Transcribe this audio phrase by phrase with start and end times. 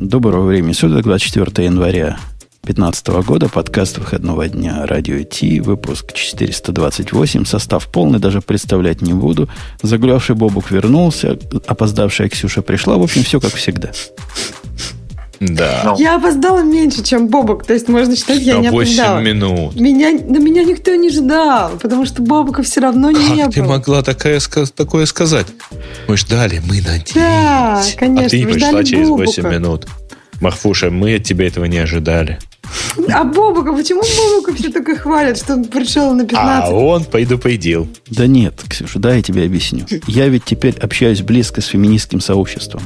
[0.00, 2.20] Доброго времени суток, 24 января
[2.62, 4.86] 2015 года, подкаст выходного дня.
[4.86, 9.48] «Радио Ти», выпуск 428, состав полный, даже представлять не буду.
[9.82, 13.90] Загулявший Бобук вернулся, опоздавшая Ксюша пришла, в общем, все как всегда.
[15.40, 15.82] Да.
[15.84, 15.96] Ну.
[15.98, 17.64] Я опоздала меньше, чем Бобок.
[17.64, 19.20] То есть можно считать, я не 8 опоздала.
[19.20, 19.74] минут.
[19.76, 23.52] Меня, на меня никто не ждал, потому что Бобока все равно как не было.
[23.52, 24.40] ты могла такое,
[24.74, 25.46] такое сказать?
[26.08, 27.12] Мы ждали, мы надеялись.
[27.14, 28.26] Да, конечно.
[28.26, 29.26] А ты не пришла через Бобука.
[29.26, 29.86] 8 минут.
[30.40, 32.38] Махфуша, мы от тебя этого не ожидали.
[33.12, 36.70] А Бобука, почему Бобука все только хвалят, что он пришел на 15?
[36.70, 37.88] А он пойду поедил.
[38.08, 39.86] Да нет, Ксюша, да, я тебе объясню.
[40.06, 42.82] Я ведь теперь общаюсь близко с феминистским сообществом.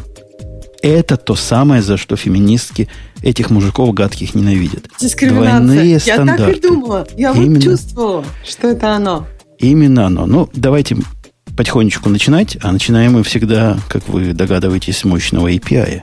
[0.83, 2.89] Это то самое, за что феминистки
[3.23, 4.89] этих мужиков гадких ненавидят.
[5.01, 5.61] Дискриминация.
[5.61, 6.45] Двойные я стандарты.
[6.45, 7.07] так и думала.
[7.17, 7.55] Я Именно.
[7.55, 9.27] вот чувствовала, что это оно.
[9.59, 10.27] Именно оно.
[10.27, 10.97] Ну, давайте
[11.57, 12.59] потихонечку начинать.
[12.63, 16.03] А начинаем мы всегда, как вы догадываетесь, с мощного API.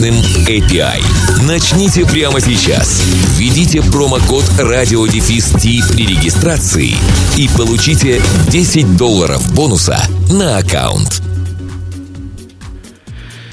[0.00, 0.14] мощным
[0.46, 1.02] API.
[1.46, 3.02] Начните прямо сейчас.
[3.36, 5.52] Введите промокод радиодефис
[5.92, 6.94] при регистрации
[7.36, 9.98] и получите 10 долларов бонуса
[10.32, 11.22] на аккаунт.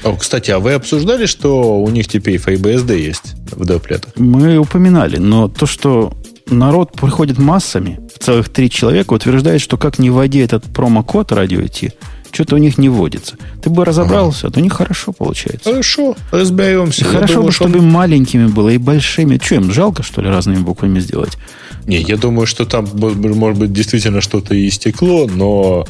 [0.04, 4.12] О, кстати, а вы обсуждали, что у них теперь FreeBSD есть в доплетах?
[4.16, 6.12] Мы упоминали, но то, что
[6.46, 11.92] народ приходит массами, целых три человека, утверждает, что как не вводи этот промокод радио идти,
[12.30, 13.36] что-то у них не водится.
[13.62, 14.54] Ты бы разобрался, ага.
[14.54, 15.70] то у них хорошо получается.
[15.70, 17.02] Хорошо, разберемся.
[17.02, 17.90] И хорошо думаю, бы, чтобы он...
[17.90, 19.40] маленькими было и большими.
[19.42, 21.38] Что им, жалко, что ли, разными буквами сделать?
[21.86, 25.86] Не, я думаю, что там, может быть, действительно что-то и истекло, но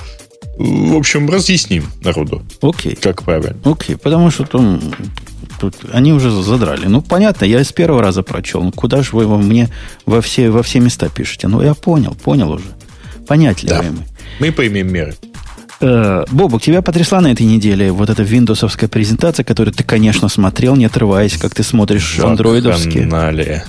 [0.59, 2.43] в общем, разъясним народу.
[2.60, 2.97] Окей.
[2.97, 3.56] Как правильно.
[3.65, 4.81] Окей, потому что там
[5.60, 6.87] тут они уже задрали.
[6.87, 8.62] Ну, понятно, я с первого раза прочел.
[8.62, 9.69] Ну, куда же вы его мне
[10.04, 11.47] во все, во все места пишете?
[11.47, 12.65] Ну, я понял, понял уже.
[13.28, 13.91] Понятливые да.
[13.91, 14.06] мы.
[14.41, 15.15] Мы поймем меры.
[15.81, 20.77] Э, Бобук, тебя потрясла на этой неделе вот эта виндовсовская презентация, которую ты, конечно, смотрел,
[20.77, 23.05] не отрываясь, как ты смотришь андроидовские.
[23.05, 23.65] канале.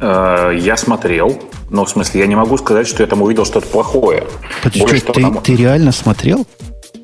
[0.00, 1.40] Э, я смотрел,
[1.70, 4.24] но в смысле я не могу сказать, что я там увидел что-то плохое.
[4.62, 5.40] Подожди, что, ты, там...
[5.42, 6.46] ты реально смотрел?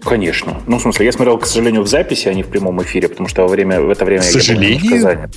[0.04, 0.60] Конечно.
[0.66, 3.28] Ну, в смысле, я смотрел, к сожалению, в записи, а не в прямом эфире, потому
[3.28, 5.30] что во время, в это время к я был занят.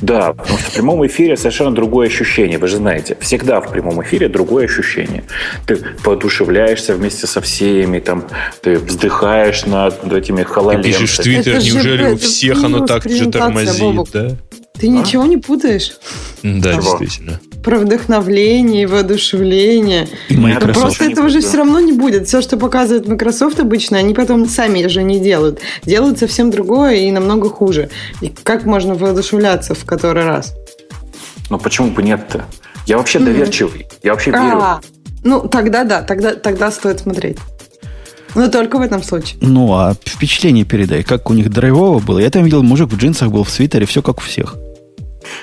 [0.00, 2.58] Да, потому что в прямом эфире совершенно другое ощущение.
[2.58, 5.24] Вы же знаете, всегда в прямом эфире другое ощущение.
[5.66, 8.24] Ты подушевляешься вместе со всеми, там,
[8.62, 10.92] ты вздыхаешь над этими хололемцами.
[10.92, 14.10] Ты пишешь в Твиттер, неужели у всех оно так же тормозит, Бобок.
[14.12, 14.30] да?
[14.78, 14.90] Ты а?
[14.90, 15.98] ничего не путаешь?
[16.42, 16.98] Да, Чего?
[16.98, 17.40] действительно.
[17.62, 20.08] Про вдохновление, воодушевление.
[20.28, 20.80] И Microsoft.
[20.80, 22.26] Просто этого же все равно не будет.
[22.26, 25.60] Все, что показывает Microsoft обычно, они потом сами же не делают.
[25.84, 27.90] Делают совсем другое и намного хуже.
[28.22, 30.54] И как можно воодушевляться в который раз?
[31.50, 32.46] Ну почему бы нет-то?
[32.86, 33.24] Я вообще mm-hmm.
[33.24, 33.86] доверчивый.
[34.02, 34.58] Я вообще верю.
[34.60, 34.80] А,
[35.22, 37.36] ну, тогда да, тогда, тогда стоит смотреть.
[38.34, 39.38] Но только в этом случае.
[39.42, 42.18] Ну, а впечатление передай, как у них драйвово было.
[42.20, 44.56] Я там видел, мужик в джинсах был в свитере, все как у всех.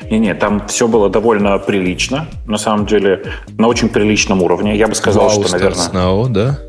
[0.10, 3.24] Не-не, там все было довольно прилично, на самом деле,
[3.58, 4.76] на очень приличном уровне.
[4.78, 5.88] Я бы сказал, wow, что, наверное...
[5.90, 6.60] Now, да?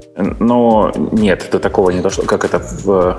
[0.40, 2.24] Но нет, это такого не дошло.
[2.24, 3.18] Как это в...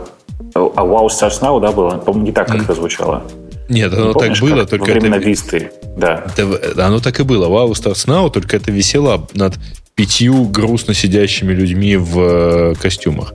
[0.56, 1.92] А Wow Stars Now, да, было?
[1.98, 3.24] По-моему, не так, как это звучало.
[3.70, 5.26] Нет, оно не помнишь, так было, только во времена это...
[5.26, 6.26] Висты, да.
[6.36, 7.48] Это, оно так и было.
[7.48, 9.56] Wow Stars Now, только это висело над
[9.96, 13.34] пятью грустно сидящими людьми в э, костюмах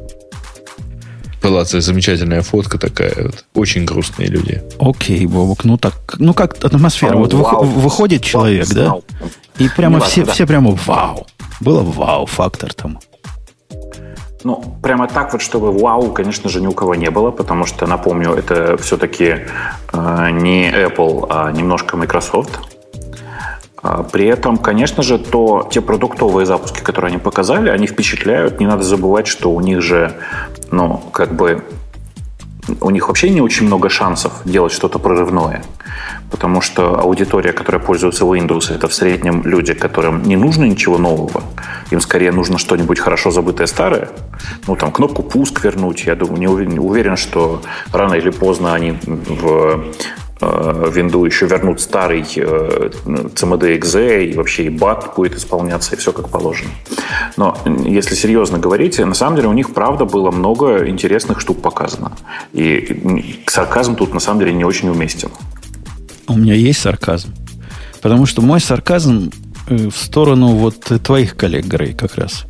[1.45, 3.15] была замечательная фотка такая.
[3.17, 3.45] Вот.
[3.55, 4.63] Очень грустные люди.
[4.79, 7.17] Окей, Бобок, ну так, ну как атмосфера?
[7.17, 8.95] Вот вау, выходит человек, да?
[9.59, 11.27] И прямо все, важно, все прямо вау.
[11.61, 12.99] Было вау-фактор там.
[14.43, 17.87] Ну, прямо так вот, чтобы вау, конечно же, ни у кого не было, потому что,
[17.87, 19.47] напомню, это все-таки
[19.93, 22.59] э, не Apple, а немножко Microsoft.
[23.85, 28.59] А, при этом, конечно же, то те продуктовые запуски, которые они показали, они впечатляют.
[28.59, 30.15] Не надо забывать, что у них же,
[30.71, 31.63] ну, как бы,
[32.81, 35.63] у них вообще не очень много шансов делать что-то прорывное.
[36.31, 41.43] Потому что аудитория, которая пользуется Windows, это в среднем люди, которым не нужно ничего нового.
[41.91, 44.09] Им скорее нужно что-нибудь хорошо забытое старое.
[44.67, 46.07] Ну, там, кнопку пуск вернуть.
[46.07, 47.61] Я думаю, не уверен, уверен что
[47.93, 49.85] рано или поздно они в
[50.91, 56.13] винду еще вернут старый э, CMD exe, и вообще и BAT будет исполняться, и все
[56.13, 56.71] как положено.
[57.37, 62.13] Но если серьезно говорить, на самом деле у них, правда, было много интересных штук показано.
[62.53, 65.31] И сарказм тут, на самом деле, не очень уместен.
[66.27, 67.35] У меня есть сарказм.
[68.01, 69.31] Потому что мой сарказм
[69.69, 72.45] э, в сторону вот твоих коллег, Грей, как раз.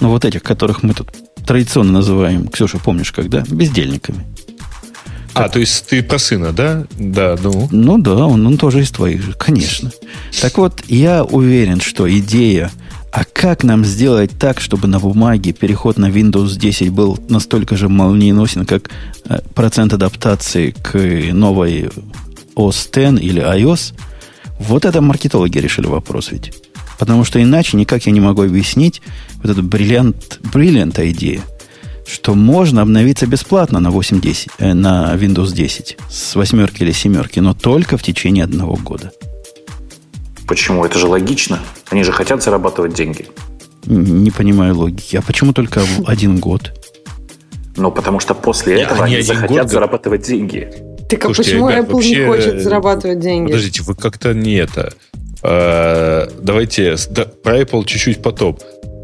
[0.00, 1.12] Ну, вот этих, которых мы тут
[1.46, 3.42] традиционно называем, Ксюша, помнишь, когда?
[3.48, 4.24] Бездельниками.
[5.44, 6.84] А, то есть ты про сына, да?
[6.98, 7.68] Да, ну.
[7.70, 9.90] Ну да, он, он тоже из твоих же, конечно.
[10.40, 12.70] Так вот, я уверен, что идея,
[13.12, 17.88] а как нам сделать так, чтобы на бумаге переход на Windows 10 был настолько же
[17.88, 18.90] молниеносен, как
[19.28, 20.98] э, процент адаптации к
[21.32, 21.90] новой
[22.54, 23.94] OS X или iOS,
[24.58, 26.52] вот это маркетологи решили вопрос ведь.
[26.98, 29.02] Потому что иначе никак я не могу объяснить
[29.42, 31.42] вот эту бриллиант, бриллиант идея–
[32.08, 37.54] что можно обновиться бесплатно на 8.10, э, на Windows 10 с восьмерки или семерки, но
[37.54, 39.12] только в течение одного года.
[40.46, 40.84] Почему?
[40.84, 41.60] Это же логично.
[41.90, 43.26] Они же хотят зарабатывать деньги.
[43.84, 45.16] Не понимаю логики.
[45.16, 46.72] А почему только один год?
[47.76, 49.70] Ну, потому что после Нет, этого они, они захотят год...
[49.70, 50.72] зарабатывать деньги.
[51.08, 52.16] Так а почему ребят, Apple вообще...
[52.16, 53.52] не хочет зарабатывать деньги?
[53.52, 54.92] Подождите, вы как-то не это.
[55.42, 56.96] Э, давайте
[57.42, 58.58] про Apple чуть-чуть потом.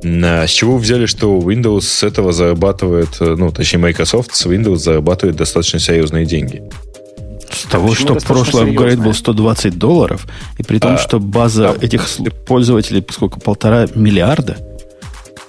[0.05, 4.77] С чего вы взяли, что Windows с этого зарабатывает, э, ну, точнее, Microsoft с Windows
[4.77, 6.63] зарабатывает достаточно серьезные деньги?
[7.51, 10.27] С того, Почему что прошлый апгрейд был 120 долларов,
[10.59, 12.07] и при том, а, что база а, этих
[12.47, 14.59] пользователей, сколько, полтора миллиарда,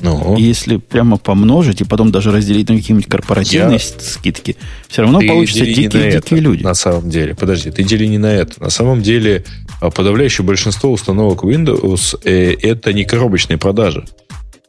[0.01, 0.37] ну.
[0.37, 3.99] Если прямо помножить и потом даже разделить на какие-нибудь корпоративные Я...
[4.01, 4.57] скидки,
[4.87, 6.63] все равно ты получится дикие, дикие это, люди.
[6.63, 8.61] На самом деле, подожди, ты дели не на это.
[8.61, 9.45] На самом деле,
[9.81, 14.05] а, подавляющее большинство установок Windows э, это не коробочные продажи.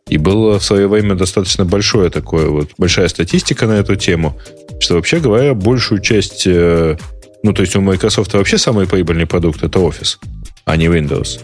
[0.08, 4.38] И было в свое время достаточно большое такое вот, большая статистика на эту тему,
[4.79, 6.97] что вообще говоря, большую часть, э,
[7.43, 10.19] ну, то есть у Microsoft вообще самый прибыльный продукт это Office,
[10.64, 11.41] а не Windows.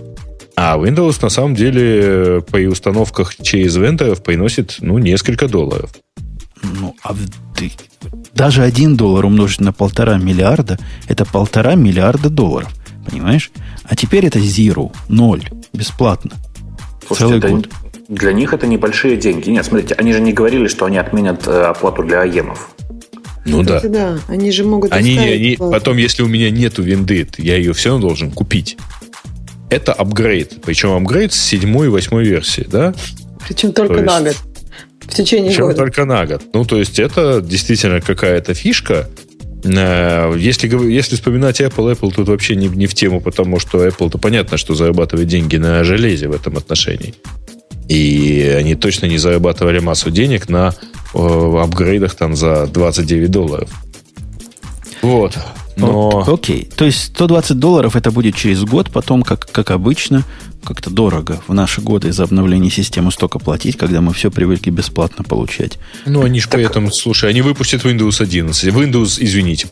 [0.54, 5.90] А Windows на самом деле при установках через вендоров приносит, ну, несколько долларов.
[6.62, 7.16] Ну, а
[7.56, 7.72] ты,
[8.32, 12.72] даже один доллар умножить на полтора миллиарда, это полтора миллиарда долларов.
[13.10, 13.50] Понимаешь?
[13.82, 15.42] А теперь это zero, ноль,
[15.72, 16.30] бесплатно.
[17.08, 17.68] Слушайте, Целый год
[18.12, 19.48] для них это небольшие деньги.
[19.48, 22.70] Нет, смотрите, они же не говорили, что они отменят э, оплату для АЕМов.
[23.46, 24.14] Ну Кстати, да.
[24.14, 24.20] да.
[24.28, 28.08] Они же могут они, они, Потом, если у меня нету винды, я ее все равно
[28.08, 28.76] должен купить.
[29.70, 30.60] Это апгрейд.
[30.62, 32.94] Причем апгрейд с седьмой и восьмой версии, да?
[33.48, 34.36] Причем только есть, на год.
[35.00, 35.76] В течение причем года.
[35.76, 36.42] только на год.
[36.52, 39.08] Ну, то есть, это действительно какая-то фишка.
[39.64, 44.18] Э, если, если вспоминать Apple, Apple тут вообще не, не в тему, потому что Apple-то
[44.18, 47.14] понятно, что зарабатывает деньги на железе в этом отношении.
[47.92, 50.74] И они точно не зарабатывали массу денег на
[51.12, 53.68] э, апгрейдах там за 29 долларов.
[55.02, 55.36] Вот.
[55.76, 56.24] Но...
[56.26, 56.70] Окей.
[56.74, 60.24] То есть 120 долларов это будет через год, потом, как, как обычно,
[60.64, 65.22] как-то дорого в наши годы за обновление системы столько платить, когда мы все привыкли бесплатно
[65.22, 65.78] получать.
[66.06, 66.54] Ну, они же так...
[66.54, 68.72] поэтому, слушай, они выпустят Windows 11.
[68.72, 69.68] Windows, извините,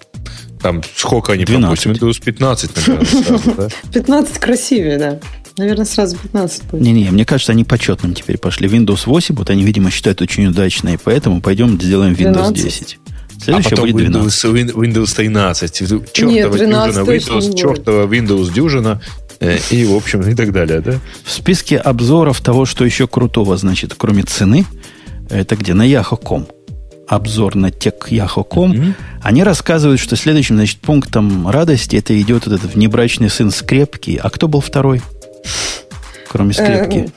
[0.61, 1.85] там сколько они 12.
[1.85, 2.03] пропустят?
[2.03, 3.69] Windows 15, наверное, сразу, да?
[3.95, 5.21] 15 красивее, да.
[5.57, 6.83] Наверное, сразу 15 будет.
[6.83, 8.69] Не-не, мне кажется, они почетным теперь пошли.
[8.69, 12.65] Windows 8, вот они, видимо, считают очень удачно, и поэтому пойдем сделаем Windows 12.
[12.65, 12.99] 10.
[13.43, 14.45] Следующее а потом будет 12.
[14.45, 15.79] Windows, Windows 13.
[16.13, 19.01] Чертова Нет, 13 дюжина Windows, чертова Windows дюжина.
[19.41, 20.99] Э, и, в общем, и так далее, да?
[21.25, 24.67] В списке обзоров того, что еще крутого, значит, кроме цены,
[25.31, 25.73] это где?
[25.73, 26.47] На Yahoo.com.
[27.09, 28.73] Обзор на techyahoo.com.
[28.73, 28.95] Mm-hmm.
[29.23, 34.21] Они рассказывают, что следующим, значит, пунктом радости это идет вот этот внебрачный сын скрепки.
[34.23, 35.01] А кто был второй?
[36.29, 37.11] Кроме скрепки.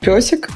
[0.00, 0.48] Песик?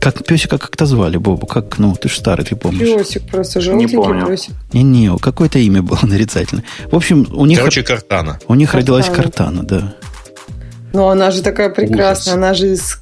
[0.00, 1.46] Как песика как-то звали, Бобу?
[1.46, 2.80] Как, ну, ты же старый, ты помнишь.
[2.86, 4.26] Песик просто, желтенький не помню.
[4.26, 4.54] песик.
[4.72, 6.64] Не-не, какое-то имя было нарицательное.
[6.90, 7.58] В общем, у них...
[7.58, 8.38] Короче, Картана.
[8.46, 8.98] У них Картана.
[8.98, 9.94] родилась Картана, да.
[10.94, 12.36] Но она же такая прекрасная, Ужас.
[12.36, 13.00] она же из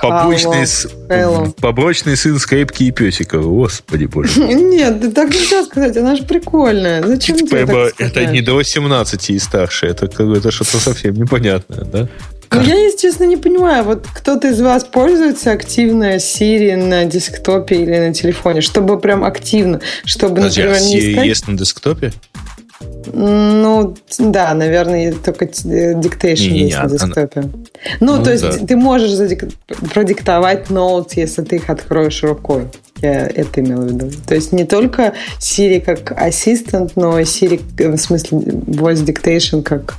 [0.00, 0.64] побочный,
[1.08, 3.38] Хало, побочный сын скрепки и песика.
[3.38, 4.40] Господи боже.
[4.54, 7.02] Нет, так нельзя сказать, она же прикольная.
[7.02, 12.08] Зачем тебе так Это не до 18 и старше, это, это что-то совсем непонятное, да?
[12.52, 17.76] Ну, я, если честно, не понимаю, вот кто-то из вас пользуется активно Siri на десктопе
[17.76, 21.26] или на телефоне, чтобы прям активно, чтобы, Подожди, например, а Siri не искать...
[21.26, 22.12] есть на десктопе?
[23.12, 27.40] Ну, да, наверное, только диктейшн есть на десктопе.
[27.40, 27.50] Она...
[28.00, 28.66] Ну, ну, то есть да.
[28.66, 29.44] ты можешь задик...
[29.92, 32.68] продиктовать ноут, если ты их откроешь рукой.
[33.02, 34.10] Я это имела в виду.
[34.26, 39.94] То есть не только Siri как ассистент, но и Siri, в смысле, voice dictation как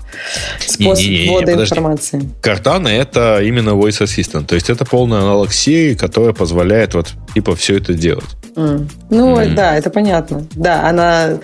[0.60, 1.74] способ не, не, не, ввода подожди.
[1.74, 2.30] информации.
[2.42, 4.46] Cortana— это именно voice assistant.
[4.46, 8.38] То есть это полный аналог Siri, который позволяет вот типа все это делать.
[8.56, 8.88] Mm.
[9.10, 9.54] Ну, mm.
[9.54, 10.46] да, это понятно.
[10.56, 11.40] Да, она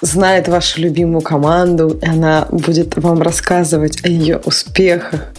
[0.00, 5.32] знает вашу любимую команду, и она будет вам рассказывать о ее успехах.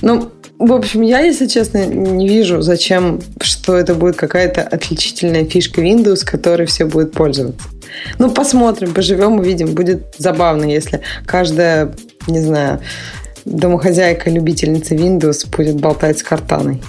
[0.00, 5.80] Ну, в общем, я, если честно, не вижу, зачем, что это будет какая-то отличительная фишка
[5.80, 7.62] Windows, которой все будут пользоваться.
[8.18, 9.74] Ну, посмотрим, поживем, увидим.
[9.74, 11.94] Будет забавно, если каждая,
[12.26, 12.80] не знаю,
[13.44, 16.82] домохозяйка, любительница Windows будет болтать с картаной.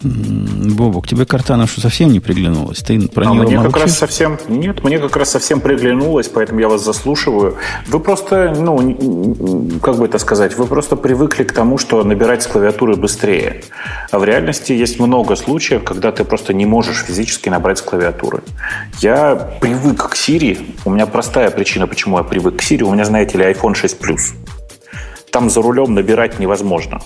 [0.00, 2.78] Бобок, тебе Картана что совсем не приглянулась?
[2.78, 3.72] Ты про а нее мне молчишь?
[3.72, 7.56] как раз совсем нет, мне как раз совсем приглянулось, поэтому я вас заслушиваю.
[7.88, 12.46] Вы просто, ну, как бы это сказать, вы просто привыкли к тому, что набирать с
[12.46, 13.62] клавиатуры быстрее.
[14.12, 18.42] А в реальности есть много случаев, когда ты просто не можешь физически набрать с клавиатуры.
[19.00, 20.76] Я привык к Siri.
[20.84, 22.82] У меня простая причина, почему я привык к Siri.
[22.82, 24.34] У меня, знаете ли, iPhone 6 Plus.
[25.32, 27.00] Там за рулем набирать невозможно.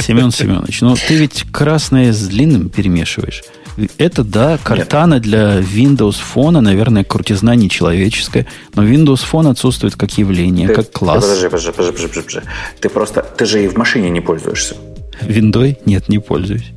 [0.00, 3.42] Семен Семенович, ну ты ведь красное с длинным перемешиваешь.
[3.98, 10.68] Это, да, картана для Windows фона, наверное, крутизна нечеловеческая, но Windows фон отсутствует как явление,
[10.68, 11.24] ты, как класс.
[11.24, 12.40] Ты, подожди, подожди, подожди, подожди, подожди.
[12.80, 14.76] Ты просто, ты же и в машине не пользуешься.
[15.20, 15.78] Виндой?
[15.84, 16.72] Нет, не пользуюсь.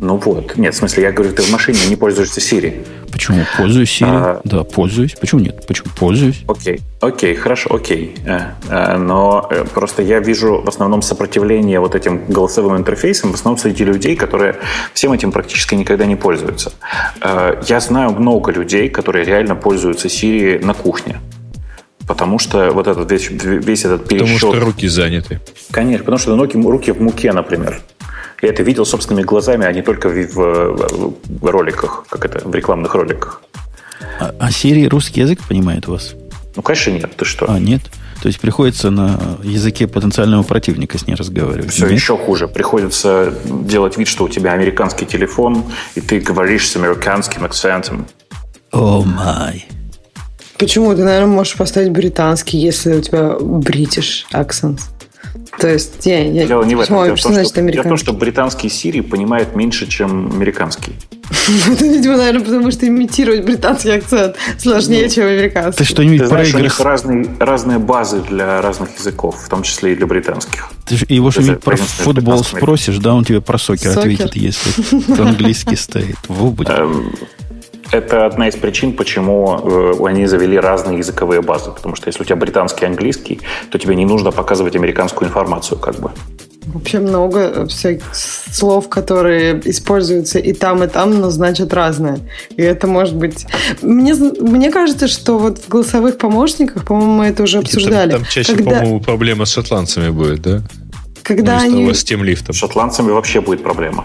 [0.00, 0.56] Ну вот.
[0.56, 2.84] Нет, в смысле, я говорю, ты в машине не пользуешься Siri.
[3.12, 3.44] Почему?
[3.56, 4.08] Пользуюсь Siri.
[4.08, 4.40] А...
[4.42, 5.14] Да, пользуюсь.
[5.20, 5.64] Почему нет?
[5.68, 5.88] Почему?
[5.96, 6.42] Пользуюсь.
[6.48, 8.16] Окей, окей, хорошо, окей.
[8.26, 13.34] Э, э, но э, просто я вижу в основном сопротивление вот этим голосовым интерфейсом, в
[13.34, 14.56] основном среди людей, которые
[14.94, 16.72] всем этим практически никогда не пользуются.
[17.68, 21.20] Я знаю много людей, которые реально пользуются Siri на кухне.
[22.06, 24.40] Потому что вот этот весь, весь этот пересчет...
[24.40, 25.40] Потому что руки заняты.
[25.70, 27.80] Конечно, потому что руки, руки в муке, например.
[28.42, 32.54] Я это видел собственными глазами, а не только в, в, в роликах, как это, в
[32.54, 33.42] рекламных роликах.
[34.20, 36.14] А, а Siri русский язык понимает вас?
[36.56, 37.16] Ну, конечно, нет.
[37.16, 37.46] Ты что?
[37.48, 37.82] А, нет?
[38.22, 41.70] То есть приходится на языке потенциального противника с ней разговаривать.
[41.70, 41.94] Все Нет?
[41.94, 42.48] еще хуже.
[42.48, 45.64] Приходится делать вид, что у тебя американский телефон,
[45.94, 48.06] и ты говоришь с американским акцентом.
[48.72, 49.66] О oh май.
[50.56, 50.94] Почему?
[50.94, 54.80] Ты, наверное, можешь поставить британский, если у тебя бритиш акцент.
[55.64, 57.02] То есть я, я Дело не в этом.
[57.04, 60.92] Дело, в том, что, дело в том, что британский Siri понимает меньше, чем американский.
[61.72, 65.82] Это, видимо, наверное, потому что имитировать британский акцент сложнее, ну, чем американский.
[65.82, 69.94] Ты что-нибудь Ты знаешь, у них разные, разные базы для разных языков, в том числе
[69.94, 70.68] и для британских.
[70.84, 74.00] Ты его что-нибудь про футбол спросишь, да, он тебе про сокер, сокер?
[74.00, 76.18] ответит, если английский стоит.
[76.28, 76.68] Во, будет.
[77.94, 81.70] Это одна из причин, почему э, они завели разные языковые базы.
[81.70, 85.78] Потому что если у тебя британский и английский, то тебе не нужно показывать американскую информацию,
[85.78, 86.10] как бы.
[86.66, 92.18] Вообще много всяких слов, которые используются и там, и там, но значат разное.
[92.56, 93.46] И это может быть...
[93.80, 98.10] Мне, мне кажется, что вот в голосовых помощниках, по-моему, мы это уже обсуждали.
[98.10, 98.80] Там, там чаще, когда...
[98.80, 100.62] по-моему, проблема с шотландцами будет, да?
[101.22, 101.94] Когда ну, они...
[101.94, 102.56] с тем лифтом.
[102.56, 104.04] С шотландцами вообще будет проблема.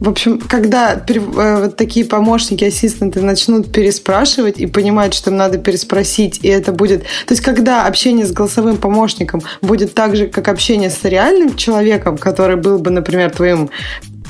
[0.00, 5.58] В общем, когда э, вот такие помощники, ассистенты начнут переспрашивать и понимать, что им надо
[5.58, 7.02] переспросить, и это будет...
[7.02, 12.16] То есть, когда общение с голосовым помощником будет так же, как общение с реальным человеком,
[12.16, 13.68] который был бы, например, твоим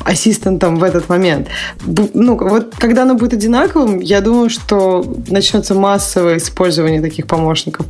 [0.04, 1.48] ассистентом в этот момент.
[1.84, 7.86] Ну, вот когда оно будет одинаковым, я думаю, что начнется массовое использование таких помощников.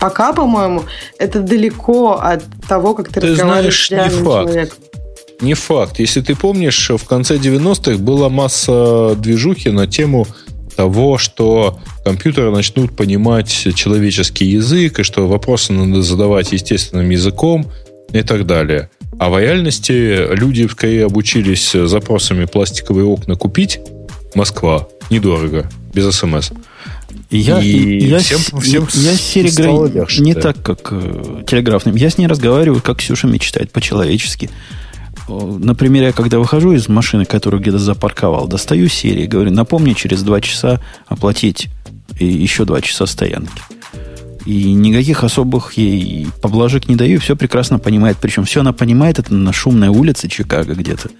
[0.00, 0.82] Пока, по-моему,
[1.18, 4.78] это далеко от того, как ты, ты разговариваешь знаешь, с реальным человеком.
[5.40, 5.98] Не факт.
[5.98, 10.26] Если ты помнишь, в конце 90-х была масса движухи на тему
[10.76, 17.70] того, что компьютеры начнут понимать человеческий язык, и что вопросы надо задавать естественным языком
[18.12, 18.90] и так далее.
[19.18, 23.80] А в реальности люди скорее обучились запросами пластиковые окна купить.
[24.34, 24.88] Москва.
[25.10, 25.68] Недорого.
[25.92, 26.50] Без смс.
[27.30, 31.94] Я, и я, всем, всем я с Сири не так, как э, телеграфным.
[31.94, 34.50] Я с ней разговариваю, как Ксюша мечтает, по-человечески.
[35.30, 40.40] Например, я когда выхожу из машины, которую где-то запарковал, достаю серии, говорю, напомни через два
[40.40, 41.68] часа оплатить
[42.18, 43.62] и еще два часа стоянки.
[44.46, 48.16] И никаких особых ей поблажек не даю, все прекрасно понимает.
[48.20, 51.10] Причем все она понимает, это на шумной улице Чикаго где-то.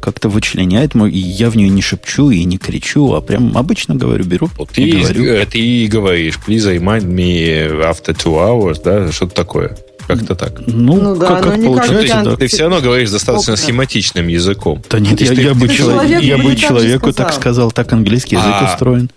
[0.00, 3.96] Как-то вычленяет мой, и я в нее не шепчу и не кричу, а прям обычно
[3.96, 5.46] говорю, беру вот ты, и говорю.
[5.50, 9.76] Ты и говоришь, please remind me after two hours, да, что-то такое.
[10.06, 10.60] Как-то так.
[10.66, 12.36] Ну, ну да, как, как получается, да.
[12.36, 13.64] Ты все равно говоришь достаточно Окна.
[13.64, 14.82] схематичным языком.
[14.88, 18.72] Да нет, я, я, бы, человек, я бы человеку так сказал, так английский язык а,
[18.72, 19.10] устроен.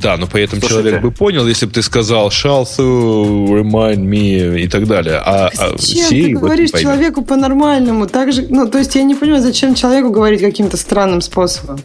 [0.00, 0.82] Да, но при этом Слушайте.
[0.82, 5.16] человек бы понял, если бы ты сказал shall to remind me и так далее.
[5.16, 8.06] А, а зачем ты говоришь человеку по-нормальному?
[8.06, 11.80] Так же, ну, то есть я не понимаю, зачем человеку говорить каким-то странным способом.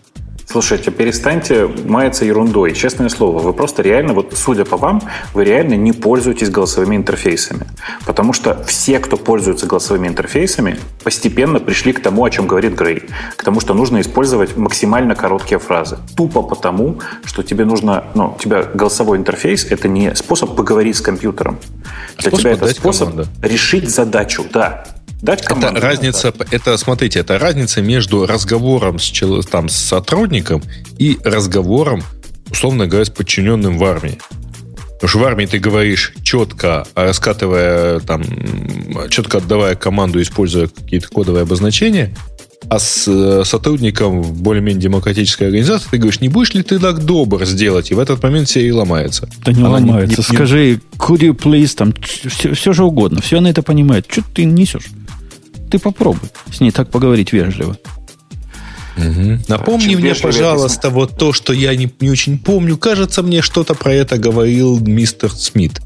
[0.49, 2.73] Слушайте, перестаньте маяться ерундой.
[2.73, 5.01] Честное слово, вы просто реально, вот судя по вам,
[5.33, 7.67] вы реально не пользуетесь голосовыми интерфейсами.
[8.05, 13.03] Потому что все, кто пользуется голосовыми интерфейсами, постепенно пришли к тому, о чем говорит Грей.
[13.35, 15.97] К тому, что нужно использовать максимально короткие фразы.
[16.15, 21.01] Тупо потому, что тебе нужно, ну, у тебя голосовой интерфейс— это не способ поговорить с
[21.01, 21.57] компьютером.
[22.17, 23.29] Для способ тебя это способ команду.
[23.41, 24.85] решить задачу, да.
[25.23, 25.77] Дать команду.
[25.77, 29.09] Это разница, это, смотрите, это разница между разговором с,
[29.49, 30.61] там, с сотрудником
[30.97, 32.03] и разговором,
[32.51, 34.19] условно говоря, с подчиненным в армии.
[34.95, 38.21] Потому что в армии ты говоришь четко, раскатывая там,
[39.09, 42.13] четко отдавая команду, используя какие-то кодовые обозначения,
[42.67, 47.05] а с э, сотрудником в более-менее демократической организации ты говоришь, не будешь ли ты так
[47.05, 47.91] добр сделать?
[47.91, 49.29] И в этот момент все и ломается.
[49.45, 50.21] Да не Она ломается.
[50.21, 51.93] Не, не, Скажи, could you please, там,
[52.27, 53.21] все, все же угодно.
[53.21, 54.05] Все она это понимает.
[54.09, 54.89] Что ты несешь?
[55.73, 57.75] Ты попробуй с ней так поговорить вежливо.
[58.95, 59.39] Угу.
[59.47, 62.77] Напомни мне, пожалуйста, вот то, что я не, не очень помню.
[62.77, 65.81] Кажется, мне что-то про это говорил мистер Смит.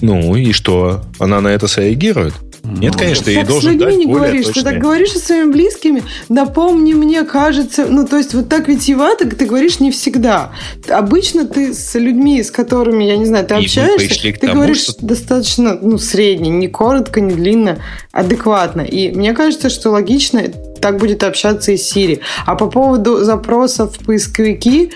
[0.00, 1.02] Ну и что?
[1.18, 2.34] Она на это среагирует?
[2.64, 4.46] Нет, конечно, ты так должен с людьми не говоришь.
[4.46, 4.64] Точные.
[4.64, 7.86] Ты так говоришь со своими близкими, напомни мне, кажется...
[7.86, 10.52] Ну, то есть вот так витиевато ты говоришь не всегда.
[10.88, 14.82] Обычно ты с людьми, с которыми, я не знаю, ты и общаешься, ты тому, говоришь
[14.82, 15.04] что...
[15.04, 17.78] достаточно, ну, средне, не коротко, не длинно,
[18.12, 18.82] адекватно.
[18.82, 20.38] И мне кажется, что логично
[20.80, 22.20] так будет общаться и Siri.
[22.46, 24.92] А по поводу запросов в поисковики,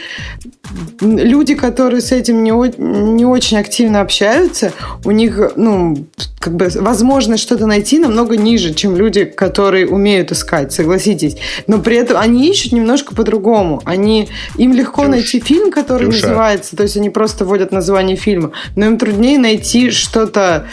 [1.00, 4.72] люди, которые с этим не, не очень активно общаются,
[5.04, 6.06] у них, ну,
[6.38, 11.36] как бы возможность что-то найти намного ниже, чем люди, которые умеют искать, согласитесь.
[11.66, 13.80] Но при этом они ищут немножко по-другому.
[13.84, 15.10] Они, им легко Чушь.
[15.10, 16.28] найти фильм, который Чуша.
[16.28, 20.66] называется, то есть они просто вводят название фильма, но им труднее найти что-то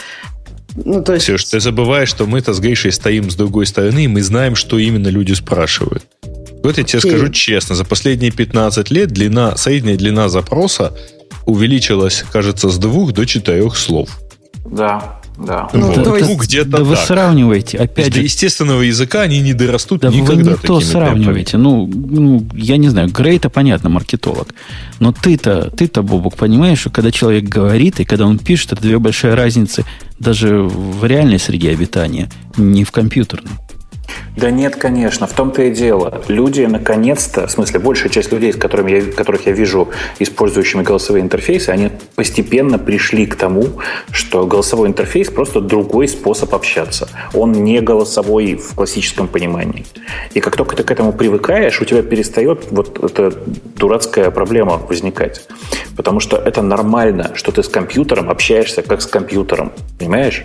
[0.76, 1.24] ну, то есть...
[1.24, 4.54] Все, что ты забываешь, что мы-то с Гейшей стоим с другой стороны, и мы знаем,
[4.56, 6.04] что именно люди спрашивают.
[6.62, 7.08] Вот я тебе okay.
[7.08, 10.94] скажу честно, за последние 15 лет длина, средняя длина запроса
[11.44, 14.20] увеличилась, кажется, с двух до четырех слов.
[14.64, 15.68] Да, да.
[15.72, 16.04] Ну, вот.
[16.04, 16.86] то есть, ну, где-то да так.
[16.86, 18.22] вы сравниваете, опять До же.
[18.22, 20.34] естественного языка они не дорастут да никогда.
[20.34, 21.56] Вы не то сравниваете.
[21.56, 24.48] Ну, ну, я не знаю, Грей это понятно, маркетолог.
[25.00, 28.98] Но ты-то, ты-то, Бобук, понимаешь, что когда человек говорит и когда он пишет, это две
[28.98, 29.84] большие разницы
[30.18, 33.52] даже в реальной среде обитания, не в компьютерной.
[34.36, 36.22] Да нет, конечно, в том-то и дело.
[36.28, 41.22] Люди, наконец-то, в смысле, большая часть людей, с которыми я, которых я вижу использующими голосовые
[41.22, 43.64] интерфейсы, они постепенно пришли к тому,
[44.10, 47.08] что голосовой интерфейс просто другой способ общаться.
[47.34, 49.84] Он не голосовой в классическом понимании.
[50.34, 53.32] И как только ты к этому привыкаешь, у тебя перестает вот эта
[53.76, 55.46] дурацкая проблема возникать.
[55.96, 59.72] Потому что это нормально, что ты с компьютером общаешься как с компьютером.
[59.98, 60.44] Понимаешь?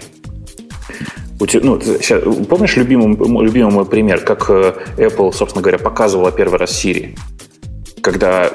[1.39, 6.84] Ну, сейчас, помнишь любимый, любимый мой пример, как э, Apple, собственно говоря, показывала первый раз
[6.84, 7.15] Siri?
[8.08, 8.50] когда,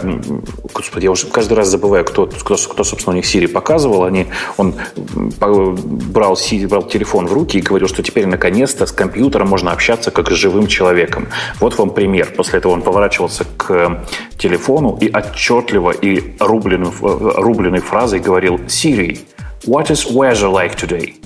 [0.72, 4.28] господи, я уже каждый раз забываю, кто, кто, кто собственно, у них Siri показывал, они,
[4.56, 9.72] он брал, Siri, брал телефон в руки и говорил, что теперь наконец-то с компьютером можно
[9.72, 11.28] общаться как с живым человеком.
[11.60, 12.32] Вот вам пример.
[12.34, 14.06] После этого он поворачивался к
[14.38, 19.20] телефону и отчетливо и рубленной, рубленной фразой говорил «Siri,
[19.66, 21.21] what is weather like today?»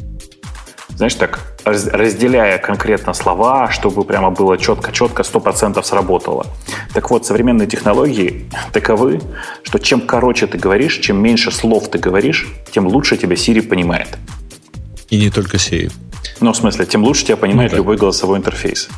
[0.96, 6.46] Знаешь, так разделяя конкретно слова, чтобы прямо было четко-четко, 100% сработало.
[6.94, 9.20] Так вот, современные технологии таковы,
[9.62, 14.08] что чем короче ты говоришь, чем меньше слов ты говоришь, тем лучше тебя Siri понимает.
[15.10, 15.92] И не только Siri.
[16.40, 18.88] Ну, в смысле, тем лучше тебя понимает ну, любой голосовой интерфейс.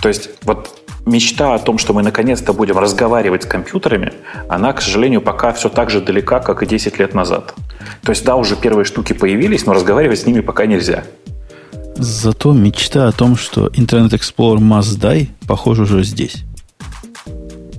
[0.00, 0.79] То есть, вот
[1.10, 4.12] мечта о том, что мы наконец-то будем разговаривать с компьютерами,
[4.48, 7.54] она, к сожалению, пока все так же далека, как и 10 лет назад.
[8.02, 11.04] То есть, да, уже первые штуки появились, но разговаривать с ними пока нельзя.
[11.96, 16.44] Зато мечта о том, что Internet Explorer must die, похоже, уже здесь.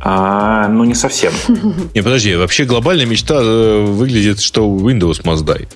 [0.03, 1.31] А, ну, не совсем.
[1.95, 5.67] Не, подожди, вообще глобальная мечта э, выглядит, что Windows must die.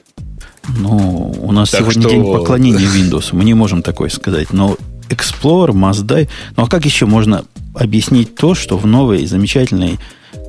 [0.79, 2.09] Ну, у нас так сегодня что...
[2.09, 3.29] день поклонения Windows.
[3.31, 4.51] Мы не можем такое сказать.
[4.51, 4.77] Но
[5.09, 6.29] Explorer, die.
[6.55, 9.99] Ну, а как еще можно объяснить то, что в новой замечательной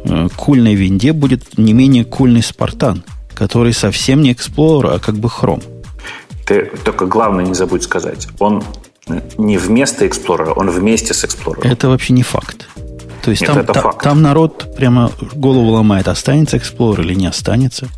[0.05, 5.29] э, кульной винде будет не менее кульный Спартан, который совсем не Explorer, а как бы
[5.29, 5.62] Chrome?
[6.47, 8.29] Ты только главное не забудь сказать.
[8.38, 8.62] Он
[9.38, 11.66] не вместо Explorer, он вместе с Explorer.
[11.66, 12.69] Это вообще не факт.
[13.23, 17.88] То есть Нет, там, та, там народ прямо голову ломает, останется Explorer или не останется.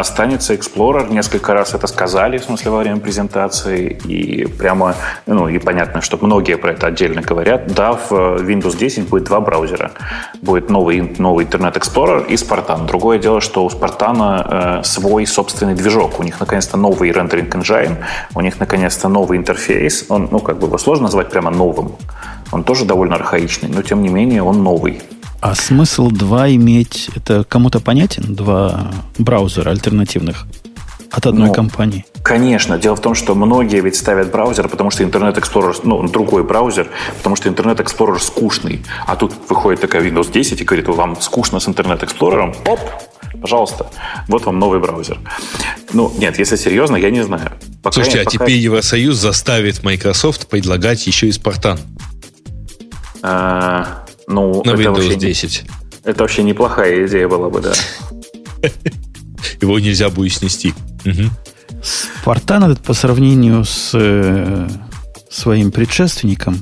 [0.00, 4.94] Останется Explorer, несколько раз это сказали, в смысле, во время презентации, и прямо,
[5.26, 7.66] ну, и понятно, что многие про это отдельно говорят.
[7.66, 9.92] Да, в Windows 10 будет два браузера.
[10.40, 12.86] Будет новый, новый Internet Explorer и Spartan.
[12.86, 16.18] Другое дело, что у Spartan э, свой собственный движок.
[16.18, 17.96] У них, наконец-то, новый рендеринг engine,
[18.34, 20.06] у них, наконец-то, новый интерфейс.
[20.08, 21.92] Он, ну, как бы его сложно назвать прямо новым.
[22.52, 25.02] Он тоже довольно архаичный, но, тем не менее, он новый.
[25.40, 28.34] А смысл два иметь, это кому-то понятен?
[28.34, 30.46] Два браузера альтернативных
[31.10, 32.04] от одной ну, компании?
[32.22, 32.78] Конечно.
[32.78, 36.88] Дело в том, что многие ведь ставят браузер, потому что Internet Explorer, ну, другой браузер,
[37.16, 38.84] потому что Internet Explorer скучный.
[39.06, 42.80] А тут выходит такая Windows 10 и говорит, вам скучно с Internet Explorer, оп,
[43.40, 43.90] пожалуйста,
[44.28, 45.18] вот вам новый браузер.
[45.92, 47.52] Ну, нет, если серьезно, я не знаю.
[47.82, 48.44] Пока Слушайте, я, а пока...
[48.44, 51.80] теперь Евросоюз заставит Microsoft предлагать еще и Spartan.
[53.22, 55.64] А, ну, На Windows вообще, 10.
[56.04, 57.72] Это вообще неплохая идея была бы, да.
[59.60, 60.72] Его нельзя будет снести.
[61.04, 61.82] Угу.
[61.82, 64.68] Спартан этот по сравнению с э,
[65.30, 66.58] своим предшественником,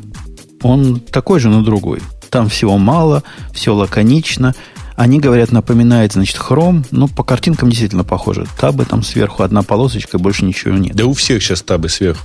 [0.62, 2.00] он такой же, но другой.
[2.30, 4.54] Там всего мало, все лаконично.
[4.96, 6.84] Они говорят, напоминает, значит, хром.
[6.90, 8.46] Ну, по картинкам действительно похоже.
[8.60, 10.96] Табы там сверху одна полосочка, больше ничего нет.
[10.96, 12.24] Да у всех сейчас табы сверху.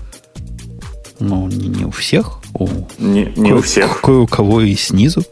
[1.19, 2.39] Ну, не, не у всех.
[2.53, 2.67] У,
[2.99, 4.01] не не кое, у всех.
[4.01, 5.23] Кое у кого и снизу.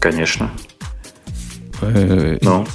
[0.00, 0.50] Конечно.
[1.82, 2.66] Э, ну.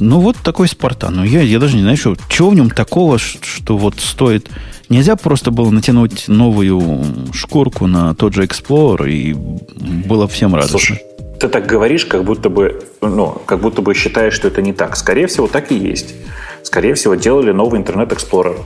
[0.00, 1.16] Ну, вот такой Спартан.
[1.16, 4.50] Ну, я, я даже не знаю, что, чего в нем такого, что вот стоит...
[4.88, 10.78] Нельзя просто было натянуть новую шкурку на тот же Explorer, и было всем радостно.
[10.78, 11.02] Слушай,
[11.40, 14.96] ты так говоришь, как будто бы, ну, как будто бы считаешь, что это не так.
[14.96, 16.14] Скорее всего, так и есть.
[16.62, 18.60] Скорее всего, делали новый интернет Explorer.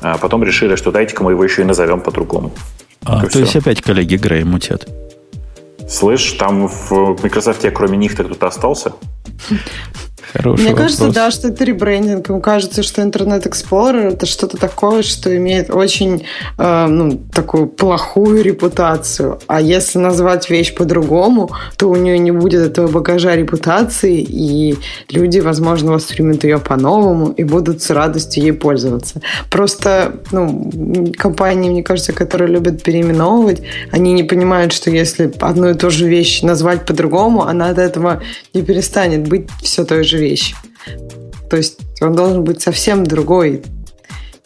[0.00, 2.52] А потом решили, что дайте-ка мы его еще и назовем по-другому.
[3.08, 3.40] А, то все.
[3.40, 4.86] есть опять коллеги Грей мутят.
[5.88, 8.92] Слышь, там в Microsoft кроме них-то кто-то остался?
[10.32, 10.96] Хороший Мне вопрос.
[10.96, 12.28] кажется, да, что это ребрендинг.
[12.28, 16.24] Ему кажется, что Internet Explorer это что-то такое, что имеет очень
[16.58, 19.38] э, ну, такую плохую репутацию.
[19.46, 24.76] А если назвать вещь по-другому, то у нее не будет этого багажа репутации, и
[25.10, 29.20] люди, возможно, воспримут ее по-новому и будут с радостью ей пользоваться.
[29.50, 35.74] Просто ну, компании, мне кажется, которые любят переименовывать, они не понимают, что если одну и
[35.74, 40.54] ту же вещь назвать по-другому, она от этого не перестанет быть все той же вещь.
[41.50, 43.62] То есть он должен быть совсем другой,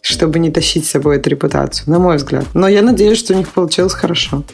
[0.00, 2.46] чтобы не тащить с собой эту репутацию, на мой взгляд.
[2.54, 4.44] Но я надеюсь, что у них получилось хорошо.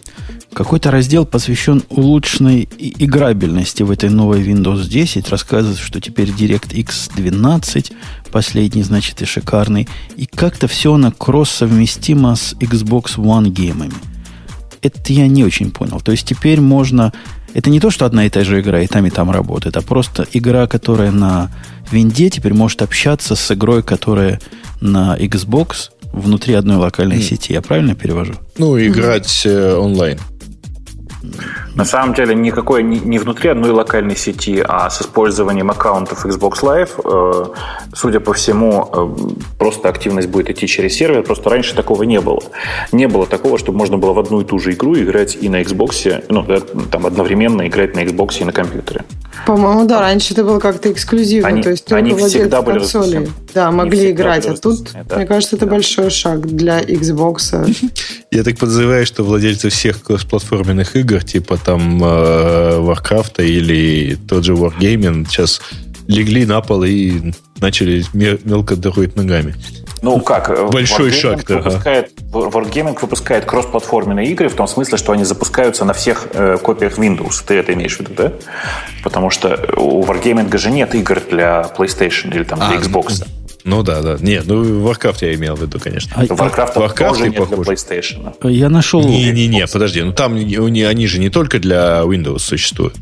[0.52, 5.28] Какой-то раздел посвящен улучшенной играбельности в этой новой Windows 10.
[5.28, 7.92] Рассказывает, что теперь DirectX 12,
[8.32, 9.88] последний, значит, и шикарный.
[10.16, 13.94] И как-то все на кросс совместимо с Xbox One геймами.
[14.82, 16.00] Это я не очень понял.
[16.00, 17.12] То есть теперь можно
[17.54, 19.82] это не то, что одна и та же игра и там, и там работает, а
[19.82, 21.50] просто игра, которая на
[21.90, 24.40] винде теперь может общаться с игрой, которая
[24.80, 27.22] на Xbox внутри одной локальной mm.
[27.22, 27.52] сети.
[27.52, 28.34] Я правильно перевожу?
[28.56, 29.74] Ну, играть mm.
[29.74, 30.18] онлайн.
[31.74, 36.90] На самом деле никакой не внутри одной локальной сети, а с использованием аккаунтов Xbox Live,
[37.04, 37.44] э,
[37.94, 41.22] судя по всему, э, просто активность будет идти через сервер.
[41.22, 42.42] Просто раньше такого не было.
[42.92, 45.62] Не было такого, чтобы можно было в одну и ту же игру играть и на
[45.62, 46.44] Xbox, ну,
[46.90, 49.04] там одновременно играть на Xbox и на компьютере.
[49.46, 51.48] По-моему, да, раньше это было как-то эксклюзивно.
[51.48, 54.46] Они, то есть они всегда были консоли, да, могли играть.
[54.46, 55.16] А тут, да.
[55.16, 55.72] мне кажется, это да.
[55.72, 57.66] большой шаг для Xbox.
[58.30, 64.54] Я так подозреваю, что владельцы всех платформенных игр, типа там э, Warcraft или тот же
[64.54, 65.60] Wargaming, сейчас
[66.06, 69.54] легли на пол и начали мелко дырать ногами.
[70.02, 70.50] Ну как?
[70.50, 71.56] Э, Большой Wargaming шаг, да.
[71.58, 76.98] Выпускает, Wargaming выпускает кроссплатформенные игры в том смысле, что они запускаются на всех э, копиях
[76.98, 77.42] Windows.
[77.46, 78.32] Ты это имеешь в виду, да?
[79.02, 83.26] Потому что у Wargaming же нет игр для PlayStation или там, для а, Xbox.
[83.68, 84.16] Ну да, да.
[84.20, 86.12] Нет, ну Warcraft я имел в виду, конечно.
[86.16, 87.66] А, Warcraft, Warcraft тоже нет похож.
[87.66, 88.50] для PlayStation.
[88.50, 89.02] Я нашел...
[89.02, 90.02] Не-не-не, подожди.
[90.02, 92.94] Ну там они же не только для Windows существуют.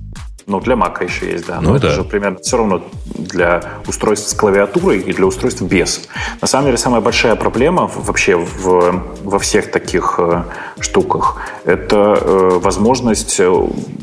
[0.48, 1.60] Ну, для Mac еще есть, да.
[1.60, 1.94] Но ну, это да.
[1.94, 6.08] же примерно все равно для устройств с клавиатурой и для устройств без.
[6.40, 10.44] На самом деле, самая большая проблема вообще в, во всех таких э,
[10.78, 13.52] штуках– это э, возможность э,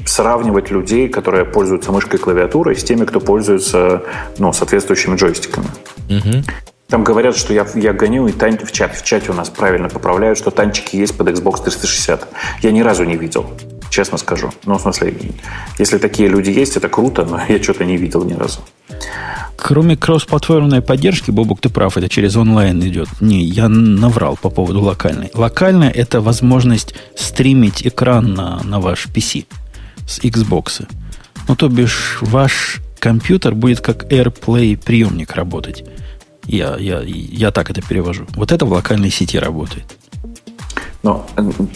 [0.05, 4.03] сравнивать людей, которые пользуются мышкой и клавиатурой, с теми, кто пользуется
[4.37, 5.67] ну, соответствующими джойстиками.
[6.17, 6.43] Угу.
[6.87, 9.89] Там говорят, что я, я гоню, и тань, в, чат, в чате у нас правильно
[9.89, 12.27] поправляют, что танчики есть под Xbox 360.
[12.61, 13.49] Я ни разу не видел
[13.93, 14.51] честно скажу.
[14.65, 15.13] Ну, в смысле,
[15.77, 18.59] если такие люди есть, это круто, но я что-то не видел ни разу.
[19.55, 23.07] Кроме кроссплатформенной поддержки, Бобук, ты прав, это через онлайн идет.
[23.21, 25.29] Не, я наврал по поводу локальной.
[25.33, 29.45] Локальная– это возможность стримить экран на, на ваш PC
[30.07, 30.85] с Xbox.
[31.47, 35.83] Ну, то бишь, ваш компьютер будет как AirPlay приемник работать.
[36.45, 38.25] Я, я, я так это перевожу.
[38.35, 39.97] Вот это в локальной сети работает.
[41.03, 41.25] Ну,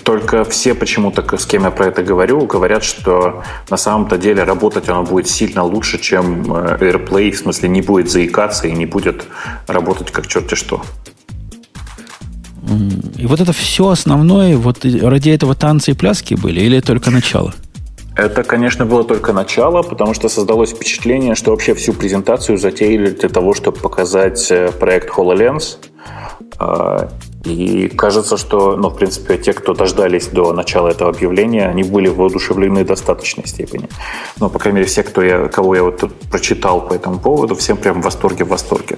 [0.05, 4.87] только все почему-то, с кем я про это говорю, говорят, что на самом-то деле работать
[4.87, 9.25] оно будет сильно лучше, чем э, AirPlay, в смысле не будет заикаться и не будет
[9.67, 10.81] работать как черти что.
[13.17, 17.53] И вот это все основное, вот ради этого танцы и пляски были, или только начало?
[18.17, 23.29] Это, конечно, было только начало, потому что создалось впечатление, что вообще всю презентацию затеяли для
[23.29, 25.77] того, чтобы показать э, проект HoloLens.
[26.59, 27.09] А,
[27.45, 32.07] и кажется, что, ну, в принципе, те, кто дождались до начала этого объявления, они были
[32.07, 33.87] воодушевлены в достаточной степени.
[34.39, 37.77] Ну, по крайней мере, все, кто я, кого я вот прочитал по этому поводу, всем
[37.77, 38.97] прям в восторге, в восторге.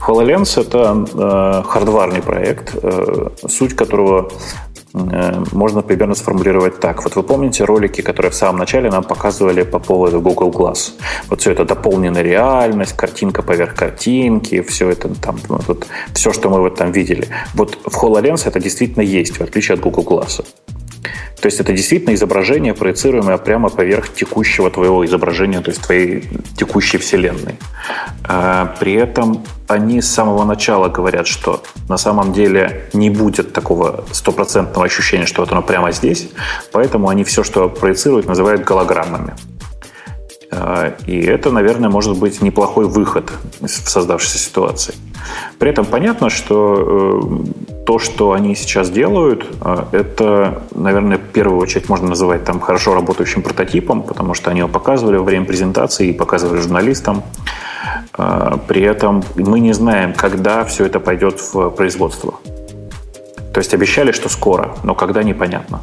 [0.00, 7.02] HoloLens— это э, хардварный проект, э, суть которого Э, можно примерно сформулировать так.
[7.02, 10.92] Вот вы помните ролики, которые в самом начале нам показывали по поводу Google Glass?
[11.28, 16.48] Вот все это дополненная реальность, картинка поверх картинки, все это там, ну, вот, все, что
[16.48, 17.28] мы вот там видели.
[17.54, 20.44] Вот в HoloLens это действительно есть, в отличие от Google Glass.
[21.40, 26.98] То есть это действительно изображение, проецируемое прямо поверх текущего твоего изображения, то есть твоей текущей
[26.98, 27.56] вселенной.
[28.24, 34.04] А, при этом они с самого начала говорят, что на самом деле не будет такого
[34.12, 36.28] стопроцентного ощущения, что вот оно прямо здесь,
[36.72, 39.34] поэтому они все, что проецируют, называют голограммами.
[40.56, 44.94] А, и это, наверное, может быть неплохой выход в создавшейся ситуации.
[45.58, 51.60] При этом понятно, что э, то, что они сейчас делают, э, это, наверное, в первую
[51.60, 56.08] очередь можно называть там хорошо работающим прототипом, потому что они его показывали во время презентации
[56.08, 57.22] и показывали журналистам.
[58.16, 62.34] Э, при этом мы не знаем, когда все это пойдет в производство.
[63.52, 65.80] То есть обещали, что скоро, но когда непонятно.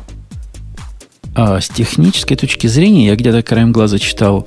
[1.36, 4.46] А с технической точки зрения, я где-то краем глаза читал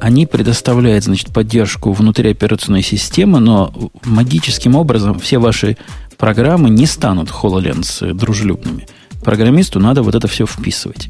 [0.00, 3.72] они предоставляют, значит, поддержку внутри операционной системы, но
[4.04, 5.76] магическим образом все ваши
[6.18, 8.86] программы не станут HoloLens дружелюбными.
[9.24, 11.08] Программисту надо вот это все вписывать.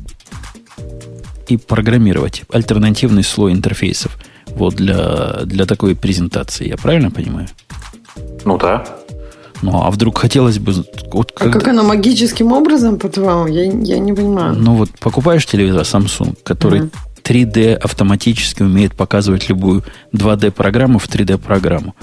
[1.48, 4.16] И программировать альтернативный слой интерфейсов
[4.48, 6.68] вот для, для такой презентации.
[6.68, 7.48] Я правильно понимаю?
[8.44, 8.84] Ну да.
[9.62, 10.72] Ну, а вдруг хотелось бы...
[11.12, 13.46] Вот, а как оно магическим образом, по-твоему?
[13.46, 14.54] Я, я не понимаю.
[14.54, 16.90] Ну, вот покупаешь телевизор Samsung, который mm.
[17.24, 21.94] 3D автоматически умеет показывать любую 2D-программу в 3D-программу.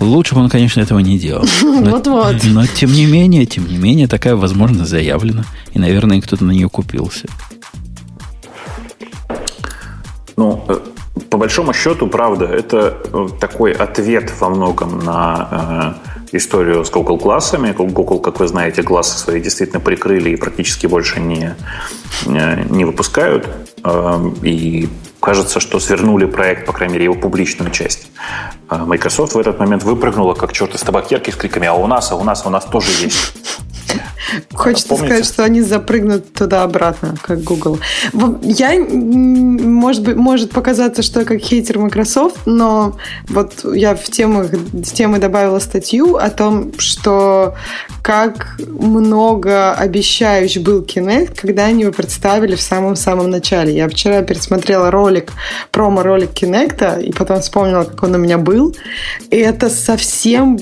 [0.00, 1.44] Лучше бы он, конечно, этого не делал.
[1.62, 2.36] Вот-вот.
[2.44, 5.44] Но, тем не менее, тем не менее, такая возможность заявлена.
[5.72, 7.26] И, наверное, кто-то на нее купился.
[10.36, 10.78] Ну, э,
[11.30, 17.18] по большому счету, правда, это э, такой ответ во многом на э, историю с Google
[17.18, 17.72] классами.
[17.72, 21.54] Google, как вы знаете, классы свои действительно прикрыли и практически больше не,
[22.26, 23.48] не выпускают.
[23.84, 24.88] Э, и
[25.20, 28.10] кажется, что свернули проект, по крайней мере, его публичную часть.
[28.70, 32.12] Э, Microsoft в этот момент выпрыгнула, как черт из табакерки, с криками «А у нас,
[32.12, 33.34] а у нас, а у нас тоже есть».
[34.52, 35.06] Хочется Помните?
[35.08, 37.78] сказать, что они запрыгнут туда-обратно, как Google.
[38.42, 42.96] Я, может быть, может показаться, что я как хейтер Microsoft, но
[43.28, 47.54] вот я в темах, в темы добавила статью о том, что
[48.02, 53.74] как много обещающий был Kinect, когда они его представили в самом-самом начале.
[53.74, 55.32] Я вчера пересмотрела ролик,
[55.70, 58.74] промо-ролик Kinect, и потом вспомнила, как он у меня был.
[59.30, 60.58] И это совсем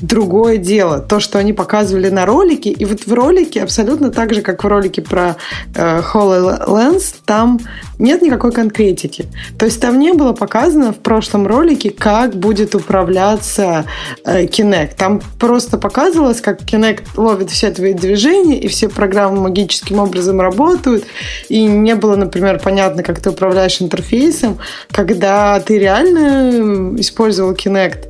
[0.00, 1.00] другое дело.
[1.00, 4.66] То, что они показывали на ролике, и вот в ролике абсолютно так же, как в
[4.66, 5.36] ролике про
[5.74, 7.60] э, HoloLens, там
[7.98, 9.26] нет никакой конкретики.
[9.58, 13.86] То есть там не было показано в прошлом ролике, как будет управляться
[14.24, 14.92] э, Kinect.
[14.96, 21.04] Там просто показывалось, как Kinect ловит все твои движения, и все программы магическим образом работают,
[21.48, 24.58] и не было, например, понятно, как ты управляешь интерфейсом,
[24.90, 28.08] когда ты реально использовал Kinect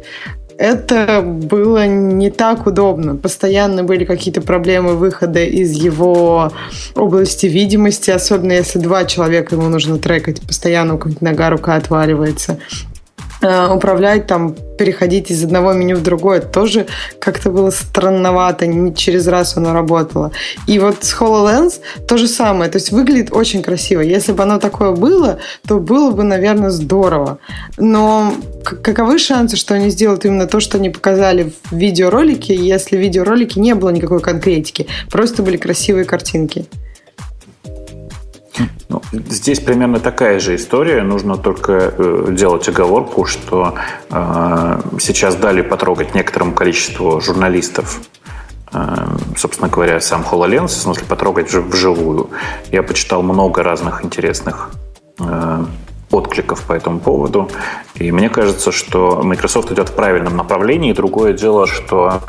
[0.59, 3.15] это было не так удобно.
[3.15, 6.53] Постоянно были какие-то проблемы выхода из его
[6.97, 12.59] области видимости, особенно если два человека ему нужно трекать, постоянно у кого-нибудь нога, рука отваливается.
[13.41, 16.87] Э, управлять, там, переходить из одного меню в другое, тоже
[17.21, 20.33] как-то было странновато, не через раз оно работало.
[20.67, 21.75] И вот с HoloLens
[22.09, 24.01] то же самое, то есть выглядит очень красиво.
[24.01, 27.39] Если бы оно такое было, то было бы, наверное, здорово.
[27.77, 33.01] Но каковы шансы, что они сделают именно то, что они показали в видеоролике, если в
[33.01, 36.67] видеоролике не было никакой конкретики, просто были красивые картинки?
[38.89, 41.03] Ну, здесь примерно такая же история.
[41.03, 43.75] Нужно только э, делать оговорку, что
[44.11, 48.01] э, сейчас дали потрогать некоторому количеству журналистов
[48.73, 52.31] э, собственно говоря, сам HoloLens, в смысле потрогать вживую.
[52.73, 54.71] Я почитал много разных интересных
[55.21, 55.65] э,
[56.11, 57.49] откликов по этому поводу.
[57.95, 60.93] И мне кажется, что Microsoft идет в правильном направлении.
[60.93, 62.21] Другое дело, что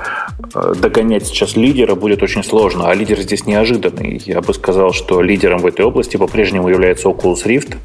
[0.54, 4.22] э, догонять сейчас лидера будет очень сложно, а лидер здесь неожиданный.
[4.26, 7.78] Я бы сказал, что лидером в этой области по-прежнему является Oculus Rift,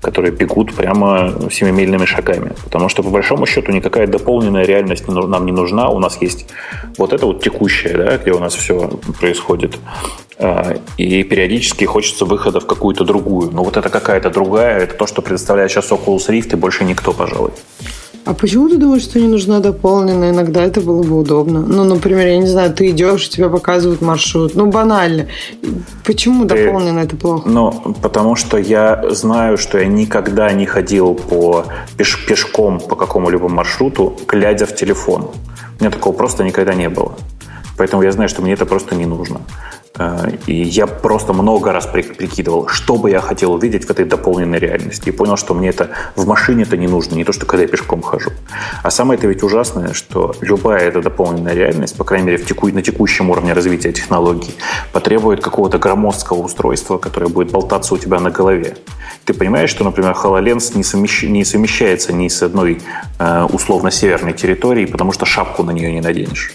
[0.00, 2.52] которые бегут прямо семимильными шагами.
[2.64, 5.90] Потому что, по большому счету, никакая дополненная реальность нам не нужна.
[5.90, 6.46] У нас есть
[6.98, 8.88] вот это вот текущее, да, где у нас все
[9.20, 9.78] происходит.
[10.38, 13.50] Э, и периодически хочется выхода в какую-то другую.
[13.52, 17.12] Но вот это какая-то другая, это то, что предоставляет сейчас Oculus Rift и больше никто,
[17.12, 17.50] пожалуй.
[18.24, 20.30] А почему ты думаешь, что не нужна дополненная?
[20.30, 21.60] Иногда это было бы удобно.
[21.60, 24.56] Ну, например, я не знаю, ты идешь, тебе показывают маршрут.
[24.56, 25.26] Ну, банально.
[26.04, 27.48] Почему ты, дополненная это плохо?
[27.48, 33.48] Ну, потому что я знаю, что я никогда не ходил по пеш пешком по какому-либо
[33.48, 35.30] маршруту, глядя в телефон.
[35.78, 37.14] У меня такого просто никогда не было.
[37.76, 39.40] Поэтому я знаю, что мне это просто не нужно.
[39.98, 44.58] Э, и я просто много раз прикидывал, что бы я хотел увидеть в этой дополненной
[44.58, 45.08] реальности.
[45.08, 47.68] И понял, что мне это в машине это не нужно, не то, что когда я
[47.68, 48.30] пешком хожу.
[48.82, 52.68] А самое это ведь ужасное, что любая эта дополненная реальность, по крайней мере, в теку...
[52.68, 54.54] на текущем уровне развития технологий,
[54.92, 58.76] потребует какого-то громоздкого устройства, которое будет болтаться у тебя на голове.
[59.24, 61.22] Ты понимаешь, что, например, HoloLens не, совмещ...
[61.24, 62.80] не совмещается ни с одной
[63.18, 66.52] э, условно-северной территорией, потому что шапку на нее не наденешь.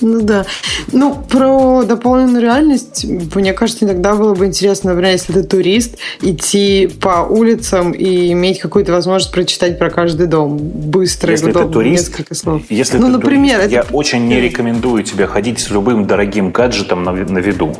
[0.00, 0.46] Ну да.
[0.92, 6.88] Ну, про дополненную реальность, мне кажется, иногда было бы интересно, например, если ты турист, идти
[7.00, 11.74] по улицам и иметь какую-то возможность прочитать про каждый дом быстро если и удобно, ты
[11.74, 12.62] турист, несколько слов.
[12.68, 13.88] Если ну, ты например, турист, это...
[13.88, 17.76] я очень не рекомендую тебе ходить с любым дорогим гаджетом на, на виду.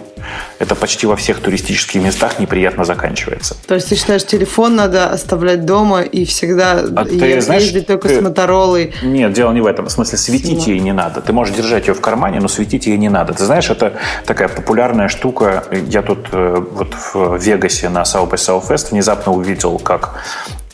[0.58, 3.56] Это почти во всех туристических местах неприятно заканчивается.
[3.66, 8.08] То есть ты считаешь, телефон надо оставлять дома и всегда а ты, знаешь, ездить только
[8.08, 8.18] ты...
[8.18, 8.94] с Моторолой?
[9.02, 9.86] Нет, дело не в этом.
[9.86, 11.20] В смысле, светить ей не надо.
[11.20, 13.34] Ты можешь держать ее в кармане, но светить ей не надо.
[13.34, 13.94] Ты знаешь, это
[14.26, 15.64] такая популярная штука.
[15.88, 20.14] Я тут э, вот в Вегасе на South by Southwest внезапно увидел, как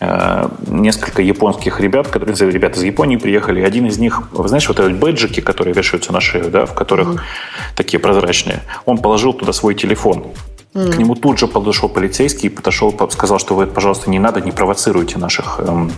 [0.01, 3.63] несколько японских ребят, которые, ребята из Японии приехали.
[3.63, 7.09] Один из них, вы знаете, вот эти бэджики, которые вешаются на шею, да, в которых
[7.09, 7.21] mm.
[7.75, 10.25] такие прозрачные, он положил туда свой телефон.
[10.75, 10.93] Mm.
[10.93, 14.53] К нему тут же подошел полицейский и подошел, сказал, что вы, пожалуйста, не надо, не
[14.53, 15.91] провоцируйте наших эм,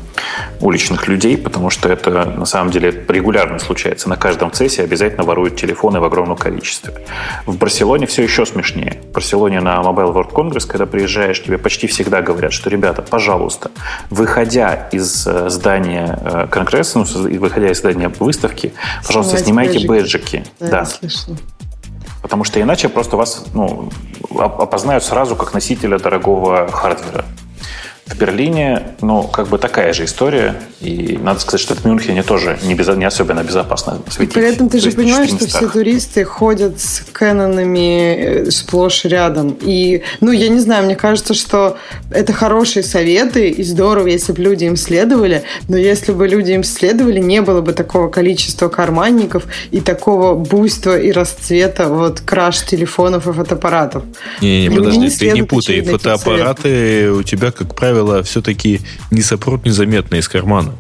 [0.61, 4.09] уличных людей, потому что это на самом деле регулярно случается.
[4.09, 6.94] На каждом цессе обязательно воруют телефоны в огромном количестве.
[7.46, 9.00] В Барселоне все еще смешнее.
[9.11, 13.72] В Барселоне на Mobile World Congress, когда приезжаешь, тебе почти всегда говорят, что, ребята, пожалуйста,
[14.09, 17.04] выходя из э, здания э, Конгресса, ну,
[17.38, 18.72] выходя из здания выставки,
[19.04, 20.44] пожалуйста, снимайте бэджики.
[20.61, 21.09] Да, да.
[22.22, 23.88] Потому что иначе просто вас ну,
[24.38, 27.24] опознают сразу как носителя дорогого хардвера.
[28.11, 30.55] В Берлине, ну, как бы такая же история.
[30.81, 34.33] И надо сказать, что в Мюнхене тоже не, без, не особенно безопасно светить.
[34.33, 39.57] И при этом ты же понимаешь, что все туристы ходят с Кэнонами э, сплошь рядом.
[39.61, 41.77] И, ну, я не знаю, мне кажется, что
[42.11, 45.44] это хорошие советы, и здорово, если бы люди им следовали.
[45.68, 50.99] Но если бы люди им следовали, не было бы такого количества карманников и такого буйства
[50.99, 54.03] и расцвета вот краш телефонов и фотоаппаратов.
[54.40, 55.83] Не-не, подожди, не ты не путай.
[55.83, 60.72] Фотоаппараты у тебя, как правило, правило, все-таки не сопрут незаметно из кармана.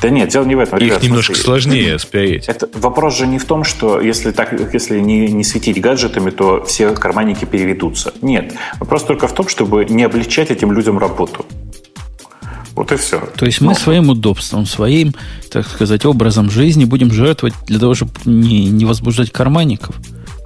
[0.00, 0.78] Да нет, дело не в этом.
[0.78, 2.48] Их ребят, немножко смотри, сложнее спереть.
[2.48, 6.64] Это, вопрос же не в том, что если, так, если не, не светить гаджетами, то
[6.64, 8.14] все карманники переведутся.
[8.22, 8.54] Нет.
[8.78, 11.44] Вопрос только в том, чтобы не облегчать этим людям работу.
[12.76, 13.20] Вот и все.
[13.36, 15.14] То есть мы ну, своим удобством, своим,
[15.50, 19.96] так сказать, образом жизни будем жертвовать для того, чтобы не, не возбуждать карманников?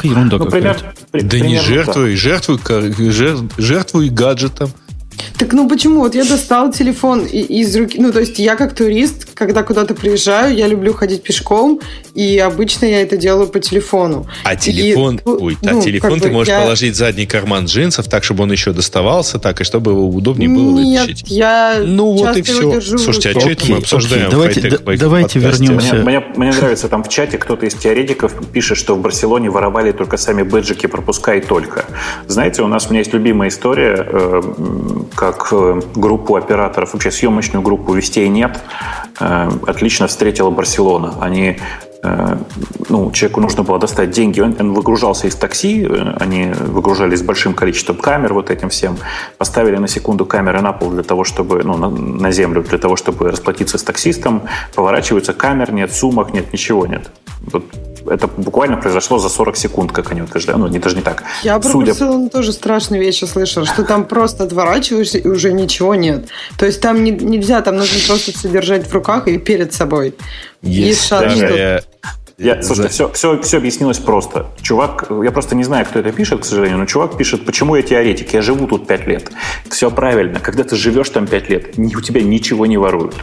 [0.03, 0.95] Какая ерунда ну, какая-то.
[1.11, 2.59] Пример, да не жертвуй, жертвуй,
[3.59, 4.71] жертвуй гаджетом.
[5.39, 6.01] Так ну почему?
[6.01, 7.99] Вот я достал телефон из руки.
[8.01, 11.81] Ну, то есть я как турист, когда куда-то приезжаю, я люблю ходить пешком,
[12.15, 14.27] и обычно я это делаю по телефону.
[14.45, 16.61] А телефон, и, ой, ну, а телефон ты можешь я...
[16.61, 20.49] положить в задний карман джинсов, так, чтобы он еще доставался, так, и чтобы его удобнее
[20.49, 21.31] было Нет, вытащить.
[21.31, 22.81] я Ну вот и все.
[22.81, 24.31] Слушайте, а что это мы обсуждаем?
[24.31, 25.95] Давайте, да, давайте вернемся.
[25.97, 29.93] Мне, мне, мне нравится, там в чате кто-то из теоретиков пишет, что в Барселоне воровали
[29.93, 31.85] только сами бэджики пропуска и только.
[32.27, 34.43] Знаете, у нас у меня есть любимая история, э,
[35.15, 38.59] как э, группу операторов, вообще съемочную группу «Вестей нет»,
[39.21, 39.25] э,
[39.67, 41.15] отлично встретила Барселона.
[41.21, 41.59] Они
[42.03, 42.37] э,
[42.89, 45.89] ну, человеку нужно было достать деньги, он, он выгружался из такси,
[46.21, 48.99] они выгружались с большим количеством камер, вот этим всем,
[49.39, 52.97] поставили на секунду камеры на пол для того, чтобы, ну, на, на землю, для того,
[52.97, 54.43] чтобы расплатиться с таксистом,
[54.75, 57.11] поворачиваются, камер нет, сумок нет, ничего нет.
[57.53, 57.65] Вот
[58.07, 60.61] это буквально произошло за 40 секунд, как они утверждают.
[60.61, 61.25] Ну, не, даже не так.
[61.43, 61.93] Я про Судя...
[61.93, 66.29] Барселону тоже страшные вещи слышал, что там просто отворачиваешься и уже ничего нет.
[66.57, 70.15] То есть там не, нельзя, там нужно просто содержать в руках и перед собой.
[70.63, 71.83] Есть, Есть шанс, что...
[72.43, 72.63] Я...
[72.63, 74.47] Слушайте, все, все, все объяснилось просто.
[74.61, 77.83] Чувак, я просто не знаю, кто это пишет, к сожалению, но чувак пишет, почему я
[77.83, 79.31] теоретик, я живу тут 5 лет.
[79.71, 80.41] Все правильно.
[80.41, 83.15] Когда ты живешь там 5 лет, у тебя ничего не воруют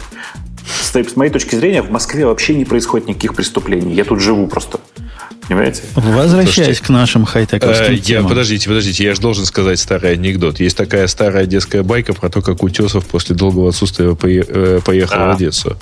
[0.98, 3.94] с моей точки зрения, в Москве вообще не происходит никаких преступлений.
[3.94, 4.80] Я тут живу просто.
[5.48, 5.82] Понимаете?
[5.96, 10.60] Возвращаясь Слушайте, к нашим хай-тековским э, я, Подождите, подождите, я же должен сказать старый анекдот.
[10.60, 15.34] Есть такая старая детская байка про то, как Утесов после долгого отсутствия э, поехал а.
[15.34, 15.76] в Одессу.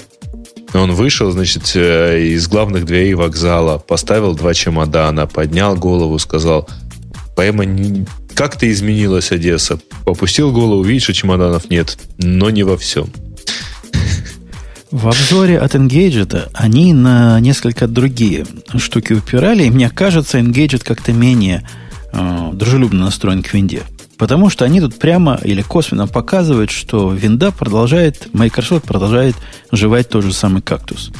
[0.74, 6.68] Он вышел, значит, э, из главных дверей вокзала, поставил два чемодана, поднял голову, сказал,
[7.36, 7.66] поэма,
[8.36, 9.80] как ты изменилась, Одесса?
[10.06, 13.10] Попустил голову, видишь, что чемоданов нет, но не во всем.
[14.92, 18.46] В обзоре от Engadget они на несколько другие
[18.78, 21.68] штуки упирали, и мне кажется, Engadget как-то менее
[22.14, 23.84] э, дружелюбно настроен к винде.
[24.18, 29.36] Потому что они тут прямо или косвенно показывают, что винда продолжает, Microsoft продолжает
[29.72, 31.12] жевать тот же самый кактус.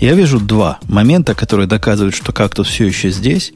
[0.00, 3.52] Я вижу два момента, которые доказывают, что кактус все еще здесь,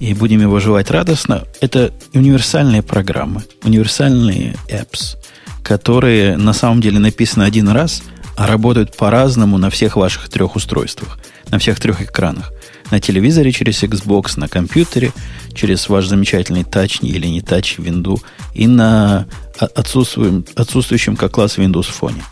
[0.00, 1.44] и будем его жевать радостно.
[1.60, 5.16] Это универсальные программы, универсальные apps,
[5.62, 8.02] которые на самом деле написаны один раз,
[8.36, 11.18] а работают по-разному на всех ваших трех устройствах,
[11.50, 12.52] на всех трех экранах
[12.90, 15.12] на телевизоре через Xbox, на компьютере
[15.54, 18.20] через ваш замечательный тач или не тач винду
[18.52, 19.26] и на
[19.58, 22.22] отсутствующем, отсутствующем как класс Windows фоне.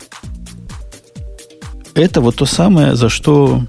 [1.95, 3.63] Это вот то самое, за что,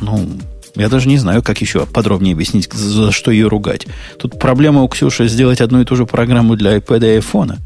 [0.00, 0.28] ну,
[0.74, 3.86] я даже не знаю, как еще подробнее объяснить, за что ее ругать.
[4.18, 7.58] Тут проблема у Ксюши сделать одну и ту же программу для iPad и iPhone,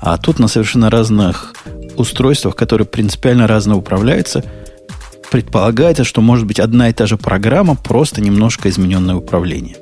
[0.00, 1.54] а тут на совершенно разных
[1.96, 4.44] устройствах, которые принципиально разно управляются–
[5.30, 9.76] предполагается, что может быть одна и та же программа, просто немножко измененное управление.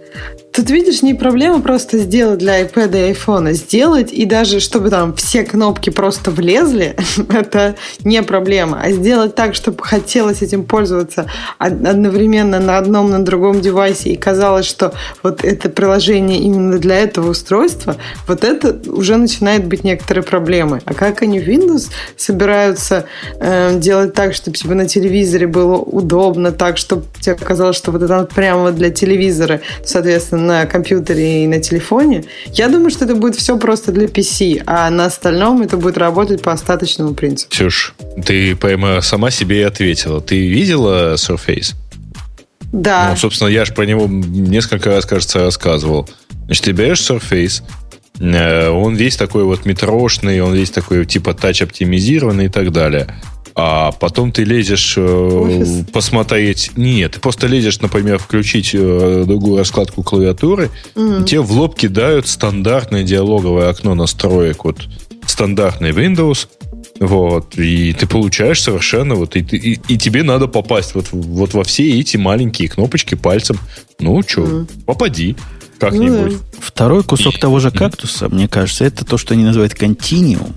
[0.56, 3.52] Тут, видишь, не проблема просто сделать для iPad и iPhone.
[3.52, 6.96] Сделать, и даже чтобы там все кнопки просто влезли,
[7.28, 8.80] это не проблема.
[8.82, 11.26] А сделать так, чтобы хотелось этим пользоваться
[11.58, 17.32] одновременно на одном, на другом девайсе, и казалось, что вот это приложение именно для этого
[17.32, 17.96] устройства,
[18.26, 20.80] вот это уже начинает быть некоторой проблемой.
[20.86, 23.04] А как они в Windows собираются
[23.40, 28.00] э, делать так, чтобы тебе на телевизоре было удобно, так, чтобы тебе казалось, что вот
[28.00, 32.24] это прямо для телевизора, соответственно, на компьютере и на телефоне.
[32.52, 36.42] Я думаю, что это будет все просто для PC, а на остальном это будет работать
[36.42, 37.50] по остаточному принципу.
[37.50, 37.94] Ксюш,
[38.24, 40.20] ты прямо сама себе и ответила.
[40.20, 41.74] Ты видела Surface?
[42.72, 43.10] Да.
[43.10, 46.08] Ну, собственно, я же про него несколько раз, кажется, рассказывал.
[46.46, 47.62] Значит, ты берешь Surface,
[48.20, 53.08] он весь такой вот метрошный, он весь такой типа тач-оптимизированный и так далее
[53.58, 55.86] а потом ты лезешь э, Офис?
[55.90, 56.72] посмотреть.
[56.76, 61.22] Нет, ты просто лезешь, например, включить э, другую раскладку клавиатуры, mm-hmm.
[61.22, 64.86] и тебе в лоб кидают стандартное диалоговое окно настроек, вот
[65.26, 66.48] стандартный Windows,
[67.00, 71.64] вот, и ты получаешь совершенно вот, и, и, и тебе надо попасть вот, вот во
[71.64, 73.58] все эти маленькие кнопочки пальцем.
[73.98, 74.84] Ну, что, mm.
[74.84, 75.34] попади
[75.78, 76.32] как-нибудь.
[76.32, 76.40] Mm.
[76.60, 80.54] Второй кусок того же кактуса, мне кажется, это то, что они называют континуум.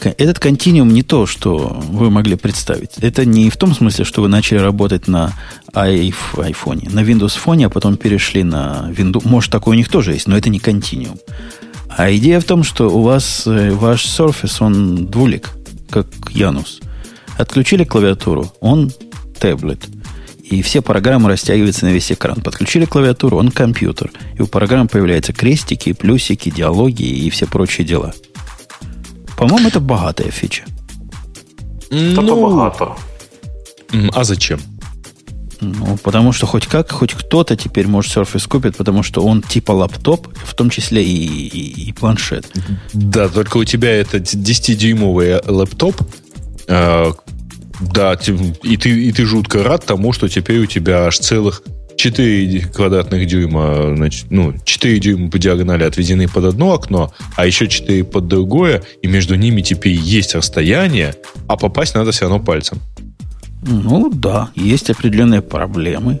[0.00, 2.92] Этот континуум не то, что вы могли представить.
[3.00, 5.32] Это не в том смысле, что вы начали работать на
[5.72, 9.22] iPhone, на Windows фоне, а потом перешли на Windows.
[9.24, 11.18] Может, такое у них тоже есть, но это не континуум.
[11.88, 15.50] А идея в том, что у вас э, ваш Surface, он двулик,
[15.90, 16.80] как Янус.
[17.36, 18.92] Отключили клавиатуру, он
[19.38, 19.80] таблет.
[20.50, 22.40] И все программы растягиваются на весь экран.
[22.40, 24.10] Подключили клавиатуру, он компьютер.
[24.38, 28.14] И у программ появляются крестики, плюсики, диалоги и все прочие дела.
[29.36, 30.64] По-моему, это богатая фича.
[31.90, 32.96] Ну, это богато.
[34.14, 34.60] А зачем?
[35.60, 39.72] Ну, потому что хоть как, хоть кто-то теперь может Surface купить, потому что он типа
[39.72, 42.46] лаптоп, в том числе и, и, и планшет.
[42.92, 45.96] Да, только у тебя это 10-дюймовый лэптоп,
[46.68, 47.12] э,
[47.80, 48.18] да,
[48.62, 51.62] и ты, и ты жутко рад тому, что теперь у тебя аж целых
[51.96, 57.68] 4 квадратных дюйма, значит, ну, 4 дюйма по диагонали отведены под одно окно, а еще
[57.68, 61.14] 4 под другое, и между ними теперь есть расстояние,
[61.48, 62.80] а попасть надо все равно пальцем.
[63.62, 66.20] Ну да, есть определенные проблемы.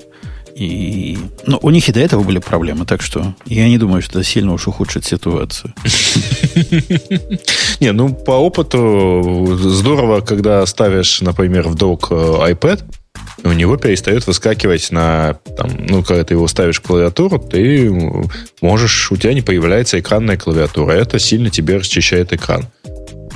[0.58, 1.16] И...
[1.46, 4.28] Но у них и до этого были проблемы, так что я не думаю, что это
[4.28, 5.72] сильно уж ухудшит ситуацию.
[7.80, 12.82] Не, ну по опыту здорово, когда ставишь, например, в док э, iPad,
[13.44, 17.92] у него перестает выскакивать на, там, ну, когда ты его ставишь в клавиатуру, ты
[18.60, 20.90] можешь, у тебя не появляется экранная клавиатура.
[20.92, 22.66] Это сильно тебе расчищает экран.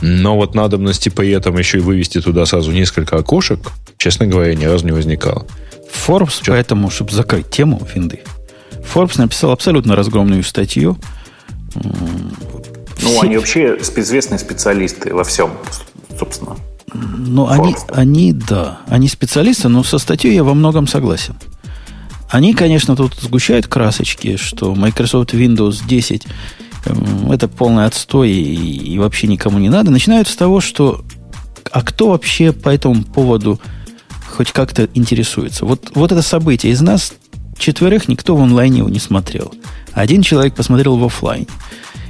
[0.00, 3.60] Но вот надобности при этом еще и вывести туда сразу несколько окошек,
[3.96, 5.46] честно говоря, ни разу не возникало.
[5.93, 6.53] Forbes, Что?
[6.53, 8.20] поэтому, чтобы закрыть тему винды,
[8.95, 10.97] Forbes написал абсолютно разгромную статью.
[11.74, 15.53] Ну, они вообще известные специалисты во всем,
[16.18, 16.57] собственно.
[16.95, 21.36] Ну, они, они, да, они специалисты, но со статьей я во многом согласен.
[22.28, 26.26] Они, конечно, тут сгущают красочки, что Microsoft Windows 10
[26.86, 29.90] эм, это полный отстой и, и вообще никому не надо.
[29.90, 31.05] Начинают с того, что
[31.70, 33.61] а кто вообще по этому поводу
[34.32, 35.64] хоть как-то интересуется?
[35.64, 36.72] Вот, вот это событие.
[36.72, 37.14] Из нас
[37.58, 39.54] четверых никто в онлайне его не смотрел.
[39.92, 41.46] Один человек посмотрел в офлайн.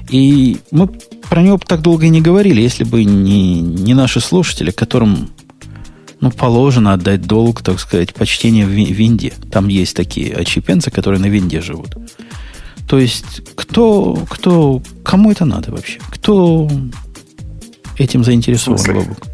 [0.08, 0.88] И мы
[1.28, 5.30] про него так долго и не говорили, если бы не, не наши слушатели, которым
[6.20, 9.32] ну, положено отдать долг, так сказать, почтения в винде.
[9.50, 11.96] Там есть такие отщепенцы, которые на винде живут.
[12.88, 15.98] То есть, кто, кто, кому это надо вообще?
[16.10, 16.70] Кто
[17.98, 19.31] этим заинтересован, Бабук?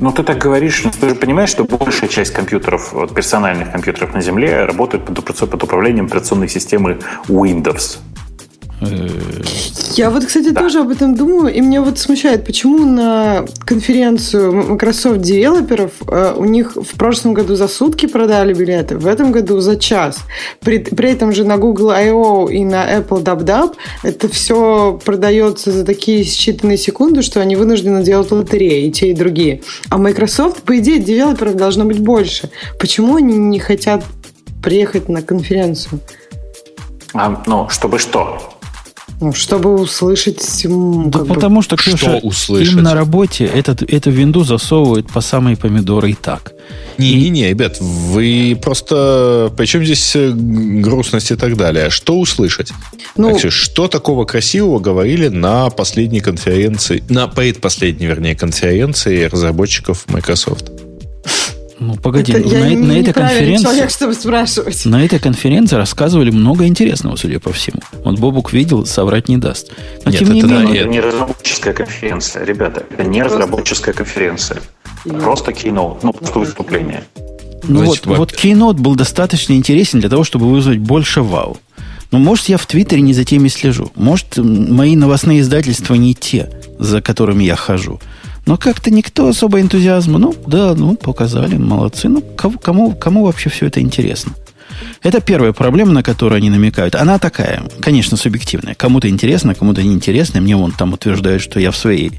[0.00, 4.14] Ну, ты так говоришь, но ты же понимаешь, что большая часть компьютеров, вот, персональных компьютеров
[4.14, 7.98] на Земле работает под, под управлением операционной системы Windows.
[8.80, 10.60] Я вот, кстати, да.
[10.60, 16.44] тоже об этом думаю, и меня вот смущает, почему на конференцию Microsoft девелоперов э, у
[16.44, 20.18] них в прошлом году за сутки продали билеты, в этом году за час.
[20.60, 22.48] При, при этом же на Google I.O.
[22.48, 23.74] и на Apple DubDub
[24.04, 29.14] это все продается за такие считанные секунды, что они вынуждены делать лотереи, и те, и
[29.14, 29.62] другие.
[29.90, 32.50] А Microsoft, по идее, девелоперов должно быть больше.
[32.78, 34.04] Почему они не хотят
[34.62, 36.00] приехать на конференцию?
[37.14, 38.57] А, ну, чтобы что?
[39.20, 40.40] Ну, чтобы услышать...
[40.64, 42.72] Да потому что, Ксюша, что услышать?
[42.72, 46.52] им на работе этот, эту винду засовывают по самые помидоры и так.
[46.98, 49.52] Не-не-не, ребят, вы просто...
[49.56, 51.90] Причем здесь э, грустность и так далее?
[51.90, 52.72] Что услышать?
[53.16, 60.70] Ну, Ксюш, что такого красивого говорили на последней конференции, на предпоследней, вернее, конференции разработчиков Microsoft?
[61.80, 63.62] Ну, погоди, это, на, я на, не этой конференции...
[63.62, 64.84] человек, чтобы спрашивать.
[64.84, 67.80] На этой конференции рассказывали много интересного, судя по всему.
[68.04, 69.70] Вот Бобук видел, соврать не даст.
[70.04, 70.80] Но нет, тем не менее...
[70.82, 72.84] Это не разработческая конференция, ребята.
[72.90, 73.38] Это не просто...
[73.38, 74.60] разработческая конференция.
[75.04, 75.22] Yeah.
[75.22, 77.04] Просто кино, ну, просто выступление.
[77.64, 81.58] Ну, вот, вот Keynote был достаточно интересен для того, чтобы вызвать больше вау.
[82.10, 83.92] Но, может, я в Твиттере не за теми слежу.
[83.94, 88.00] Может, мои новостные издательства не те, за которыми я хожу.
[88.48, 90.18] Но как-то никто особо энтузиазма.
[90.18, 92.08] Ну, да, ну, показали, молодцы.
[92.08, 94.32] Ну, кому, кому, кому вообще все это интересно?
[95.02, 96.94] Это первая проблема, на которую они намекают.
[96.94, 98.74] Она такая, конечно, субъективная.
[98.74, 100.40] Кому-то интересно, кому-то неинтересно.
[100.40, 102.10] Мне вон там утверждают, что я в своей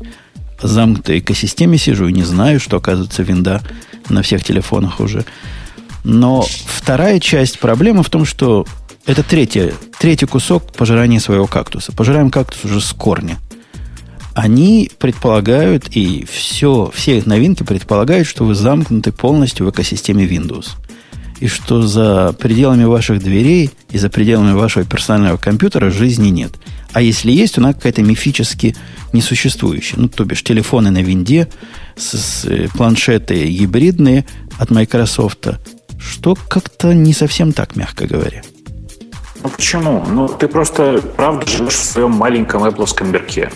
[0.61, 3.63] замкнутой экосистеме сижу и не знаю, что, оказывается, винда
[4.07, 5.25] на всех телефонах уже.
[6.03, 8.67] Но вторая часть проблемы в том, что
[9.07, 11.91] это третья, третий кусок пожирания своего кактуса.
[11.91, 13.39] Пожираем кактус уже с корня–
[14.33, 20.69] они предполагают, и все, все их новинки предполагают, что вы замкнуты полностью в экосистеме Windows.
[21.39, 26.51] И что за пределами ваших дверей и за пределами вашего персонального компьютера жизни нет.
[26.91, 28.75] А если есть, она какая-то мифически
[29.13, 29.99] несуществующая.
[29.99, 31.47] Ну, то бишь, телефоны на винде,
[31.95, 34.25] с, с, э, планшеты гибридные
[34.57, 35.47] от Microsoft,
[35.99, 38.41] что как-то не совсем так, мягко говоря.
[39.43, 40.05] Ну почему?
[40.09, 43.49] Ну ты просто, правда, живешь в своем маленьком Apple мирке.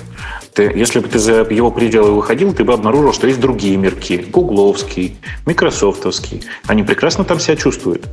[0.54, 4.18] Ты, если бы ты за его пределы выходил, ты бы обнаружил, что есть другие мирки.
[4.18, 6.44] Гугловский, Микрософтовский.
[6.68, 8.06] Они прекрасно там себя чувствуют.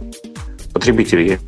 [0.72, 1.41] Потребители.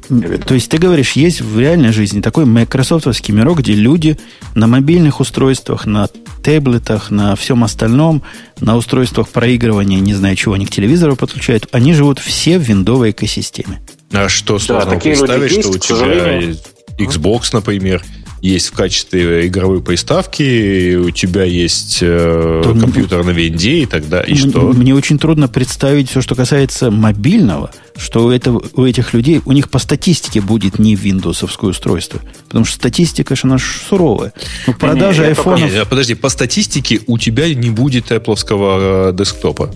[0.46, 4.18] То есть ты говоришь, есть в реальной жизни такой майкрософтовский мирок, где люди
[4.54, 6.08] на мобильных устройствах, на
[6.42, 8.22] таблетах, на всем остальном,
[8.60, 13.12] на устройствах проигрывания, не знаю чего, они к телевизору подключают, они живут все в виндовой
[13.12, 13.80] экосистеме.
[14.12, 16.54] А что сложно да, представить, что у тебя
[16.98, 18.02] Xbox, например,
[18.42, 24.34] есть в качестве игровой приставки, у тебя есть э, компьютер на винде и тогда и
[24.34, 24.72] что?
[24.72, 29.52] Мне очень трудно представить все, что касается мобильного, что у, этого, у этих людей, у
[29.52, 32.20] них по статистике будет не виндовсовское устройство.
[32.48, 34.32] Потому что статистика же она суровая.
[34.66, 35.70] Ну, продажа айфонов...
[35.88, 39.72] Подожди, по статистике у тебя не будет Apple э, десктопа.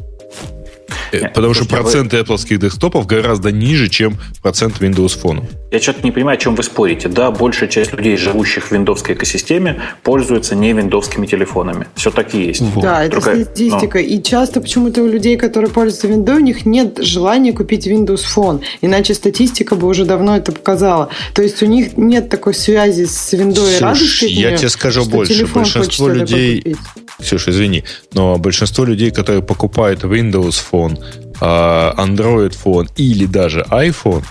[1.13, 2.23] Э, Нет, Потому что проценты вы...
[2.23, 5.45] Apple десктопов гораздо ниже, чем процент Windows Phone.
[5.71, 7.09] Я что-то не понимаю, о чем вы спорите.
[7.09, 11.87] Да, большая часть людей, живущих в виндовской экосистеме, пользуются не виндовскими телефонами.
[11.95, 12.61] Все так и есть.
[12.61, 12.83] Вот.
[12.83, 13.99] Да, это Только, статистика.
[13.99, 14.05] Но...
[14.05, 18.63] И часто почему-то у людей, которые пользуются Windows, у них нет желания купить Windows Phone.
[18.81, 21.11] Иначе статистика бы уже давно это показала.
[21.35, 24.27] То есть у них нет такой связи с Windows радости.
[24.27, 25.47] Я тебе скажу больше.
[25.47, 26.77] Большинство людей...
[27.21, 31.03] Ксюша, извини, но большинство людей, которые покупают Windows Phone,
[31.41, 34.25] а, Android Phone или даже iPhone,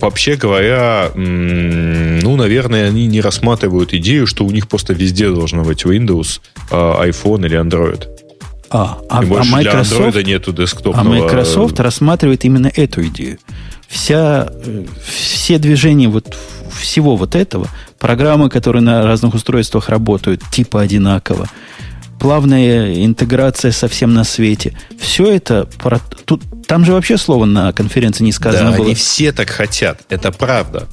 [0.00, 5.84] вообще говоря, ну, наверное, они не рассматривают идею, что у них просто везде должно быть
[5.84, 8.06] Windows, а, iPhone или Android.
[8.70, 11.16] А, а, больше а Microsoft, для Android нету десктопного...
[11.16, 13.38] А Microsoft рассматривает именно эту идею.
[13.86, 16.34] Вся, э, все движения вот
[16.72, 17.68] всего вот этого,
[17.98, 21.48] программы, которые на разных устройствах работают типа одинаково,
[22.22, 24.76] плавная интеграция совсем на свете.
[24.96, 25.68] Все это...
[25.78, 28.86] Про, тут, там же вообще слово на конференции не сказано да, было.
[28.86, 30.86] они все так хотят, это правда.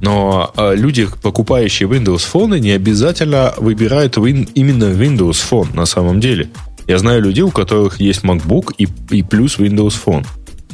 [0.00, 6.18] Но э, люди, покупающие Windows Phone, не обязательно выбирают win, именно Windows Phone на самом
[6.18, 6.50] деле.
[6.88, 10.26] Я знаю людей, у которых есть MacBook и, и плюс Windows Phone.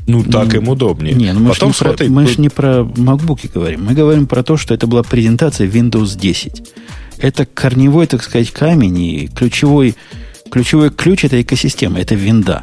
[0.07, 1.13] Ну, так им удобнее.
[1.13, 3.85] Не, ну мы Потом же не, смотри, про, мы ж не про MacBook говорим.
[3.85, 6.63] Мы говорим про то, что это была презентация Windows 10
[7.21, 9.97] это корневой, так сказать, камень и ключевой,
[10.51, 12.01] ключевой ключ этой экосистемы.
[12.01, 12.63] Это винда.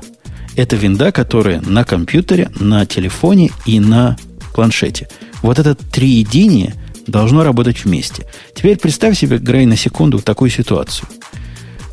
[0.55, 4.17] Это винда, которая на компьютере, на телефоне и на
[4.53, 5.09] планшете.
[5.41, 6.73] Вот это триединие
[7.07, 8.25] должно работать вместе.
[8.53, 11.07] Теперь представь себе, Грей, на секунду такую ситуацию.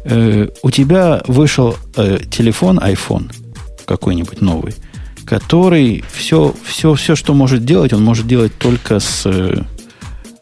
[0.05, 3.31] Э, у тебя вышел э, телефон, iPhone
[3.85, 4.75] какой-нибудь новый,
[5.25, 9.63] который все, все, все, что может делать, он может делать только с, э,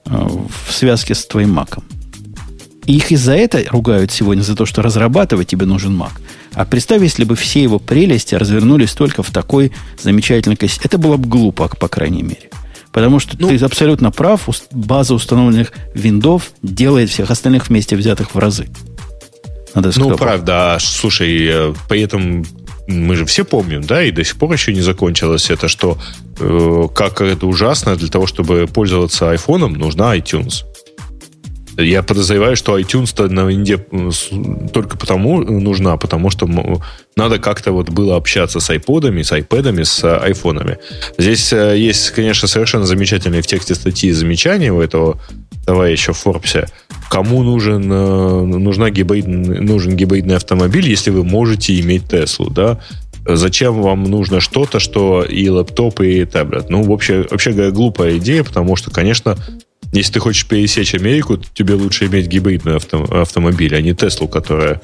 [0.05, 1.85] в связке с твоим маком.
[2.91, 6.11] И их из-за этого ругают сегодня за то, что разрабатывать тебе нужен Mac.
[6.55, 9.71] А представь, если бы все его прелести развернулись только в такой
[10.03, 10.81] замечательной кости.
[10.83, 12.51] Это было бы глупо, по крайней мере.
[12.91, 18.39] Потому что ну, ты абсолютно прав, база установленных виндов делает всех остальных вместе взятых в
[18.41, 18.67] разы.
[19.77, 20.75] Надо ну, правда.
[20.75, 22.45] А, слушай, э, при этом
[22.89, 25.97] мы же все помним, да, и до сих пор еще не закончилось это, что
[26.41, 30.65] э, как это ужасно, для того, чтобы пользоваться айфоном, нужна iTunes.
[31.77, 33.79] Я подозреваю, что iTunes-то на винде
[34.73, 36.49] только потому нужна, потому что
[37.17, 40.79] надо как-то вот было общаться с iPod'ами, с iPad'ами, с айфонами.
[41.19, 45.21] Здесь э, есть, конечно, совершенно замечательные в тексте статьи замечания у этого
[45.65, 46.67] товарища в Форбсе.
[47.09, 52.81] Кому нужен, э, нужна гибридный, нужен гибридный автомобиль, если вы можете иметь Теслу, да?
[53.27, 56.71] Зачем вам нужно что-то, что и лэптоп, и таблет?
[56.71, 59.37] Ну, вообще, вообще глупая идея, потому что, конечно,
[59.93, 64.81] если ты хочешь пересечь Америку, тебе лучше иметь гибридный авто, автомобиль, а не Теслу, которая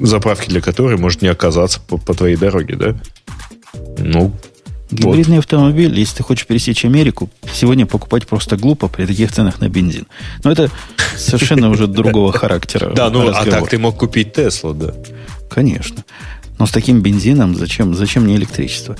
[0.00, 2.96] заправки для которой может не оказаться по, по твоей дороге, да?
[3.98, 4.34] Ну,
[4.90, 5.44] Гибридный вот.
[5.44, 10.06] автомобиль, если ты хочешь пересечь Америку, сегодня покупать просто глупо при таких ценах на бензин.
[10.44, 10.70] Но это
[11.16, 12.92] совершенно уже другого характера.
[12.94, 14.94] Да, ну а так ты мог купить Теслу, да.
[15.50, 16.04] Конечно.
[16.58, 18.96] Но с таким бензином зачем, зачем мне электричество?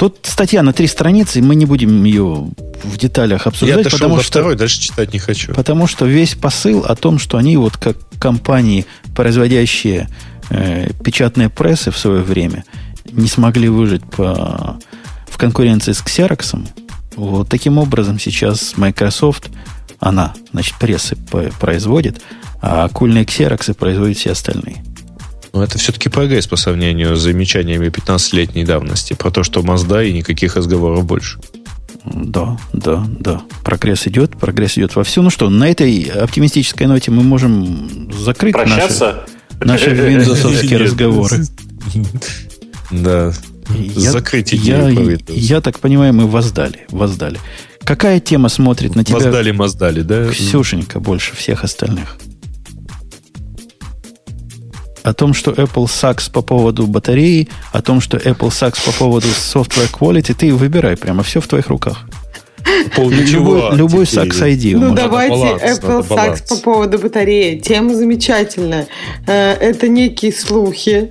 [0.00, 2.48] Тут статья на три страницы, и мы не будем ее
[2.84, 3.84] в деталях обсуждать.
[3.84, 5.52] Я потому до что, второй, дальше читать не хочу.
[5.52, 10.08] Потому что весь посыл о том, что они вот как компании, производящие
[10.48, 12.64] э, печатные прессы в свое время,
[13.12, 14.78] не смогли выжить по,
[15.26, 16.66] в конкуренции с Xerox.
[17.16, 19.50] Вот таким образом сейчас Microsoft,
[19.98, 21.14] она, значит, прессы
[21.60, 22.22] производит,
[22.62, 24.82] а кульные Xerox производят все остальные.
[25.52, 30.12] Но это все-таки прогресс по сравнению с замечаниями 15-летней давности про то, что Мазда и
[30.12, 31.38] никаких разговоров больше.
[32.04, 33.42] Да, да, да.
[33.64, 35.22] Прогресс идет, прогресс идет во все.
[35.22, 39.26] Ну что, на этой оптимистической ноте мы можем закрыть Прощаться?
[39.60, 41.44] наши, наши виндовсовские разговоры.
[42.90, 43.32] Да.
[43.76, 44.88] Я, Закрыть я,
[45.28, 46.86] я так понимаю, мы воздали.
[46.88, 47.38] Воздали.
[47.84, 49.18] Какая тема смотрит на тебя?
[49.18, 50.30] Воздали, моздали, да?
[50.30, 52.16] Ксюшенька больше всех остальных
[55.02, 59.28] о том, что Apple sucks по поводу батареи, о том, что Apple sucks по поводу
[59.28, 62.06] software quality, ты выбирай, прямо все в твоих руках.
[62.96, 64.76] Любой, любой Saks ID.
[64.76, 67.58] Ну, давайте баланс, Apple Saks по поводу батареи.
[67.58, 68.86] Тема замечательная.
[69.26, 71.10] Э, это некие слухи,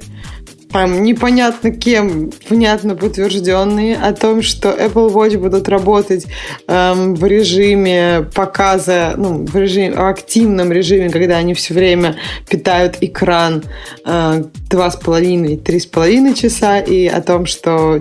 [0.72, 6.28] там непонятно кем, внятно подтвержденные о том, что Apple Watch будут работать
[6.68, 12.18] эм, в режиме показа, ну, в режиме, в активном режиме, когда они все время
[12.48, 13.64] питают экран
[14.06, 18.00] э, два с половиной, три с половиной часа, и о том, что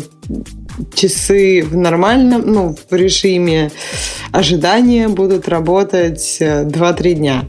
[0.95, 3.71] часы в нормальном, ну, в режиме
[4.33, 7.45] ожидания будут работать 2-3 э, дня.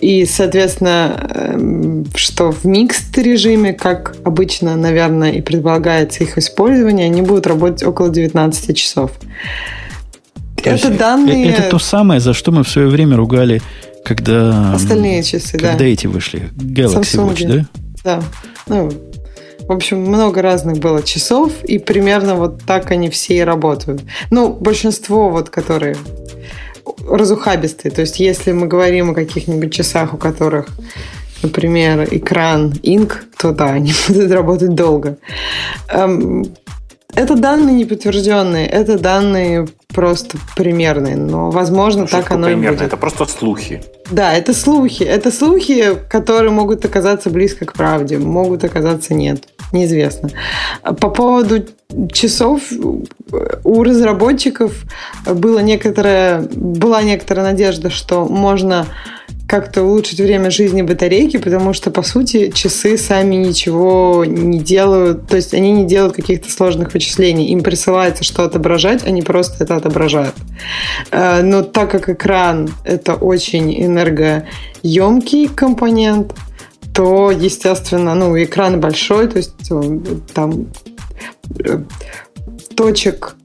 [0.00, 7.22] И, соответственно, эм, что в микст режиме, как обычно, наверное, и предполагается их использование, они
[7.22, 9.12] будут работать около 19 часов.
[10.56, 11.50] То это данные...
[11.50, 13.62] Это то самое, за что мы в свое время ругали,
[14.04, 14.72] когда...
[14.74, 15.84] Остальные часы, когда да.
[15.84, 16.50] эти вышли.
[16.56, 17.32] Galaxy Samsung.
[17.32, 17.66] Watch, да?
[18.04, 18.22] Да.
[18.66, 18.90] Ну,
[19.68, 24.02] в общем, много разных было часов, и примерно вот так они все и работают.
[24.30, 25.96] Ну, большинство, вот, которые
[27.08, 27.92] разухабистые.
[27.92, 30.68] То есть, если мы говорим о каких-нибудь часах, у которых,
[31.42, 35.18] например, экран инк, то да, они будут работать долго.
[37.14, 42.74] Это данные не подтвержденные, это данные просто примерные, но, возможно, ну, так оно примерно?
[42.74, 42.86] и будет.
[42.86, 43.82] Это просто слухи.
[44.10, 45.02] Да, это слухи.
[45.02, 49.44] Это слухи, которые могут оказаться близко к правде, могут оказаться нет.
[49.72, 50.30] Неизвестно.
[50.82, 51.66] По поводу
[52.12, 52.62] часов
[53.64, 54.72] у разработчиков
[55.26, 58.86] было некоторая, была некоторая надежда, что можно
[59.52, 65.36] как-то улучшить время жизни батарейки, потому что, по сути, часы сами ничего не делают, то
[65.36, 67.48] есть они не делают каких-то сложных вычислений.
[67.48, 70.34] Им присылается что отображать, они просто это отображают.
[71.10, 76.32] Э, но так как экран— это очень энергоемкий компонент,
[76.94, 79.98] то, естественно, ну, экран большой, то есть э,
[80.32, 80.68] там
[81.62, 81.82] э,
[82.74, 83.36] точек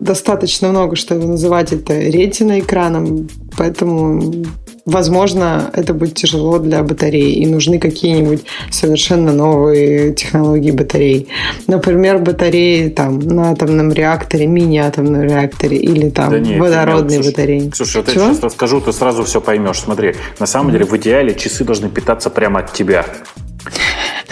[0.00, 4.46] достаточно много, чтобы называть это ретино экраном, поэтому
[4.84, 11.28] возможно, это будет тяжело для батареи, и нужны какие-нибудь совершенно новые технологии батарей.
[11.66, 17.70] Например, батареи там на атомном реакторе, мини-атомном реакторе или там да нет, водородные нет, батареи.
[17.74, 19.80] Слушай, я тебе сейчас расскажу, ты сразу все поймешь.
[19.80, 23.04] Смотри, на самом деле в идеале часы должны питаться прямо от тебя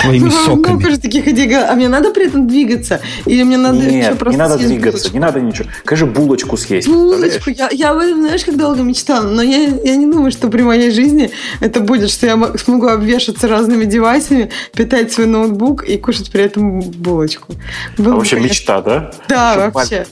[0.01, 0.75] твоими соками.
[0.75, 1.27] Много же таких.
[1.27, 3.01] А мне надо при этом двигаться?
[3.27, 5.13] Или мне надо Нет, просто не надо двигаться, булочку?
[5.15, 5.69] не надо ничего.
[5.85, 6.89] Конечно, булочку съесть.
[6.89, 7.51] Булочку.
[7.51, 9.29] Я, я об этом, знаешь, как долго мечтала.
[9.29, 11.31] Но я, я не думаю, что при моей жизни
[11.61, 16.81] это будет, что я смогу обвешаться разными девайсами, питать свой ноутбук и кушать при этом
[16.81, 17.55] булочку.
[17.97, 19.11] Было а вообще мечта, да?
[19.29, 20.07] Да, Еще вообще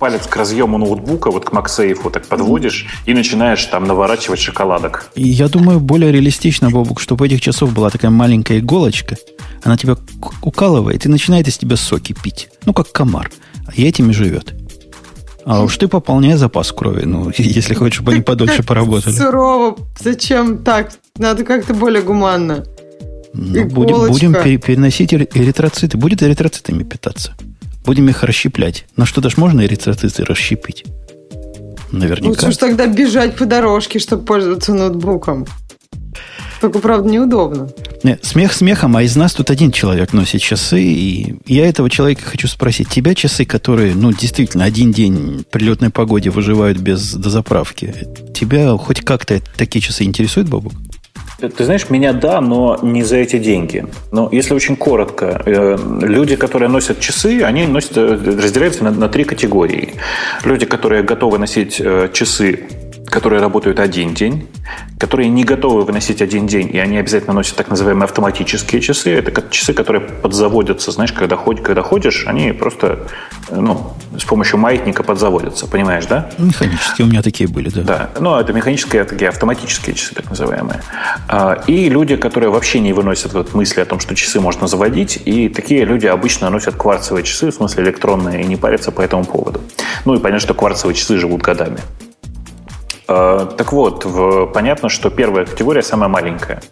[0.00, 5.10] палец к разъему ноутбука, вот к MagSafe так подводишь и начинаешь там наворачивать шоколадок.
[5.14, 9.16] И я думаю, более реалистично, Бобук, чтобы у этих часов была такая маленькая иголочка,
[9.62, 9.96] она тебя
[10.42, 12.48] укалывает и начинает из тебя соки пить.
[12.64, 13.30] Ну, как комар.
[13.76, 14.54] И этими живет.
[15.44, 19.14] А уж ты пополняй запас крови, ну, если хочешь, чтобы они подольше поработали.
[19.14, 19.76] Сурово.
[20.02, 20.92] Зачем так?
[21.16, 22.64] Надо как-то более гуманно.
[23.34, 25.98] Ну, будем, будем переносить эритроциты.
[25.98, 27.34] Будет эритроцитами питаться.
[27.84, 28.86] Будем их расщеплять.
[28.96, 30.84] На что-то ж можно эритроциты расщепить.
[31.92, 32.28] Наверняка.
[32.28, 35.46] Лучше уж тогда бежать по дорожке, чтобы пользоваться ноутбуком.
[36.60, 37.70] Только, правда, неудобно.
[38.02, 42.22] Нет, смех смехом, а из нас тут один человек носит часы, и я этого человека
[42.24, 42.88] хочу спросить.
[42.90, 47.94] Тебя часы, которые, ну, действительно, один день при летной погоде выживают без дозаправки,
[48.34, 50.74] тебя хоть как-то такие часы интересуют, Бабук?
[51.48, 53.86] Ты знаешь, меня да, но не за эти деньги.
[54.12, 59.08] Но если очень коротко, э, люди, которые носят часы, они носят, э, разделяются на, на
[59.08, 59.94] три категории.
[60.44, 62.60] Люди, которые готовы носить э, часы
[63.10, 64.48] которые работают один день,
[64.98, 69.14] которые не готовы выносить один день, и они обязательно носят так называемые автоматические часы.
[69.14, 73.08] Это часы, которые подзаводятся, знаешь, когда, ходь, когда ходишь, они просто
[73.50, 76.30] ну, с помощью маятника подзаводятся, понимаешь, да?
[76.38, 77.82] Механические, у меня такие были, да.
[77.82, 80.80] Да, ну, это механические, такие автоматические часы, так называемые.
[81.28, 85.20] А, и люди, которые вообще не выносят вот мысли о том, что часы можно заводить,
[85.24, 89.24] и такие люди обычно носят кварцевые часы, в смысле электронные, и не парятся по этому
[89.24, 89.60] поводу.
[90.04, 91.78] Ну, и понятно, что кварцевые часы живут годами.
[93.10, 94.06] Э, так вот,
[94.54, 96.62] понятно, что первая категория самая маленькая.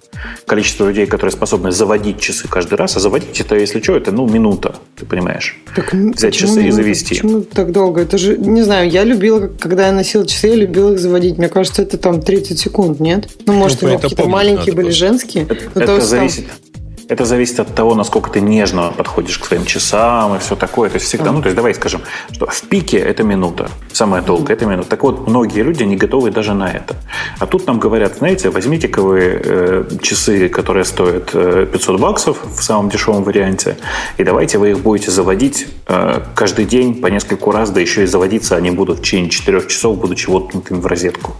[0.46, 4.28] Количество людей, которые способны заводить часы каждый раз, а заводить это, если что, это ну
[4.28, 5.58] минута, ты понимаешь.
[5.74, 6.68] Так, Взять часы минута?
[6.68, 7.14] и завести.
[7.16, 8.02] Почему так долго?
[8.02, 11.38] Это же, не знаю, я любила, когда я носила часы, я любила их заводить.
[11.38, 13.28] Мне кажется, это там 30 секунд, нет?
[13.46, 15.06] Ну, может, ну, какие-то маленькие были просто.
[15.06, 15.44] женские.
[15.44, 16.46] Это, это зависит.
[16.46, 16.67] Там
[17.08, 20.90] это зависит от того, насколько ты нежно подходишь к своим часам и все такое.
[20.90, 24.56] То есть всегда, ну, то есть давай скажем, что в пике это минута, самая долгая
[24.56, 24.90] это минута.
[24.90, 26.96] Так вот, многие люди не готовы даже на это.
[27.38, 32.62] А тут нам говорят, знаете, возьмите-ка вы э, часы, которые стоят э, 500 баксов в
[32.62, 33.78] самом дешевом варианте,
[34.18, 38.06] и давайте вы их будете заводить э, каждый день по нескольку раз, да еще и
[38.06, 41.34] заводиться они будут в течение 4 часов, будучи воткнутыми в розетку.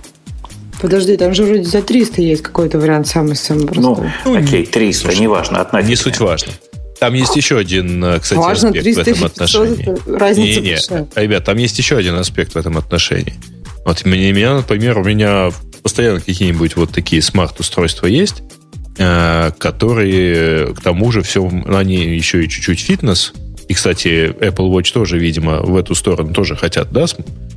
[0.81, 4.11] Подожди, там же вроде за 300 есть какой-то вариант самый-самый простой.
[4.25, 5.69] Ну, окей, 300, Слушай, неважно.
[5.83, 6.53] Не суть важно.
[7.01, 10.17] Там есть еще один, э, кстати, Важно, аспект 300 в этом отношении.
[10.19, 11.23] Разница не, не.
[11.23, 13.35] Ребят, там есть еще один аспект в этом отношении.
[13.85, 15.51] Вот мне, меня, например, у меня
[15.83, 18.43] постоянно какие-нибудь вот такие смарт-устройства есть,
[18.99, 23.33] э, которые, к тому же, все, они еще и чуть-чуть фитнес.
[23.69, 27.07] И, кстати, Apple Watch тоже, видимо, в эту сторону тоже хотят, да?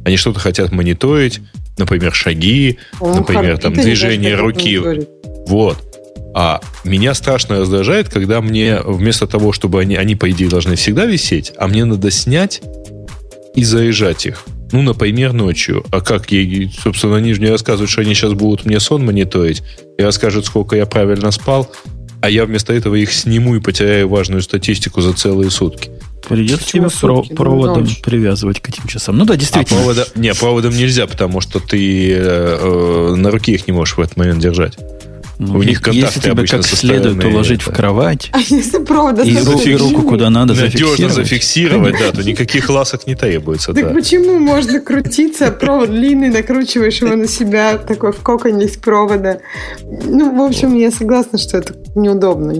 [0.05, 1.41] Они что-то хотят мониторить,
[1.77, 4.79] например, шаги, Он например, там движение руки.
[5.47, 5.77] Вот.
[6.33, 11.05] А меня страшно раздражает, когда мне вместо того, чтобы они, они, по идее, должны всегда
[11.05, 12.61] висеть, а мне надо снять
[13.53, 14.45] и заряжать их.
[14.71, 15.83] Ну, например, ночью.
[15.91, 19.63] А как ей, собственно, они же не рассказывают, что они сейчас будут мне сон мониторить
[19.97, 21.69] и расскажут, сколько я правильно спал,
[22.21, 25.89] а я вместо этого их сниму и потеряю важную статистику за целые сутки.
[26.27, 28.01] Придется тебя про- проводом ночь?
[28.01, 29.17] привязывать к этим часам.
[29.17, 29.79] Ну да, действительно.
[29.79, 33.97] А провода, не, проводом нельзя, потому что ты э, э, на руке их не можешь
[33.97, 34.77] в этот момент держать.
[35.43, 37.71] Ну, У них контакты если тебя как следует уложить это...
[37.71, 40.69] в кровать а если провода и, руку, и руку куда надо Надежно
[41.09, 43.73] зафиксировать, зафиксировать да, то никаких ласок не требуется.
[43.73, 43.89] Так да.
[43.91, 49.39] почему можно крутиться, провод длинный, накручиваешь его на себя, такой в коконе из провода.
[49.81, 52.53] Ну, в общем, я согласна, что это неудобно.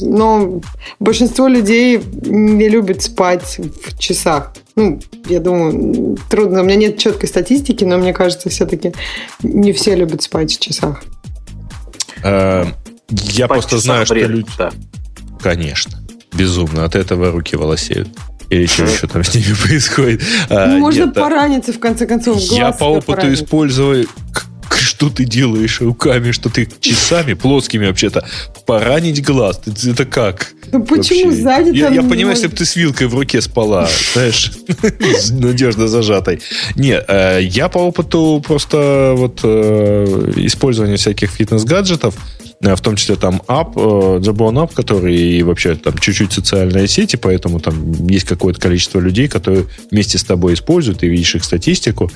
[0.00, 0.60] Но
[0.98, 4.54] большинство людей не любят спать в часах.
[4.74, 6.62] Ну, я думаю, трудно.
[6.62, 8.92] У меня нет четкой статистики, но мне кажется, все-таки
[9.44, 11.04] не все любят спать в часах.
[12.24, 12.66] Э,
[13.10, 14.48] я просто знаю, что люди...
[14.58, 14.70] Да.
[15.40, 15.98] Конечно.
[16.32, 16.84] Безумно.
[16.84, 18.08] От этого руки волосеют.
[18.50, 20.22] Или что еще там с ними происходит.
[20.48, 22.38] А, ну, можно пораниться, в конце концов.
[22.38, 24.08] Я по опыту использую
[25.04, 28.26] что ты делаешь руками, что ты часами плоскими вообще-то
[28.66, 29.60] поранить глаз.
[29.66, 30.52] Это как?
[30.72, 31.42] Ну почему вообще?
[31.42, 34.52] сзади Я, я понимаю, если бы ты с вилкой в руке спала, знаешь,
[35.30, 36.40] надежно зажатой.
[36.74, 42.14] Не, э, я по опыту просто вот э, использования всяких фитнес-гаджетов,
[42.64, 48.06] в том числе там ап, Jabon App, который вообще там чуть-чуть социальные сети, поэтому там
[48.06, 52.10] есть какое-то количество людей, которые вместе с тобой используют, и видишь их статистику.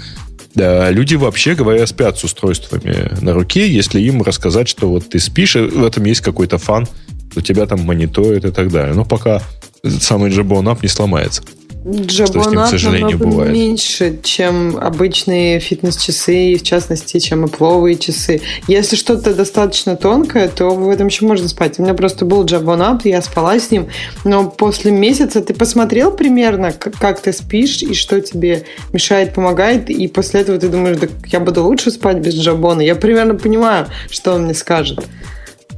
[0.54, 5.18] Да, люди вообще говоря спят с устройствами на руке, если им рассказать, что вот ты
[5.18, 6.88] спишь, и в этом есть какой-то фан,
[7.36, 8.94] у тебя там мониторят и так далее.
[8.94, 9.42] Но пока
[9.84, 11.42] самый Jabon App не сломается.
[11.88, 13.52] Джабонат намного бывает.
[13.52, 18.40] меньше, чем обычные фитнес-часы, в частности, чем Apple часы.
[18.66, 21.78] Если что-то достаточно тонкое, то в этом еще можно спать.
[21.78, 23.88] У меня просто был Джабонат, я спала с ним,
[24.24, 30.06] но после месяца ты посмотрел примерно, как ты спишь и что тебе мешает, помогает, и
[30.08, 32.80] после этого ты думаешь, да я буду лучше спать без Джабона.
[32.80, 35.04] Я примерно понимаю, что он мне скажет.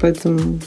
[0.00, 0.60] Поэтому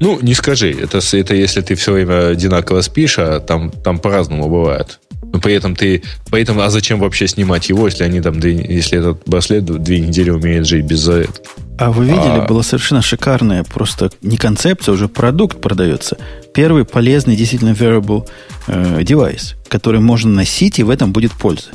[0.00, 0.72] ну, не скажи.
[0.72, 4.98] Это, это если ты все время одинаково спишь, а там, там по-разному бывает.
[5.22, 6.02] Но при этом ты...
[6.30, 10.66] Поэтому, а зачем вообще снимать его, если они там, если этот браслет две недели умеет
[10.66, 11.42] жить без зарядки?
[11.78, 12.46] А вы видели, а...
[12.46, 16.16] было совершенно шикарное, просто не концепция, уже продукт продается.
[16.52, 18.26] Первый полезный, действительно wearable
[18.66, 21.68] э, девайс, который можно носить, и в этом будет польза.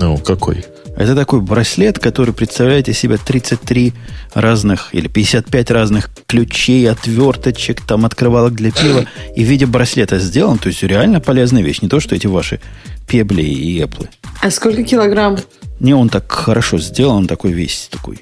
[0.00, 0.64] Ну, какой?
[0.98, 3.92] Это такой браслет, который представляет из себя 33
[4.34, 9.06] разных или 55 разных ключей, отверточек, там открывалок для пива.
[9.36, 10.58] И в виде браслета сделан.
[10.58, 11.82] То есть реально полезная вещь.
[11.82, 12.60] Не то, что эти ваши
[13.06, 14.08] пебли и эплы.
[14.42, 15.38] А сколько килограмм?
[15.78, 18.18] Не, он так хорошо сделан, он такой весь такой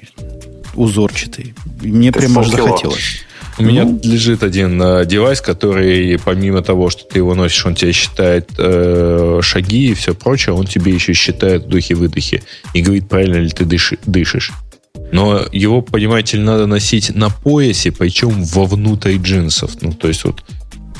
[0.75, 1.55] узорчатый.
[1.81, 3.25] Мне прямо захотелось.
[3.57, 3.99] У меня ну.
[4.03, 9.39] лежит один э, девайс, который помимо того, что ты его носишь, он тебе считает э,
[9.41, 12.43] шаги и все прочее, он тебе еще считает вдохи-выдохи
[12.73, 14.51] и говорит, правильно ли ты дыши, дышишь.
[15.11, 19.81] Но его, понимаете, надо носить на поясе, причем вовнутрь джинсов.
[19.81, 20.43] Ну, то есть вот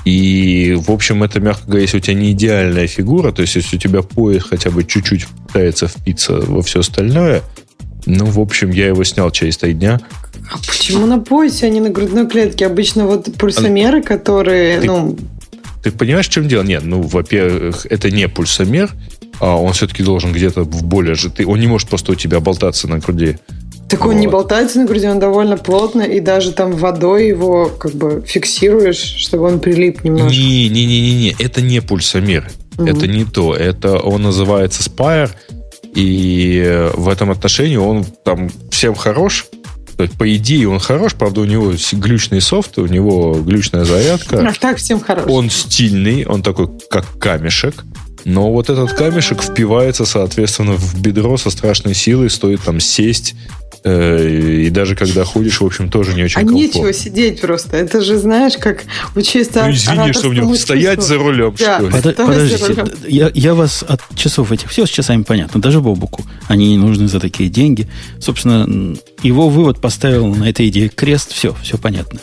[0.08, 3.76] и, в общем, это, мягко говоря, если у тебя не идеальная фигура, то есть если
[3.76, 7.44] у тебя пояс хотя бы чуть-чуть пытается впиться во все остальное,
[8.06, 10.00] ну, в общем, я его снял через три дня.
[10.52, 12.66] А почему на поясе, а не на грудной клетке?
[12.66, 15.18] Обычно вот пульсомеры, которые, ты, ну...
[15.84, 16.64] Ты понимаешь, в чем дело?
[16.64, 18.92] Нет, ну, во-первых, это не пульсомер,
[19.40, 21.30] а он все-таки должен где-то в более же...
[21.30, 23.38] Ты, он не может просто у тебя болтаться на груди.
[23.90, 24.14] Так вот.
[24.14, 28.24] он не болтается на груди, он довольно плотно, и даже там водой его как бы
[28.26, 30.30] фиксируешь, чтобы он прилип немножко.
[30.30, 32.50] Не-не-не-не, это не пульсомер.
[32.78, 32.86] Угу.
[32.86, 33.56] Это не то.
[33.56, 35.32] Это он называется Spire,
[35.96, 39.46] и в этом отношении он там всем хорош,
[39.98, 44.48] по идее, он хорош, правда, у него глючный софт, у него глючная зарядка.
[44.48, 45.26] А так всем хорош.
[45.28, 47.84] Он стильный, он такой, как камешек.
[48.26, 53.36] Но вот этот камешек впивается, соответственно, в бедро со страшной силой, стоит там сесть
[53.84, 56.62] Э, и даже когда ходишь, в общем, тоже не очень а комфортно.
[56.62, 57.78] нечего сидеть просто.
[57.78, 58.84] Это же, знаешь, как
[59.16, 59.64] учиться...
[59.64, 61.92] Ну, извини, что мне стоять за рулем, да, что ли?
[61.92, 62.90] Под, подождите, рулем.
[63.08, 64.70] Я, я вас от часов этих...
[64.70, 66.26] Все с часами понятно, даже Бобуку.
[66.48, 67.88] Они не нужны за такие деньги.
[68.20, 71.32] Собственно, его вывод поставил на этой идее крест.
[71.32, 72.20] Все, все понятно.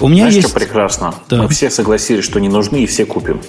[0.00, 0.48] У меня Знаешь, есть...
[0.48, 1.14] что прекрасно?
[1.28, 1.42] Да.
[1.42, 3.40] Мы все согласились, что не нужны, и все купим.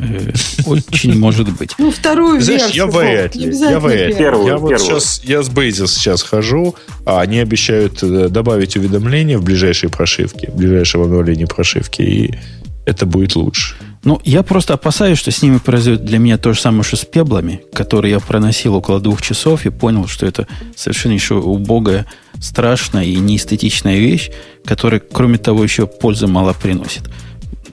[0.00, 0.32] Э,
[0.66, 1.74] очень может быть.
[1.78, 3.54] Ну, вторую Знаешь, я вряд ли.
[3.54, 4.24] Я вряд ли.
[4.24, 6.74] Я вот сейчас, я с Base сейчас хожу,
[7.04, 12.34] а они обещают э, добавить уведомления в ближайшие прошивки, в ближайшем обновлении прошивки, и
[12.86, 13.74] это будет лучше.
[14.02, 17.04] Ну, я просто опасаюсь, что с ними произойдет для меня то же самое, что с
[17.04, 22.06] пеблами, которые я проносил около двух часов и понял, что это совершенно еще убогая,
[22.40, 24.30] страшная и неэстетичная вещь,
[24.64, 27.02] которая, кроме того, еще пользы мало приносит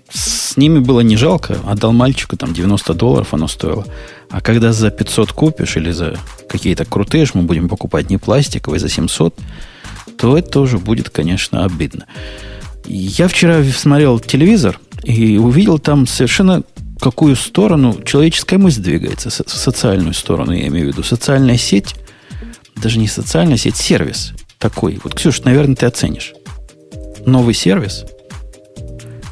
[0.10, 1.60] с ними было не жалко.
[1.66, 3.86] Отдал мальчику, там 90 долларов оно стоило.
[4.30, 6.18] А когда за 500 купишь или за
[6.50, 9.38] какие-то крутые, мы будем покупать не пластиковые, за 700,
[10.18, 12.06] то это тоже будет, конечно, обидно.
[12.86, 16.64] Я вчера смотрел телевизор и увидел там совершенно
[17.00, 21.04] какую сторону человеческая мысль двигается, в социальную сторону, я имею в виду.
[21.04, 21.96] Социальная сеть,
[22.76, 25.00] даже не социальная сеть, сервис такой.
[25.04, 26.34] Вот, Ксюш, наверное, ты оценишь.
[27.26, 28.06] Новый сервис–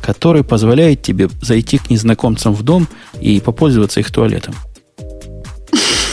[0.05, 2.87] который позволяет тебе зайти к незнакомцам в дом
[3.19, 4.53] и попользоваться их туалетом.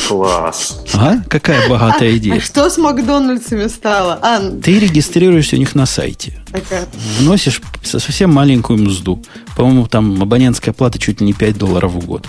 [0.09, 0.83] Класс.
[0.95, 1.17] А?
[1.29, 2.37] Какая богатая а, идея.
[2.37, 4.19] А что с Макдональдсами стало?
[4.23, 6.39] А, Ты регистрируешься у них на сайте.
[6.53, 6.87] Okay.
[7.19, 9.23] Вносишь совсем маленькую мзду.
[9.57, 12.27] По-моему, там абонентская плата чуть ли не 5 долларов в год.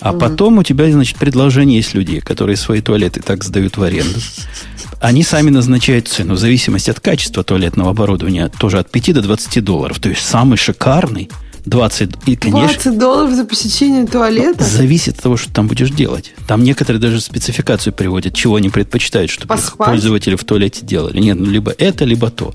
[0.00, 0.18] А угу.
[0.18, 4.18] потом у тебя, значит, предложение есть людей, которые свои туалеты так сдают в аренду.
[5.00, 9.64] Они сами назначают цену в зависимости от качества туалетного оборудования, тоже от 5 до 20
[9.64, 10.00] долларов.
[10.00, 11.30] То есть самый шикарный
[11.66, 14.64] 20, и, конечно, 20 долларов за посещение туалета?
[14.64, 16.34] Зависит от того, что там будешь делать.
[16.46, 21.18] Там некоторые даже спецификацию приводят, чего они предпочитают, чтобы пользователи в туалете делали.
[21.18, 22.54] Нет, ну либо это, либо то.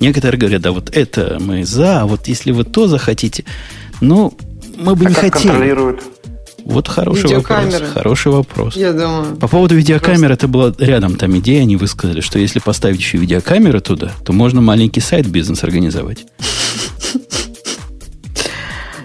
[0.00, 3.44] Некоторые говорят, да, вот это мы за, а вот если вы то захотите,
[4.00, 4.36] ну,
[4.76, 5.48] мы бы а не как хотели.
[5.48, 6.02] контролируют?
[6.64, 7.74] Вот хороший вопрос.
[7.94, 8.76] Хороший вопрос.
[8.76, 9.36] Я думаю.
[9.36, 10.32] По поводу видеокамер, Просто...
[10.32, 14.60] это была рядом там идея, они высказали, что если поставить еще видеокамеры туда, то можно
[14.60, 16.24] маленький сайт бизнес организовать.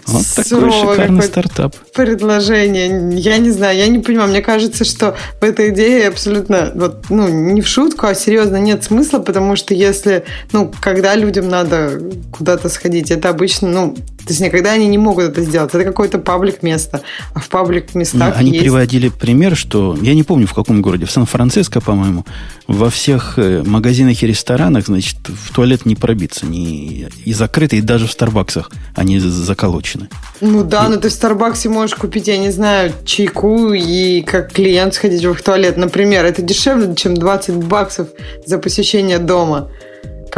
[0.08, 1.76] Вот такой шикарный стартап.
[1.94, 3.14] Предложение.
[3.20, 4.30] Я не знаю, я не понимаю.
[4.30, 8.84] Мне кажется, что в этой идее абсолютно, вот, ну, не в шутку, а серьезно нет
[8.86, 12.02] смысла, потому что если, ну, когда людям надо
[12.32, 15.74] куда-то сходить, это обычно, ну, то есть никогда они не могут это сделать.
[15.74, 17.02] Это какое-то паблик место.
[17.34, 18.62] А в паблик местах Они есть...
[18.62, 22.26] приводили пример, что, я не помню в каком городе, в Сан-Франциско, по-моему,
[22.68, 26.46] во всех э, магазинах и ресторанах, значит, в туалет не пробиться.
[26.46, 27.08] Не...
[27.26, 30.10] И закрыты, и даже в Старбаксах они заколочены.
[30.42, 30.90] Ну да, и...
[30.90, 35.42] но ты в Старбаксе можешь купить, я не знаю, чайку и как клиент сходить в
[35.42, 35.78] туалет.
[35.78, 38.10] Например, это дешевле, чем 20 баксов
[38.46, 39.70] за посещение дома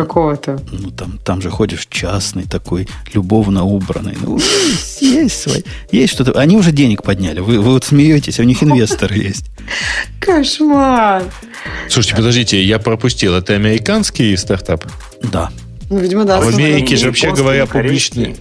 [0.04, 0.60] какого-то.
[0.72, 4.16] Ну, там, там же ходишь частный такой, любовно убранный.
[4.22, 6.40] Ну, есть, есть, свой, есть что-то.
[6.40, 7.42] Они уже денег подняли.
[7.42, 9.46] Вы, вы вот смеетесь, а у них инвесторы есть.
[10.20, 11.24] Кошмар.
[11.90, 13.36] Слушайте, подождите, я пропустил.
[13.36, 14.86] Это американский стартап?
[15.24, 15.52] Да.
[15.90, 16.38] Ну, видимо, да.
[16.38, 18.36] А в Америке же, вообще говоря, публичные...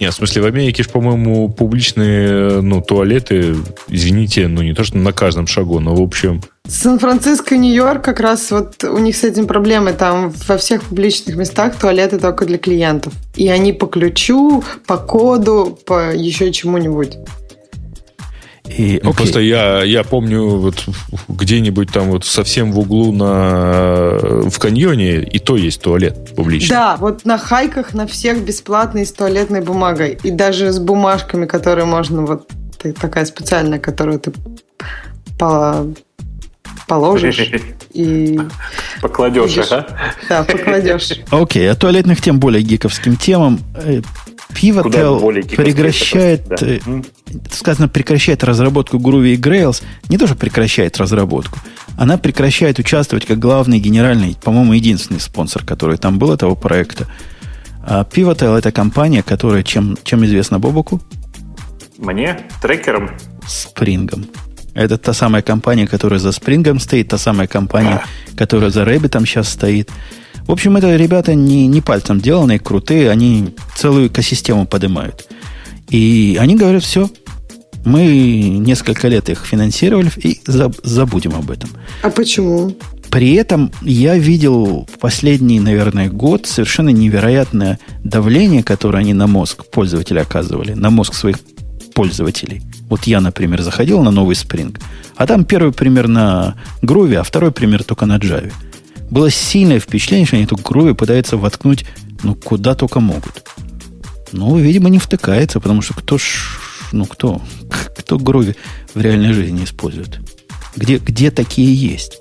[0.00, 3.54] Нет, в смысле, в Америке же, по-моему, публичные ну, туалеты,
[3.88, 6.42] извините, ну не то, что на каждом шагу, но в общем...
[6.66, 9.92] Сан-Франциско и Нью-Йорк как раз вот у них с этим проблемы.
[9.92, 13.12] Там во всех публичных местах туалеты только для клиентов.
[13.36, 17.18] И они по ключу, по коду, по еще чему-нибудь.
[18.66, 20.86] И, ну, просто я, я помню вот
[21.28, 26.70] где-нибудь там вот совсем в углу на, в каньоне и то есть туалет публичный.
[26.70, 30.18] Да, вот на хайках на всех бесплатный с туалетной бумагой.
[30.22, 32.48] И даже с бумажками, которые можно вот
[33.00, 34.32] такая специальная, которую ты
[35.38, 35.86] по,
[36.86, 37.50] положишь
[37.92, 38.38] и...
[39.00, 39.86] Покладешь, ага.
[40.28, 41.12] Да, покладешь.
[41.30, 43.60] Окей, о туалетных тем более гиковским темам.
[43.74, 44.00] Э,
[44.52, 46.56] Pivotal прекращает, да.
[46.60, 46.78] Э,
[47.50, 49.82] сказано, прекращает разработку Groovy и Grails.
[50.08, 51.58] Не то, что прекращает разработку.
[51.96, 57.06] Она прекращает участвовать как главный генеральный, по-моему, единственный спонсор, который там был этого проекта.
[57.86, 61.00] А Pivotal это компания, которая чем, чем известна Бобуку?
[61.98, 62.40] Мне?
[62.62, 63.10] Трекером?
[63.46, 64.26] Spring ом.
[64.74, 68.04] Это та самая компания, которая за Spring ом стоит, та самая компания,
[68.36, 69.90] которая за Rabbit ом сейчас стоит.
[70.46, 75.26] В общем, это ребята не, не пальцем деланные, крутые, они целую экосистему поднимают.
[75.88, 77.08] И они говорят, все,
[77.84, 80.40] мы несколько лет их финансировали и
[80.82, 81.70] забудем об этом.
[82.02, 82.74] А почему?
[83.10, 89.66] При этом я видел в последний, наверное, год совершенно невероятное давление, которое они на мозг
[89.70, 91.36] пользователя оказывали, на мозг своих
[91.94, 92.62] пользователей.
[92.88, 94.78] Вот я, например, заходил на новый Spring,
[95.16, 98.52] а там первый пример на Groovy, а второй пример только на Java
[99.10, 101.86] было сильное впечатление, что они эту Groovy пытаются воткнуть,
[102.22, 103.44] ну, куда только могут.
[104.32, 106.58] Ну, видимо, не втыкается, потому что кто ж,
[106.92, 107.40] ну, кто,
[107.96, 108.56] кто Groovy
[108.94, 110.20] в реальной жизни использует?
[110.76, 112.20] Где, где такие есть?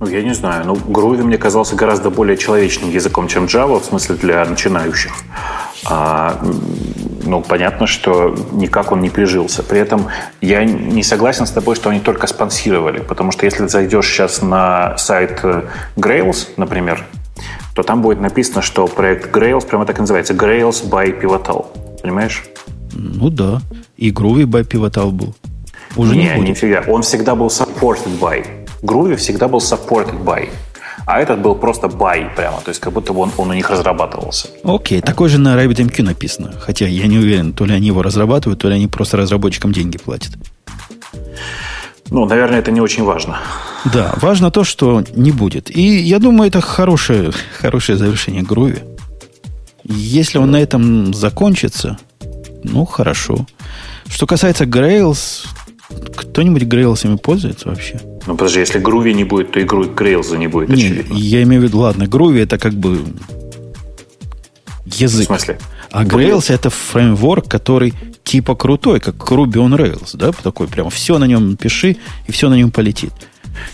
[0.00, 0.64] Ну, я не знаю.
[0.66, 5.12] Ну, Groovy мне казался гораздо более человечным языком, чем Java, в смысле для начинающих.
[5.86, 6.42] А,
[7.24, 9.62] ну, понятно, что никак он не прижился.
[9.62, 10.06] При этом
[10.40, 14.96] я не согласен с тобой, что они только спонсировали, потому что если зайдешь сейчас на
[14.96, 15.64] сайт э,
[15.96, 17.04] Grails, например,
[17.74, 21.66] то там будет написано, что проект Grails прямо так и называется, Grails by Pivotal.
[22.02, 22.44] Понимаешь?
[22.92, 23.60] Ну да.
[23.96, 25.34] И Groovy by Pivotal был.
[25.96, 26.84] Уже не, не, не всегда.
[26.88, 28.59] Он всегда был supported by.
[28.82, 30.48] Groovy всегда был supported by
[31.06, 33.68] а этот был просто бай прямо, то есть как будто бы он, он у них
[33.70, 34.48] разрабатывался.
[34.62, 38.60] Окей, такой же на RabbitMQ написано, хотя я не уверен, то ли они его разрабатывают,
[38.60, 40.32] то ли они просто разработчикам деньги платят.
[42.10, 43.38] Ну, наверное, это не очень важно.
[43.92, 45.74] Да, важно то, что не будет.
[45.74, 48.78] И я думаю, это хорошее, хорошее завершение Груви.
[49.84, 51.98] Если он на этом закончится,
[52.62, 53.46] ну, хорошо.
[54.08, 55.46] Что касается Grails,
[56.16, 58.00] кто-нибудь Грейлсами пользуется вообще?
[58.26, 61.14] Ну, подожди, если Груви не будет, то и Грейлза не будет, не, очевидно.
[61.14, 63.02] Я имею в виду, ладно, Груви это как бы
[64.84, 65.24] язык.
[65.24, 65.58] В смысле?
[65.90, 71.18] А Grails это фреймворк, который типа крутой, как Ruby on Rails, да, такой прямо все
[71.18, 71.96] на нем пиши,
[72.28, 73.12] и все на нем полетит.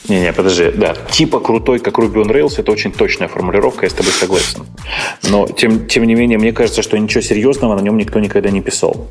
[0.09, 3.95] Не-не, подожди, да, типа крутой, как Ruby on Rails, это очень точная формулировка, я с
[3.95, 4.65] тобой согласен.
[5.29, 8.63] Но, тем, тем не менее, мне кажется, что ничего серьезного на нем никто никогда не
[8.63, 9.09] писал.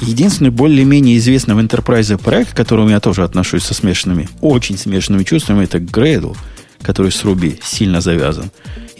[0.00, 5.24] Единственный более-менее известный в Enterprise проект, к которому я тоже отношусь со смешанными, очень смешанными
[5.24, 6.36] чувствами, это Gradle,
[6.82, 8.50] который с Ruby сильно завязан.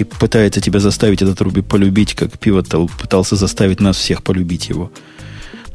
[0.00, 4.90] и пытается тебя заставить этот Руби полюбить, как Pivotal пытался заставить нас всех полюбить его.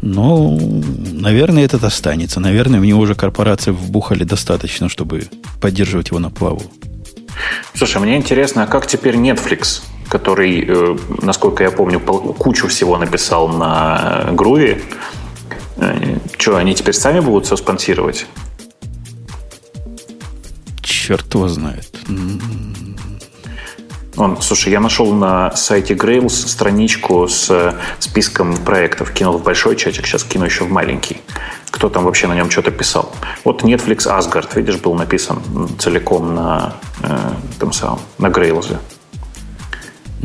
[0.02, 0.58] Но,
[1.14, 2.40] наверное, этот останется.
[2.40, 5.28] Наверное, в него уже корпорации вбухали достаточно, чтобы
[5.62, 6.64] поддерживать его на плаву.
[7.76, 13.48] Слушай, мне интересно, а как теперь Netflix, который, э, насколько я помню, кучу всего написал
[13.48, 14.82] на Груве,
[15.78, 18.28] э, что, они теперь сами будут все спонсировать?
[20.82, 21.90] Черт его знает.
[24.18, 29.12] Он, слушай, я нашел на сайте Grails страничку с э, списком проектов.
[29.12, 31.22] Кинул в большой чатик, сейчас кину еще в маленький.
[31.70, 33.12] Кто там вообще на нем что-то писал?
[33.44, 35.42] Вот Netflix Asgard, видишь, был написан
[35.80, 37.18] целиком на э,
[37.60, 38.78] том самом, на Grails.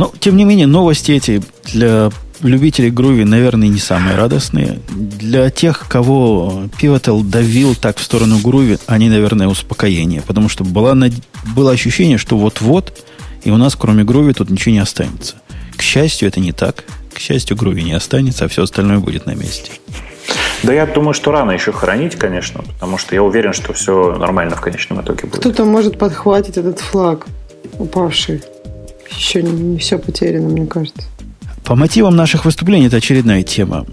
[0.01, 4.81] Но, тем не менее, новости эти для любителей Groovy, наверное, не самые радостные.
[4.89, 10.23] Для тех, кого Pivotal давил так в сторону Groovy, они, наверное, успокоение.
[10.23, 10.97] Потому что было,
[11.55, 13.05] было ощущение, что вот-вот
[13.43, 15.37] и у нас, кроме Груви, тут ничего не останется.
[15.77, 16.85] К счастью, это не так.
[17.13, 19.73] К счастью, Груви не останется, а все остальное будет на месте.
[20.63, 24.57] Да я думаю, что рано еще хоронить, конечно, потому что я уверен, что все нормально
[24.57, 25.41] в конечном итоге будет.
[25.41, 27.27] Кто-то может подхватить этот флаг
[27.79, 28.43] упавший.
[29.17, 31.03] Еще не, все потеряно, мне кажется.
[31.65, 33.87] По мотивам наших выступлений это очередная тема.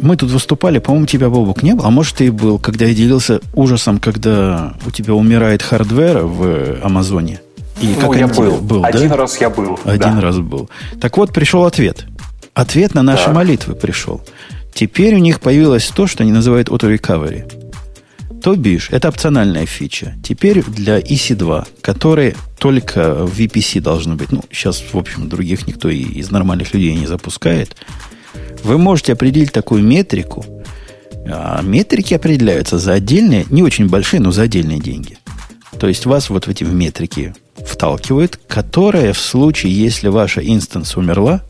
[0.00, 1.86] Мы тут выступали, по-моему, тебя, Бобук, не был.
[1.86, 7.40] А может, ты был, когда я делился ужасом, когда у тебя умирает hardware в Амазоне.
[7.80, 8.58] И ну, как я был.
[8.58, 8.84] был.
[8.84, 9.16] Один да?
[9.16, 9.78] раз я был.
[9.84, 10.20] Один да.
[10.20, 10.68] раз был.
[11.00, 12.04] Так вот, пришел ответ.
[12.52, 13.34] Ответ на наши так.
[13.34, 14.20] молитвы пришел.
[14.74, 17.63] Теперь у них появилось то, что они называют auto-recovery.
[18.44, 20.16] То бишь, это опциональная фича.
[20.22, 25.88] Теперь для EC2, которые только в VPC должны быть, ну, сейчас, в общем, других никто
[25.88, 27.74] из нормальных людей не запускает,
[28.62, 30.44] вы можете определить такую метрику,
[31.26, 35.16] а метрики определяются за отдельные, не очень большие, но за отдельные деньги.
[35.80, 37.34] То есть вас вот в эти метрики
[37.66, 41.40] вталкивает, которая в случае, если ваша инстанс умерла,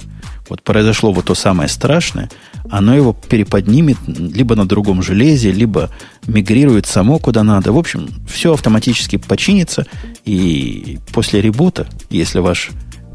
[0.48, 2.30] вот произошло вот то самое страшное,
[2.70, 5.90] оно его переподнимет либо на другом железе, либо
[6.26, 7.72] мигрирует само куда надо.
[7.72, 9.86] В общем, все автоматически починится,
[10.24, 12.70] и после ребута, если ваш,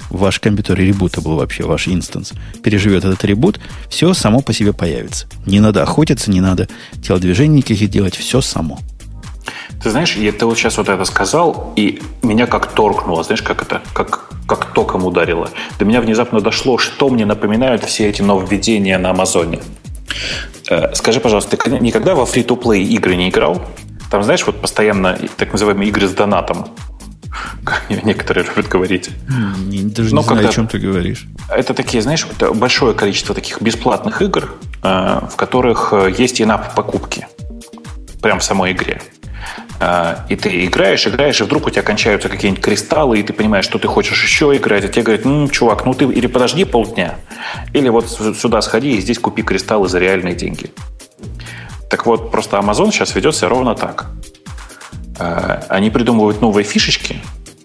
[0.09, 3.59] ваш компьютер ребута был вообще, ваш инстанс, переживет этот ребут,
[3.89, 5.27] все само по себе появится.
[5.45, 6.67] Не надо охотиться, не надо
[7.03, 8.79] телодвижений никаких делать, все само.
[9.81, 13.61] Ты знаешь, я, ты вот сейчас вот это сказал, и меня как торкнуло, знаешь, как
[13.61, 15.49] это, как, как током ударило.
[15.77, 19.59] До меня внезапно дошло, что мне напоминают все эти нововведения на Амазоне.
[20.69, 23.61] Э, скажи, пожалуйста, ты никогда во фри-то-плей игры не играл?
[24.11, 26.67] Там, знаешь, вот постоянно так называемые игры с донатом.
[27.63, 29.09] Как некоторые любят говорить.
[29.67, 31.27] Не, даже Но не знаю, о чем ты говоришь.
[31.49, 36.73] Это такие, знаешь, вот большое количество таких бесплатных игр, э, в которых э, есть инап
[36.73, 37.27] покупки.
[38.21, 39.01] Прям в самой игре.
[39.81, 43.65] А, и ты играешь, играешь, и вдруг у тебя кончаются какие-нибудь кристаллы, и ты понимаешь,
[43.65, 47.15] что ты хочешь еще играть, а тебе говорят, ну, чувак, ну ты или подожди полдня,
[47.73, 50.71] или вот сюда сходи и здесь купи кристаллы за реальные деньги.
[51.89, 54.07] Так вот, просто Amazon сейчас ведет себя ровно так.
[55.17, 57.15] А, они придумывают новые фишечки,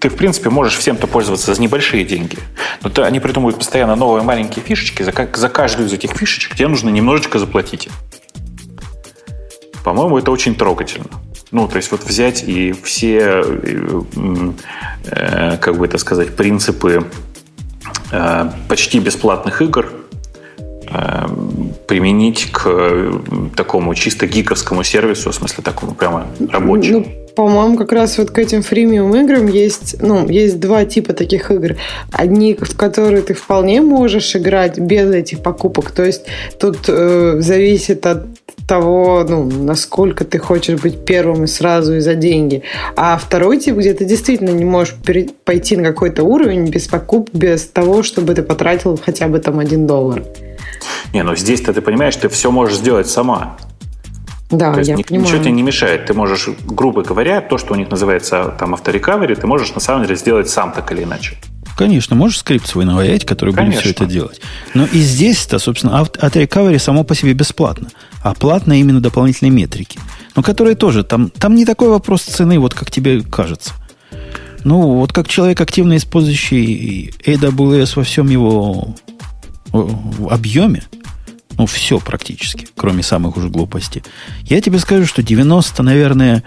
[0.04, 2.36] ты, в принципе, можешь всем-то пользоваться за небольшие деньги.
[2.82, 5.02] Но ты, они придумывают постоянно новые маленькие фишечки.
[5.02, 7.88] За, за каждую из этих фишечек тебе нужно немножечко заплатить.
[9.82, 11.06] По-моему, это очень трогательно.
[11.54, 13.44] Ну, то есть вот взять и все,
[15.06, 17.04] э, как бы это сказать, принципы
[18.10, 19.92] э, почти бесплатных игр
[20.90, 21.26] э,
[21.86, 23.20] применить к
[23.54, 26.98] такому чисто гиковскому сервису, в смысле такому прямо рабочему.
[26.98, 31.52] Ну, по-моему, как раз вот к этим фримиум играм есть, ну, есть два типа таких
[31.52, 31.76] игр.
[32.10, 35.92] Одни, в которые ты вполне можешь играть без этих покупок.
[35.92, 36.22] То есть
[36.58, 38.26] тут э, зависит от
[38.66, 42.62] того, ну, насколько ты хочешь быть первым и сразу и за деньги.
[42.96, 44.94] А второй тип, где ты действительно не можешь
[45.44, 49.86] пойти на какой-то уровень без покуп, без того, чтобы ты потратил хотя бы там один
[49.86, 50.22] доллар.
[51.12, 53.56] Не, ну здесь-то ты понимаешь, ты все можешь сделать сама.
[54.50, 55.40] Да, То есть я ничего понимаю.
[55.40, 56.06] тебе не мешает.
[56.06, 60.02] Ты можешь, грубо говоря, то, что у них называется там авторекавери, ты можешь на самом
[60.04, 61.36] деле сделать сам так или иначе.
[61.76, 63.80] Конечно, можешь скрипт свой наваять, который Конечно.
[63.80, 64.40] будет все это делать.
[64.74, 67.88] Но и здесь-то, собственно, от рекавери само по себе бесплатно.
[68.22, 69.98] А платно именно дополнительные метрики.
[70.36, 73.72] Но которые тоже, там, там не такой вопрос цены, вот как тебе кажется.
[74.62, 78.94] Ну, вот как человек, активно использующий AWS во всем его
[80.30, 80.84] объеме,
[81.58, 84.02] ну, все практически, кроме самых уже глупостей.
[84.42, 86.42] Я тебе скажу, что 90, наверное,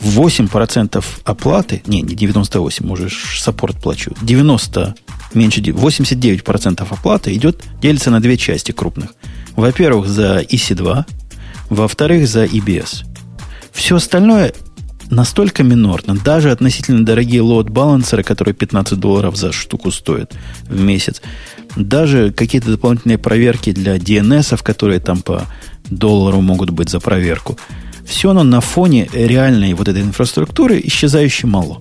[0.00, 4.94] 8% оплаты, не, не 98, уже саппорт плачу, 90,
[5.34, 9.14] меньше, 89% оплаты идет, делится на две части крупных.
[9.56, 11.04] Во-первых, за EC2,
[11.68, 13.04] во-вторых, за EBS.
[13.72, 14.52] Все остальное
[15.10, 20.34] настолько минорно, даже относительно дорогие лоуд-балансеры, которые 15 долларов за штуку стоят
[20.68, 21.20] в месяц,
[21.76, 25.46] даже какие-то дополнительные проверки для DNS, которые там по
[25.90, 27.58] доллару могут быть за проверку,
[28.10, 31.80] все оно на фоне реальной вот этой инфраструктуры исчезающе мало.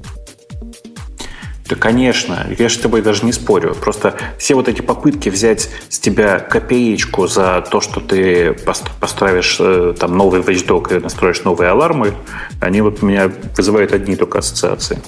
[1.68, 3.76] Да, конечно, я же с тобой даже не спорю.
[3.76, 8.56] Просто все вот эти попытки взять с тебя копеечку за то, что ты
[8.99, 12.14] поставишь э, там новый вещдок и настроишь новые алармы,
[12.61, 14.99] они вот меня вызывают одни только ассоциации.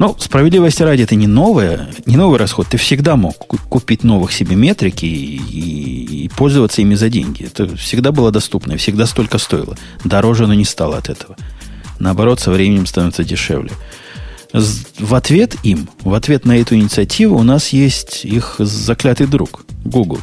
[0.00, 2.66] Ну, справедливости ради, это не новое, не новый расход.
[2.66, 7.44] Ты всегда мог купить новых себе метрики и, и, и пользоваться ими за деньги.
[7.44, 9.76] Это всегда было доступно, всегда столько стоило.
[10.02, 11.36] Дороже оно не стало от этого.
[11.98, 13.72] Наоборот, со временем становится дешевле.
[14.54, 20.20] В ответ им, в ответ на эту инициативу у нас есть их заклятый друг, Google.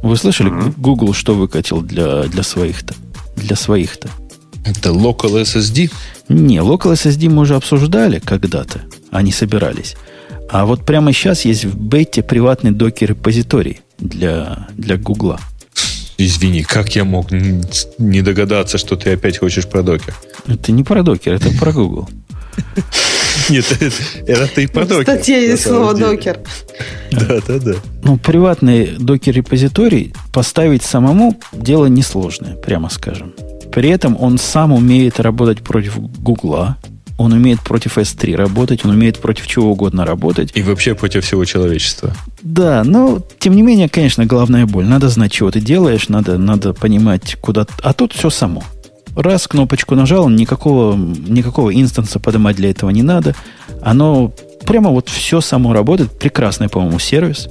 [0.00, 0.52] Вы слышали.
[0.76, 2.94] Google что выкатил для, для своих-то?
[3.34, 4.08] Для своих-то.
[4.68, 5.90] Это Local SSD?
[6.28, 8.82] Не, Local SSD мы уже обсуждали когда-то.
[9.10, 9.96] Они собирались.
[10.50, 15.40] А вот прямо сейчас есть в бете приватный докер-репозиторий для, для Гугла.
[16.18, 20.14] Извини, как я мог не догадаться, что ты опять хочешь про докер?
[20.46, 22.08] Это не про докер, это про Google.
[23.48, 23.64] Нет,
[24.26, 25.00] это ты про докер.
[25.00, 26.40] В статье есть слово докер.
[27.10, 27.72] Да, да, да.
[28.02, 33.32] Ну, приватный докер-репозиторий поставить самому дело несложное, прямо скажем.
[33.72, 36.76] При этом он сам умеет работать против Гугла,
[37.18, 40.52] он умеет против S3 работать, он умеет против чего угодно работать.
[40.54, 42.12] И вообще против всего человечества.
[42.42, 44.86] Да, но тем не менее, конечно, главная боль.
[44.86, 47.66] Надо знать, чего ты делаешь, надо, надо понимать, куда...
[47.82, 48.62] А тут все само.
[49.16, 53.34] Раз кнопочку нажал, никакого, никакого инстанса поднимать для этого не надо.
[53.82, 54.32] Оно
[54.64, 56.16] прямо вот все само работает.
[56.16, 57.48] Прекрасный, по-моему, сервис,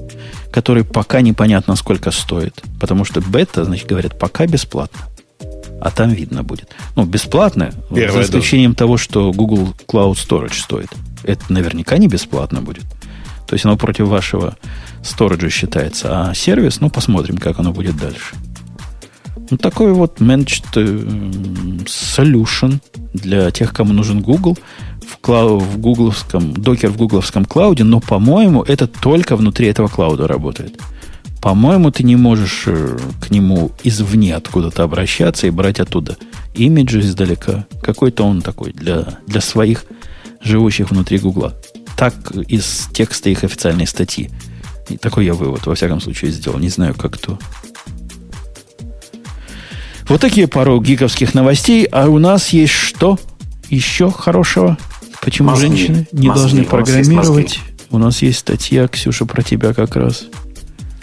[0.50, 2.64] который пока непонятно сколько стоит.
[2.80, 5.02] Потому что бета, значит, говорят, пока бесплатно.
[5.82, 6.70] А там видно будет.
[6.96, 8.80] Ну, бесплатно, Первая за исключением доза.
[8.80, 10.90] того, что Google Cloud Storage стоит.
[11.24, 12.84] Это наверняка не бесплатно будет.
[13.48, 14.58] То есть оно против вашего
[15.04, 16.30] сториджа считается.
[16.30, 18.36] А сервис, ну, посмотрим, как оно будет дальше.
[19.50, 22.80] Ну, такой вот managed э, solution
[23.14, 24.58] для тех, кому нужен Google
[25.08, 30.28] в, клау, в гугловском, докер в гугловском клауде, но, по-моему, это только внутри этого клауда
[30.28, 30.78] работает.
[31.42, 36.18] По-моему, ты не можешь э, к нему извне откуда-то обращаться и брать оттуда
[36.54, 37.66] имиджи издалека.
[37.82, 39.86] Какой-то он такой для, для своих
[40.42, 41.56] живущих внутри Гугла.
[41.96, 44.30] Так из текста их официальной статьи.
[44.90, 46.60] И такой я вывод, во всяком случае, сделал.
[46.60, 47.38] Не знаю, как то
[50.08, 51.86] вот такие пару гиковских новостей.
[51.86, 53.20] А у нас есть что
[53.70, 54.78] еще хорошего?
[55.22, 57.60] Почему мозги, женщины не мозги, должны программировать?
[57.90, 60.28] У нас есть статья, Ксюша, про тебя как раз.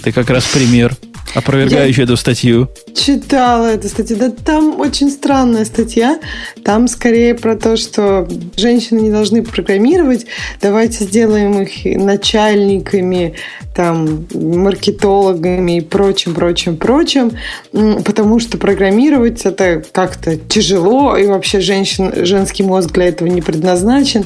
[0.03, 0.97] Ты как раз пример
[1.35, 2.69] опровергающий Я эту статью.
[2.95, 4.17] Читала эту статью.
[4.17, 6.21] Да там очень странная статья.
[6.63, 10.27] Там скорее про то, что женщины не должны программировать.
[10.61, 13.35] Давайте сделаем их начальниками,
[13.75, 17.33] там, маркетологами и прочим, прочим, прочим.
[17.73, 24.25] Потому что программировать это как-то тяжело, и вообще женщин, женский мозг для этого не предназначен.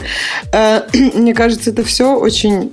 [0.53, 0.83] Э,
[1.15, 2.71] мне кажется, это все очень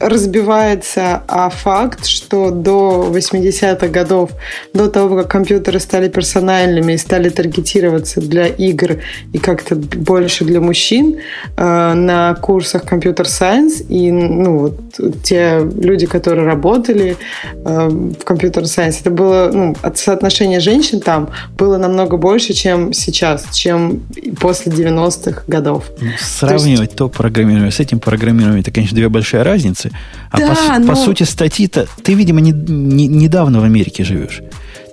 [0.00, 4.30] разбивается о факт, что до 80-х годов,
[4.74, 8.98] до того, как компьютеры стали персональными и стали таргетироваться для игр
[9.32, 11.18] и как-то больше для мужчин,
[11.56, 17.16] э, на курсах компьютер-сайенс и ну, вот, те люди, которые работали
[17.64, 24.02] э, в компьютер-сайенс, это было, ну, соотношение женщин там было намного больше, чем сейчас, чем
[24.40, 25.90] после 90-х годов.
[26.18, 26.96] Сравнивать то, есть...
[26.96, 29.96] то программирование с этим программированием, это, конечно, две большие разницы разницы.
[30.30, 30.86] А да, по, но...
[30.86, 31.86] по сути статьи-то...
[32.02, 34.42] Ты, видимо, не, не, недавно в Америке живешь.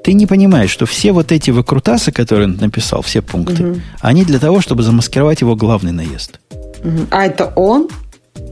[0.03, 3.81] Ты не понимаешь, что все вот эти выкрутасы, которые он написал, все пункты, угу.
[4.01, 6.39] они для того, чтобы замаскировать его главный наезд.
[6.83, 7.07] Угу.
[7.11, 7.89] А это он?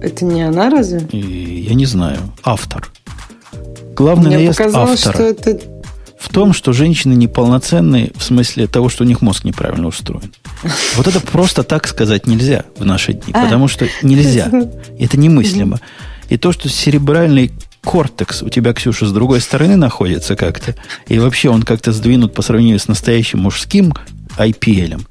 [0.01, 1.01] Это не она разве?
[1.11, 2.19] И, я не знаю.
[2.43, 2.89] Автор.
[3.95, 5.13] Главный Мне наезд показалось, автора.
[5.13, 5.59] что это
[6.21, 10.33] в том, что женщины неполноценные в смысле того, что у них мозг неправильно устроен.
[10.95, 13.43] Вот это просто так сказать нельзя в наши дни, а.
[13.43, 14.51] потому что нельзя.
[14.99, 15.79] Это немыслимо.
[16.31, 17.51] И то, что серебральный
[17.83, 20.75] кортекс у тебя, Ксюша, с другой стороны находится как-то,
[21.07, 23.93] и вообще он как-то сдвинут по сравнению с настоящим мужским
[24.37, 25.01] IPL,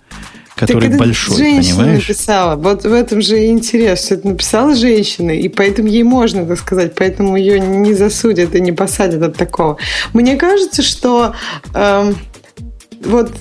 [0.55, 2.09] который так большой, женщина понимаешь?
[2.09, 2.57] написала.
[2.57, 6.59] Вот в этом же и интерес, что это написала женщина, и поэтому ей можно так
[6.59, 9.77] сказать, поэтому ее не засудят и не посадят от такого.
[10.15, 11.35] Мне кажется, что...
[11.75, 12.17] Эм,
[13.03, 13.33] вот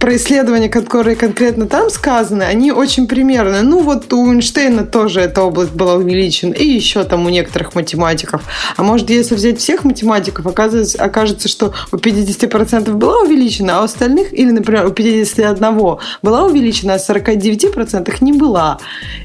[0.00, 3.62] про исследования, которые конкретно там сказаны, они очень примерные.
[3.62, 8.42] Ну, вот у Эйнштейна тоже эта область была увеличена, и еще там у некоторых математиков.
[8.76, 13.84] А может, если взять всех математиков, оказывается, окажется, что у 50% была увеличена, а у
[13.84, 18.78] остальных, или, например, у 51 была увеличена, а у 49% не была.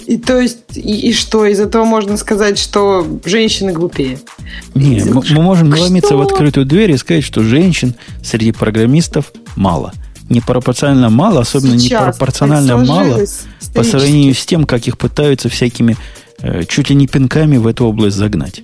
[0.05, 1.45] И то есть, и, и что?
[1.45, 4.19] Из этого можно сказать, что женщины глупее?
[4.75, 9.78] Не, мы, мы можем наломиться в открытую дверь и сказать, что женщин среди программистов мало.
[10.29, 13.19] Непропорционально мало, особенно Сейчас непропорционально мало
[13.73, 15.97] по сравнению с тем, как их пытаются всякими
[16.39, 18.63] э, чуть ли не пинками в эту область загнать.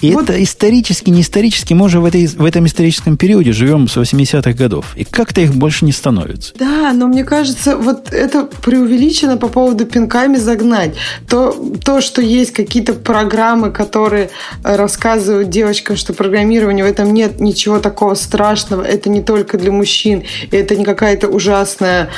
[0.00, 0.24] И вот.
[0.24, 4.52] это исторически, не исторически, мы уже в, этой, в этом историческом периоде живем с 80-х
[4.52, 4.92] годов.
[4.96, 6.54] И как-то их больше не становится.
[6.58, 10.94] Да, но мне кажется, вот это преувеличено по поводу пинками загнать.
[11.28, 11.52] То,
[11.84, 14.30] то что есть какие-то программы, которые
[14.62, 20.24] рассказывают девочкам, что программирование в этом нет ничего такого страшного, это не только для мужчин,
[20.50, 22.10] и это не какая-то ужасная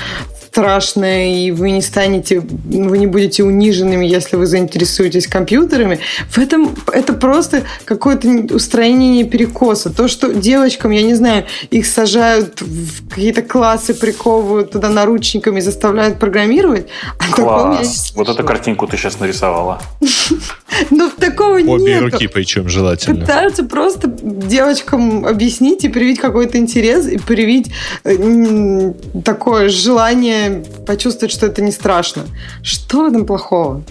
[0.50, 6.00] страшное, и вы не станете, вы не будете униженными, если вы заинтересуетесь компьютерами.
[6.28, 9.90] В этом это просто какое-то устроение перекоса.
[9.90, 16.18] То, что девочкам, я не знаю, их сажают в какие-то классы, приковывают туда наручниками, заставляют
[16.18, 16.88] программировать.
[17.18, 18.12] А Класс.
[18.16, 19.80] Вот эту картинку ты сейчас нарисовала.
[20.90, 21.68] Ну, такого нет.
[21.68, 23.20] Обе руки причем желательно.
[23.20, 27.72] Пытаются просто девочкам объяснить и привить какой-то интерес, и привить
[28.04, 28.92] э,
[29.24, 32.24] такое желание почувствовать, что это не страшно.
[32.62, 33.82] Что в этом плохого?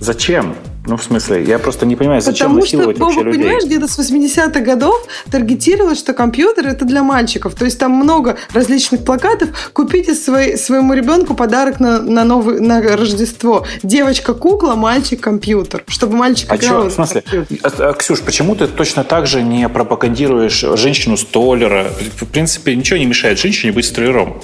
[0.00, 0.56] Зачем?
[0.84, 3.42] Ну, в смысле, я просто не понимаю, зачем Потому насиловать что, вообще Боба, людей?
[3.42, 7.54] понимаешь, где-то с 80-х годов таргетировалось, что компьютер это для мальчиков.
[7.54, 9.50] То есть там много различных плакатов.
[9.72, 13.64] Купите свой, своему ребенку подарок на, на, новый, на Рождество.
[13.84, 15.84] Девочка-кукла, мальчик-компьютер.
[15.86, 16.80] Чтобы мальчик а играл.
[16.80, 17.24] Что, в смысле?
[17.62, 21.92] А, а, Ксюш, почему ты точно так же не пропагандируешь женщину-столера?
[22.16, 24.40] В принципе, ничего не мешает женщине быть столяром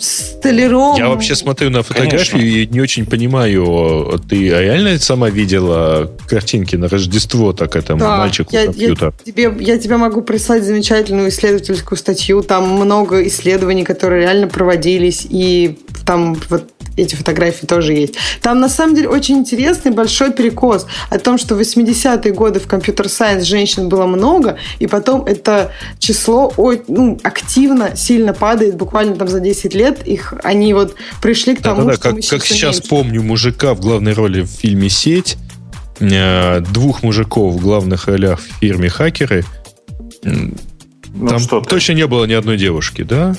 [0.00, 0.96] столяром.
[0.96, 2.38] Я вообще смотрю на фотографию Конечно.
[2.38, 8.50] и не очень понимаю, ты реально сама видела картинки на Рождество, так это да, мальчику
[8.52, 9.12] я, компьютер?
[9.24, 12.42] Я тебе, я тебе могу прислать замечательную исследовательскую статью.
[12.42, 18.14] Там много исследований, которые реально проводились, и там вот эти фотографии тоже есть.
[18.40, 22.66] Там на самом деле очень интересный большой перекос о том, что в 80-е годы в
[22.66, 26.52] компьютер-сайенс женщин было много, и потом это число
[26.88, 31.82] ну, активно сильно падает, буквально там за 10 лет их, они вот пришли к тому,
[31.82, 32.88] да, да, что как, как сейчас меньше.
[32.88, 35.36] помню мужика в главной роли в фильме «Сеть»,
[36.00, 39.44] э, двух мужиков в главных ролях в фирме «Хакеры»,
[41.14, 43.36] ну, Там что точно не было ни одной девушки, да?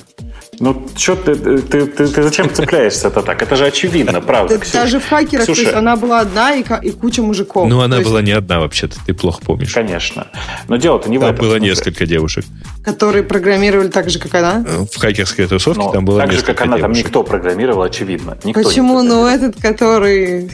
[0.59, 3.41] Ну, что ты, ты, ты, ты зачем цепляешься это так?
[3.41, 4.77] Это же очевидно, правда, Ксюша.
[4.77, 5.61] Даже в хакерах, Ксюша.
[5.61, 7.67] то есть она была одна и, и куча мужиков.
[7.67, 8.09] Ну, она есть...
[8.09, 9.73] была не одна вообще-то, ты плохо помнишь.
[9.73, 10.27] Конечно.
[10.67, 11.45] Но дело-то не там в этом.
[11.45, 11.69] было смысле.
[11.69, 12.45] несколько девушек.
[12.83, 14.63] Которые программировали так же, как она?
[14.91, 17.03] В хакерской тусовке Но там было так несколько Так же, как она, девушек.
[17.03, 18.37] там никто программировал, очевидно.
[18.43, 19.01] Никто Почему?
[19.03, 20.49] Ну, этот, который...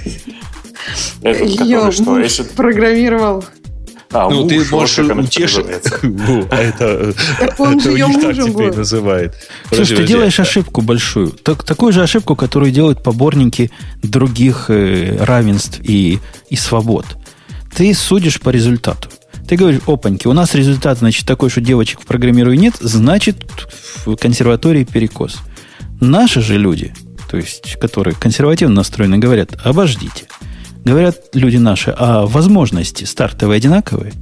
[1.22, 2.04] Этот, Ее что?
[2.04, 3.46] муж программировал.
[4.14, 5.66] А, ну, муж, ты можешь утешить.
[6.52, 7.14] Это,
[7.58, 9.36] он же ее мужем теперь называет.
[9.74, 11.32] Слушай, ты делаешь ошибку большую.
[11.32, 13.72] Так, такую же ошибку, которую делают поборники
[14.04, 16.20] других э, равенств и,
[16.50, 17.06] и свобод.
[17.74, 19.10] Ты судишь по результату.
[19.48, 23.38] Ты говоришь, опаньки, у нас результат, значит, такой, что девочек в программирую нет, значит,
[24.06, 25.38] в консерватории перекос.
[26.00, 26.94] Наши же люди,
[27.30, 30.26] то есть, которые консервативно настроены, говорят, обождите–
[30.84, 34.14] Говорят люди наши, а возможности стартовые одинаковые?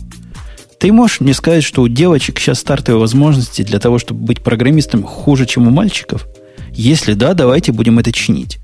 [0.80, 5.03] Ты можешь мне сказать, что у девочек сейчас стартовые возможности для того, чтобы быть программистом,
[5.03, 6.27] хуже, чем у мальчиков?
[6.72, 8.60] Если да, давайте будем это чинить.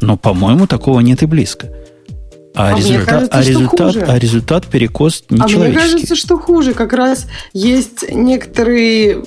[0.00, 1.68] Но, по-моему, такого нет и близко.
[2.54, 5.64] А, а, результат, кажется, а, результат, а результат перекос нечеловеческий.
[5.64, 6.74] А мне кажется, что хуже.
[6.74, 9.22] Как раз есть некоторые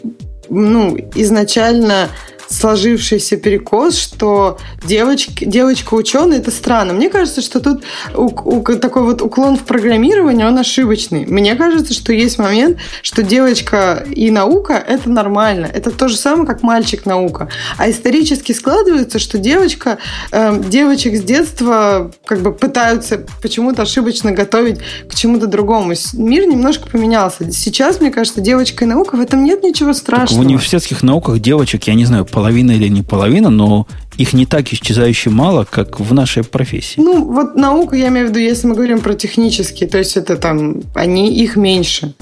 [0.49, 2.09] ну, изначально
[2.49, 6.93] сложившийся перекос, что девочки, девочка-ученый– это странно.
[6.93, 11.25] Мне кажется, что тут у, у, такой вот уклон в программировании, он ошибочный.
[11.25, 15.65] Мне кажется, что есть момент, что девочка и наука– это нормально.
[15.65, 17.49] Это то же самое, как мальчик-наука.
[17.77, 19.97] А исторически складывается, что девочка,
[20.31, 25.93] э, девочек с детства как бы пытаются почему-то ошибочно готовить к чему-то другому.
[26.13, 27.51] Мир немножко поменялся.
[27.51, 30.27] Сейчас, мне кажется, девочка и наука– в этом нет ничего страшного.
[30.27, 33.87] Так в университетских науках девочек, я не знаю, половина или не половина, но
[34.17, 36.99] их не так исчезающе мало, как в нашей профессии.
[36.99, 40.35] Ну, вот наука, я имею в виду, если мы говорим про технические, то есть это
[40.35, 42.13] там, они, их меньше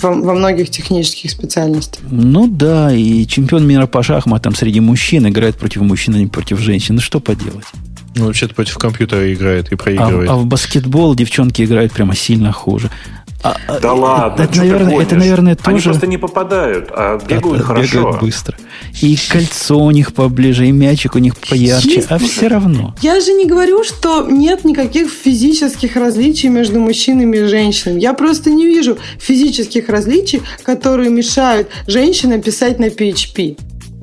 [0.00, 2.04] во, во многих технических специальностях.
[2.08, 6.60] Ну да, и чемпион мира по шахматам среди мужчин играет против мужчин, а не против
[6.60, 6.94] женщин.
[6.94, 7.66] Ну что поделать?
[8.14, 10.30] Ну, вообще-то против компьютера играет и проигрывает.
[10.30, 12.90] А, а в баскетбол девчонки играют прямо сильно хуже.
[13.40, 15.70] А, а, да ладно, это, наверное, это, наверное, тоже...
[15.70, 17.98] Они просто не попадают, а бегают да, хорошо.
[17.98, 18.56] Бегают быстро.
[19.00, 22.96] И кольцо у них поближе, и мячик у них поярче, Есть, а все равно.
[23.00, 28.00] Я же не говорю, что нет никаких физических различий между мужчинами и женщинами.
[28.00, 33.56] Я просто не вижу физических различий, которые мешают женщинам писать на PHP.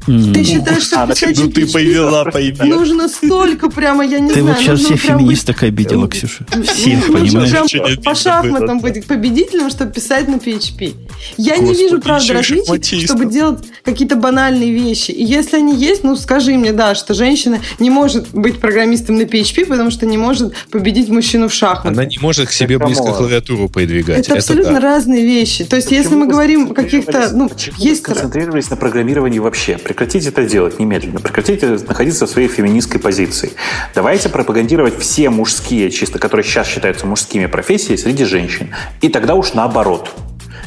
[0.05, 2.65] Ты считаешь, что а, Ну ты повела, повела.
[2.65, 4.57] Нужно столько прямо, я не ты знаю.
[4.57, 6.45] Ты вот сейчас всех феминисток обидела, Ксюша.
[6.63, 8.03] Всех, понимаешь?
[8.03, 10.93] по шахматам быть победителем, чтобы писать на PHP.
[11.37, 15.11] Я Господи, не вижу, правда, различий, чтобы делать какие-то банальные вещи.
[15.11, 19.23] И если они есть, ну скажи мне, да, что женщина не может быть программистом на
[19.23, 21.91] PHP, потому что не может победить мужчину в шахматах.
[21.91, 24.19] Она не может к себе близко клавиатуру подвигать.
[24.19, 24.79] Это, Это абсолютно да.
[24.79, 25.63] разные вещи.
[25.63, 27.31] То есть, Почему если мы говорим о каких-то...
[27.33, 28.03] Ну, есть...
[28.03, 29.77] концентрировались на программировании вообще?
[29.95, 31.21] Прекратите это делать немедленно.
[31.21, 33.53] Прекратите находиться в своей феминистской позиции.
[33.93, 38.75] Давайте пропагандировать все мужские, чисто которые сейчас считаются мужскими профессии среди женщин.
[38.99, 40.11] И тогда уж наоборот.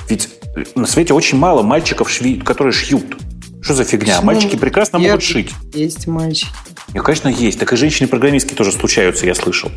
[0.09, 0.31] Ведь
[0.75, 2.11] на свете очень мало мальчиков,
[2.43, 3.19] которые шьют.
[3.61, 4.15] Что за фигня?
[4.15, 4.27] Почему?
[4.27, 5.51] Мальчики прекрасно Нет, могут шить.
[5.75, 6.49] Есть мальчики.
[6.95, 7.59] Ну, конечно, есть.
[7.59, 9.71] Так и женщины-программистки тоже случаются, я слышал.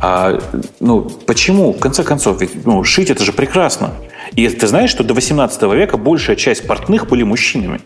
[0.00, 0.40] А,
[0.80, 1.74] ну, почему?
[1.74, 3.92] В конце концов, ведь ну, шить это же прекрасно.
[4.36, 7.82] И ты знаешь, что до 18 века большая часть портных были мужчинами.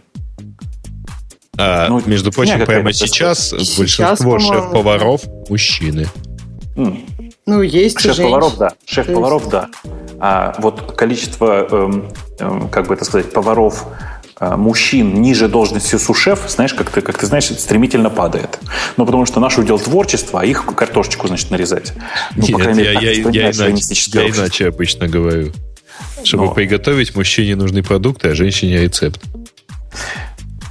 [1.59, 6.07] А, ну, между прочим, прямо сейчас, сейчас большинство шеф-поваров мужчины.
[7.47, 8.73] Ну, есть Шеф-поваров, да.
[8.85, 9.69] Шеф-поваров, да.
[10.21, 13.87] А вот количество, эм, эм, как бы это сказать, поваров
[14.39, 18.59] э, мужчин ниже должности сушеф, знаешь, как ты, как ты знаешь, стремительно падает.
[18.99, 21.95] Ну, потому что наш удел творчества, а их картошечку, значит, нарезать.
[22.37, 25.53] Ну, Нет, по крайней мере, я, я, я, иначе, я иначе обычно говорю.
[26.25, 26.53] Чтобы Но...
[26.53, 29.23] приготовить, мужчине нужны продукты, а женщине рецепт.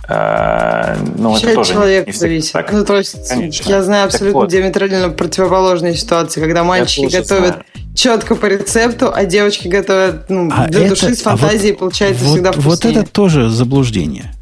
[0.09, 2.53] Э, ну, это тоже человек не, не зависит.
[2.53, 2.71] Так.
[2.71, 3.69] Ну, то есть, Конечно.
[3.69, 4.49] я знаю абсолютно вот.
[4.49, 7.63] диаметрально противоположные ситуации, когда мальчики готовят знаю.
[7.93, 11.79] четко по рецепту, а девочки готовят ну, а для это, души с фантазией, а вот,
[11.79, 12.73] получается вот, всегда вкуснее.
[12.73, 14.33] Вот это тоже заблуждение.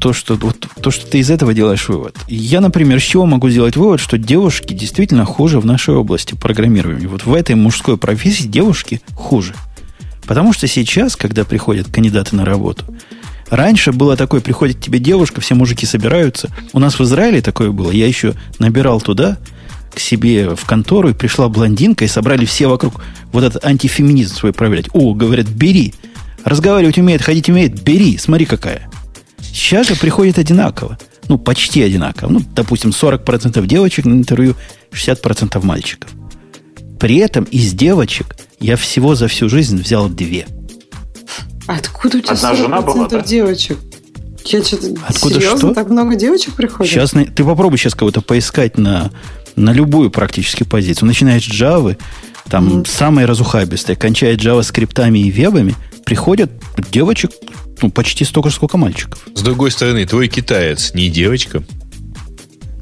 [0.00, 2.14] То что, вот, то, что ты из этого делаешь вывод.
[2.28, 7.08] Я, например, с чего могу сделать вывод, что девушки действительно хуже в нашей области программирования.
[7.08, 9.54] Вот в этой мужской профессии девушки хуже.
[10.26, 12.84] Потому что сейчас, когда приходят кандидаты на работу,
[13.50, 16.50] Раньше было такое, приходит тебе девушка, все мужики собираются.
[16.72, 17.90] У нас в Израиле такое было.
[17.90, 19.38] Я еще набирал туда,
[19.94, 23.02] к себе в контору, и пришла блондинка, и собрали все вокруг
[23.32, 24.88] вот этот антифеминизм свой проверять.
[24.92, 25.94] О, говорят, бери.
[26.44, 28.88] Разговаривать умеет, ходить умеет, бери, смотри какая.
[29.40, 30.98] Сейчас же приходит одинаково.
[31.28, 32.30] Ну, почти одинаково.
[32.30, 34.54] Ну, допустим, 40% девочек на интервью,
[34.92, 36.10] 60% мальчиков.
[37.00, 40.46] При этом из девочек я всего за всю жизнь взял две–
[41.68, 43.20] Откуда у тебя Одна жена была, да?
[43.20, 43.78] девочек?
[44.46, 45.58] Я что-то Откуда серьезно?
[45.58, 45.74] что?
[45.74, 46.90] Так много девочек приходит?
[46.90, 49.10] Сейчас ты попробуй сейчас кого-то поискать на,
[49.54, 51.08] на любую практически позицию.
[51.08, 51.98] Начиная с Java,
[52.48, 52.88] там mm.
[52.88, 55.74] самые разухабистые, кончая Java скриптами и вебами,
[56.06, 56.50] приходят
[56.90, 57.32] девочек
[57.82, 59.28] ну, почти столько же, сколько мальчиков.
[59.34, 61.62] С другой стороны, твой китаец не девочка.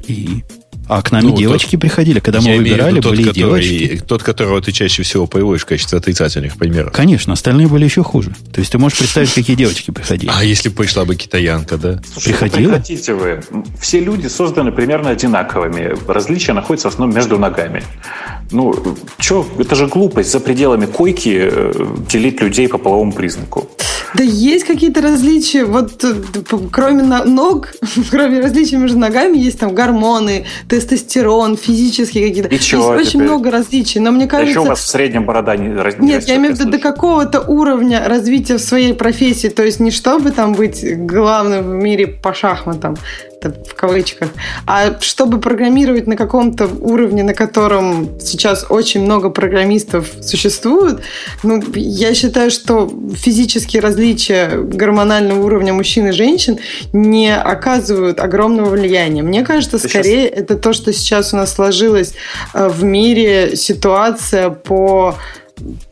[0.07, 0.43] И
[0.87, 4.03] а к нам ну, девочки тот, приходили, когда мы выбирали, виду, тот, были который, девочки.
[4.07, 6.93] Тот, которого ты чаще всего появилась в качестве отрицательных примеров.
[6.93, 8.33] Конечно, остальные были еще хуже.
[8.53, 10.31] То есть ты можешь представить, какие девочки приходили.
[10.33, 12.01] А если пришла бы китаянка, да?
[12.11, 12.71] Слушай, Приходила?
[12.71, 13.41] Прекратите вы.
[13.81, 15.95] Все люди созданы примерно одинаковыми.
[16.07, 17.83] Различия находятся в основном между ногами.
[18.51, 18.73] Ну,
[19.19, 23.69] что, это же глупость за пределами койки э, делить людей по половому признаку.
[24.13, 25.65] Да есть какие-то различия.
[25.65, 26.15] Вот э,
[26.71, 27.73] кроме ног,
[28.09, 30.45] кроме различий между ногами, есть там гормоны,
[30.77, 32.49] тестостерон, физические какие-то.
[32.49, 33.99] И чего есть очень много различий.
[33.99, 34.47] Но мне кажется...
[34.47, 36.77] А еще у вас в среднем борода не, не Нет, я имею в виду до
[36.77, 39.47] какого-то уровня развития в своей профессии.
[39.47, 42.95] То есть не чтобы там быть главным в мире по шахматам,
[43.43, 44.29] в кавычках,
[44.65, 51.01] а чтобы программировать на каком-то уровне, на котором сейчас очень много программистов существует,
[51.43, 56.59] ну, я считаю, что физические различия гормонального уровня мужчин и женщин
[56.93, 59.21] не оказывают огромного влияния.
[59.21, 60.39] Мне кажется, Ты скорее сейчас...
[60.39, 62.13] это то, что сейчас у нас сложилось
[62.53, 65.15] э, в мире ситуация по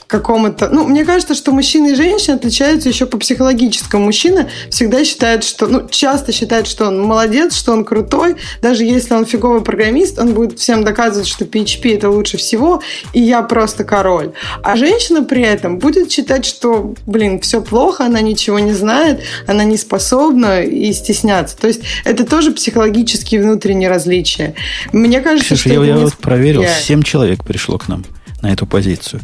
[0.07, 0.69] какому-то...
[0.69, 4.05] Ну, мне кажется, что мужчины и женщины отличаются еще по психологическому.
[4.05, 5.67] Мужчина всегда считает, что...
[5.67, 8.35] Ну, часто считает, что он молодец, что он крутой.
[8.61, 12.81] Даже если он фиговый программист, он будет всем доказывать, что PHP это лучше всего,
[13.13, 14.31] и я просто король.
[14.63, 19.63] А женщина при этом будет считать, что, блин, все плохо, она ничего не знает, она
[19.63, 21.57] не способна и стесняться.
[21.57, 24.55] То есть это тоже психологические внутренние различия.
[24.91, 25.83] Мне кажется, Ксюша, что...
[25.83, 28.05] я, я вот проверил, семь человек пришло к нам
[28.41, 29.21] на эту позицию.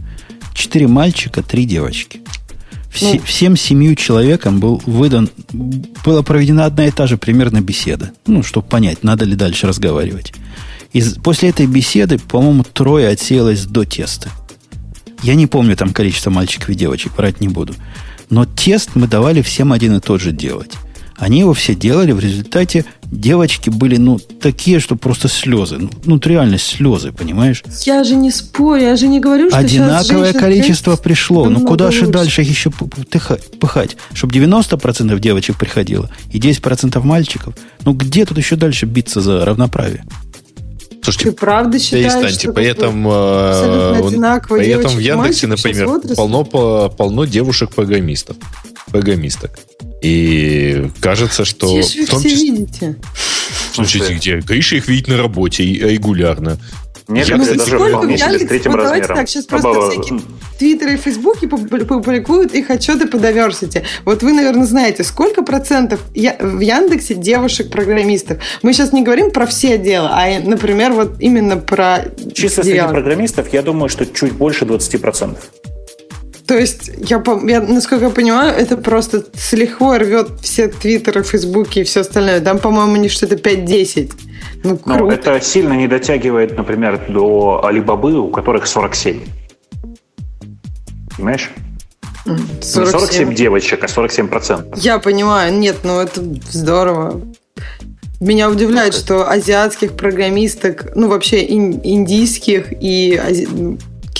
[0.53, 2.21] Четыре мальчика, три девочки.
[2.91, 8.11] Все, ну, всем семью человекам был выдан, была проведена одна и та же примерно беседа.
[8.27, 10.33] Ну, чтобы понять, надо ли дальше разговаривать.
[10.91, 14.29] И после этой беседы, по-моему, трое отсеялось до теста.
[15.23, 17.75] Я не помню там количество мальчиков и девочек, врать не буду.
[18.29, 20.73] Но тест мы давали всем один и тот же делать.
[21.21, 25.77] Они его все делали, в результате девочки были, ну, такие, что просто слезы.
[25.77, 27.63] Ну, ну реально слезы, понимаешь?
[27.85, 31.47] Я же не спорю, я же не говорю, что Одинаковое количество пришло.
[31.47, 33.97] Ну, куда же дальше еще пыхать?
[34.13, 37.53] Чтобы 90% девочек приходило и 10% мальчиков.
[37.85, 40.03] Ну, где тут еще дальше биться за равноправие?
[41.03, 42.39] Слушайте, Ты правда считаешь, перестаньте.
[42.39, 46.43] что при этом, при этом в Яндексе, например, полно,
[46.89, 48.37] полно девушек-программистов.
[48.91, 49.51] Программисток.
[50.01, 51.71] И кажется, что...
[51.71, 52.51] Где же вы в том все числе...
[52.51, 52.95] видите?
[53.73, 54.39] Слушайте, где?
[54.39, 56.57] Гриша их видит на работе регулярно.
[57.07, 59.17] Нет, я, кстати, даже вполне себе с третьим вот размером.
[59.17, 59.91] Так, сейчас просто Оба...
[59.91, 60.21] всякие
[60.57, 63.83] твиттеры и фейсбуки публикуют их отчеты по diversity.
[64.05, 68.37] Вот вы, наверное, знаете, сколько процентов в Яндексе девушек-программистов.
[68.61, 72.05] Мы сейчас не говорим про все отделы, а, например, вот именно про...
[72.33, 75.37] Чисто среди программистов, я думаю, что чуть больше 20%.
[76.47, 81.79] То есть, я, я, насколько я понимаю, это просто с лихвой рвет все твиттеры, фейсбуки
[81.79, 82.39] и все остальное.
[82.41, 84.11] Там, по-моему, не что-то 5-10.
[84.63, 85.03] Ну, круто.
[85.03, 89.19] Но это сильно не дотягивает, например, до Алибабы, у которых 47.
[91.15, 91.49] Понимаешь?
[92.25, 92.83] 47.
[92.83, 94.79] Не 47 девочек, а 47 процентов.
[94.79, 95.53] Я понимаю.
[95.53, 97.21] Нет, ну это здорово.
[98.19, 103.47] Меня удивляет, что азиатских программисток, ну вообще индийских и ази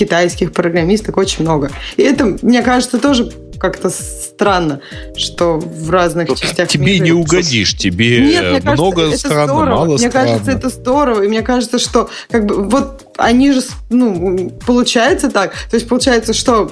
[0.02, 1.70] китайских программисток очень много.
[1.96, 3.30] И это, мне кажется, тоже
[3.62, 4.80] как-то странно,
[5.16, 7.04] что в разных Тут частях тебе мира...
[7.04, 9.70] не угодишь, тебе Нет, много кажется, странно, здорово.
[9.70, 10.28] мало мне странно.
[10.28, 15.30] Мне кажется, это здорово, и мне кажется, что как бы вот они же, ну, получается
[15.30, 16.68] так, то есть получается, что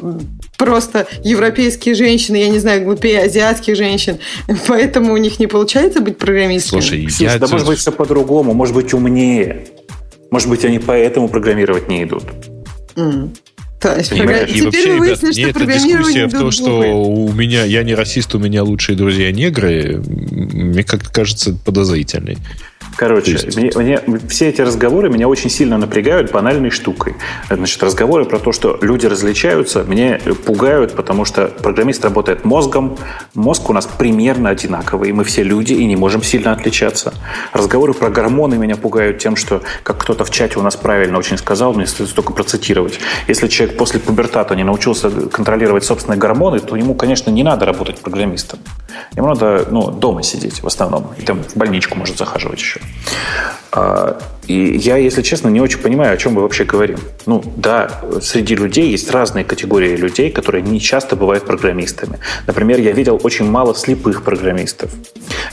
[0.59, 4.19] просто европейские женщины, я не знаю, глупее азиатских женщин,
[4.66, 6.81] поэтому у них не получается быть программистами.
[6.81, 7.39] Слушай, я...
[7.39, 9.66] да может быть все по-другому, может быть умнее.
[10.32, 12.24] Может быть, они поэтому программировать не идут.
[13.01, 13.36] Mm.
[13.81, 17.82] То есть, и, и вообще, ребят, мне эта дискуссия в том, что у меня, я
[17.82, 22.36] не расист, у меня лучшие друзья негры, мне как кажется подозрительной.
[23.01, 27.16] Короче, мне, мне, все эти разговоры меня очень сильно напрягают банальной штукой.
[27.48, 32.98] Значит, разговоры про то, что люди различаются, мне пугают, потому что программист работает мозгом,
[33.32, 37.14] мозг у нас примерно одинаковый, мы все люди и не можем сильно отличаться.
[37.55, 41.39] Разговоры про гормоны меня пугают тем, что, как кто-то в чате у нас правильно очень
[41.39, 43.01] сказал, мне стоит только процитировать.
[43.28, 47.98] Если человек после пубертата не научился контролировать собственные гормоны, то ему, конечно, не надо работать
[47.98, 48.59] программистом.
[49.16, 51.14] Ему надо ну, дома сидеть в основном.
[51.16, 52.81] И там в больничку может захаживать еще.
[53.73, 56.99] А, и я, если честно, не очень понимаю, о чем мы вообще говорим.
[57.27, 62.19] Ну, да, среди людей есть разные категории людей, которые не часто бывают программистами.
[62.47, 64.91] Например, я видел очень мало слепых программистов.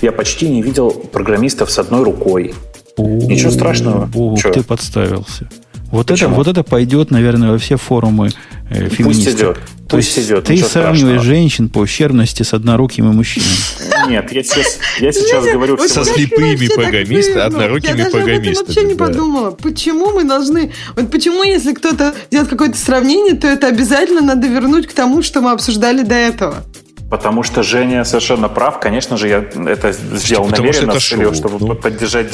[0.02, 2.56] Я почти не видел программистов с одной рукой.
[2.98, 4.10] Ничего страшного.
[4.16, 5.48] Ух, ты подставился.
[5.92, 8.32] Вот это, вот это пойдет, наверное, во все форумы
[8.70, 9.06] э, феминистов.
[9.06, 9.58] Пусть идет.
[9.88, 11.24] То Пусть есть идет, ты сравниваешь страшного.
[11.24, 14.10] женщин по ущербности с однорукими мужчинами.
[14.10, 18.54] Нет, я сейчас, я сейчас говорю со слепыми программистами, однорукими программистами.
[18.54, 20.74] Я вообще не подумала, почему мы должны...
[20.98, 25.40] Вот почему, если кто-то делает какое-то сравнение, то это обязательно надо вернуть к тому, что
[25.40, 26.66] мы обсуждали до этого.
[27.10, 28.82] Потому что Женя совершенно прав.
[28.82, 31.76] Конечно же, я это сделал Потому намеренно, что это чтобы ну.
[31.76, 32.30] поддержать,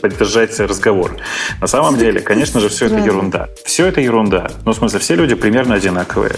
[0.00, 1.16] поддержать разговор.
[1.60, 3.48] На самом деле, конечно же, все это ерунда.
[3.64, 4.50] Все это ерунда.
[4.66, 6.36] Ну, в смысле, все люди примерно одинаковые.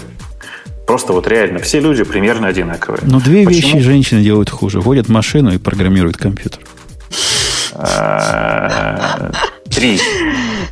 [0.87, 3.01] Просто вот реально, все люди примерно одинаковые.
[3.03, 3.49] Но две Почему?
[3.49, 4.79] вещи женщины делают хуже.
[4.79, 6.61] Водят машину и программируют компьютер.
[7.75, 9.31] А,
[9.69, 9.99] три.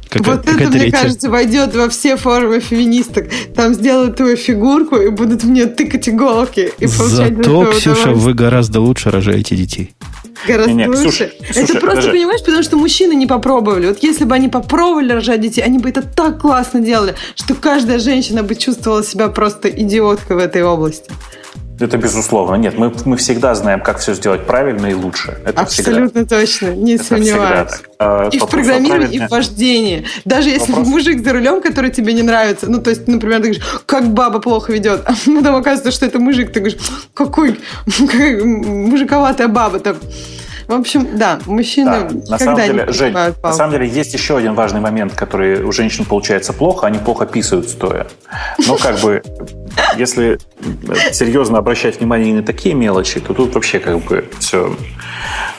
[0.09, 3.27] Как, вот как это, мне кажется, войдет во все форумы феминисток.
[3.55, 6.71] Там сделают твою фигурку и будут в нее тыкать иголки.
[6.79, 9.93] И Зато, Ксюша, вы гораздо лучше рожаете детей.
[10.47, 11.09] Гораздо не, не, лучше.
[11.09, 12.11] Ксюша, это Ксюша, просто, даже...
[12.11, 13.87] понимаешь, потому что мужчины не попробовали.
[13.87, 17.99] Вот если бы они попробовали рожать детей, они бы это так классно делали, что каждая
[17.99, 21.09] женщина бы чувствовала себя просто идиоткой в этой области.
[21.81, 22.55] Это безусловно.
[22.55, 25.37] Нет, мы, мы всегда знаем, как все сделать правильно и лучше.
[25.45, 26.37] Это Абсолютно всегда.
[26.37, 27.71] точно, не это сомневаюсь.
[27.99, 30.05] А, и в программировании, и в вождении.
[30.25, 30.87] Даже если Вопрос...
[30.87, 34.39] мужик за рулем, который тебе не нравится, ну, то есть, например, ты говоришь, как баба
[34.39, 36.79] плохо ведет, а потом оказывается, что это мужик, ты говоришь,
[37.13, 39.97] какой мужиковатая баба там.
[40.71, 44.53] В общем, да, мужчины да, на самом деле, Жень, на самом деле есть еще один
[44.53, 48.07] важный момент, который у женщин получается плохо, они плохо писают стоя.
[48.65, 49.21] Но как бы,
[49.97, 50.39] если
[51.11, 54.73] серьезно обращать внимание и на такие мелочи, то тут вообще как бы все...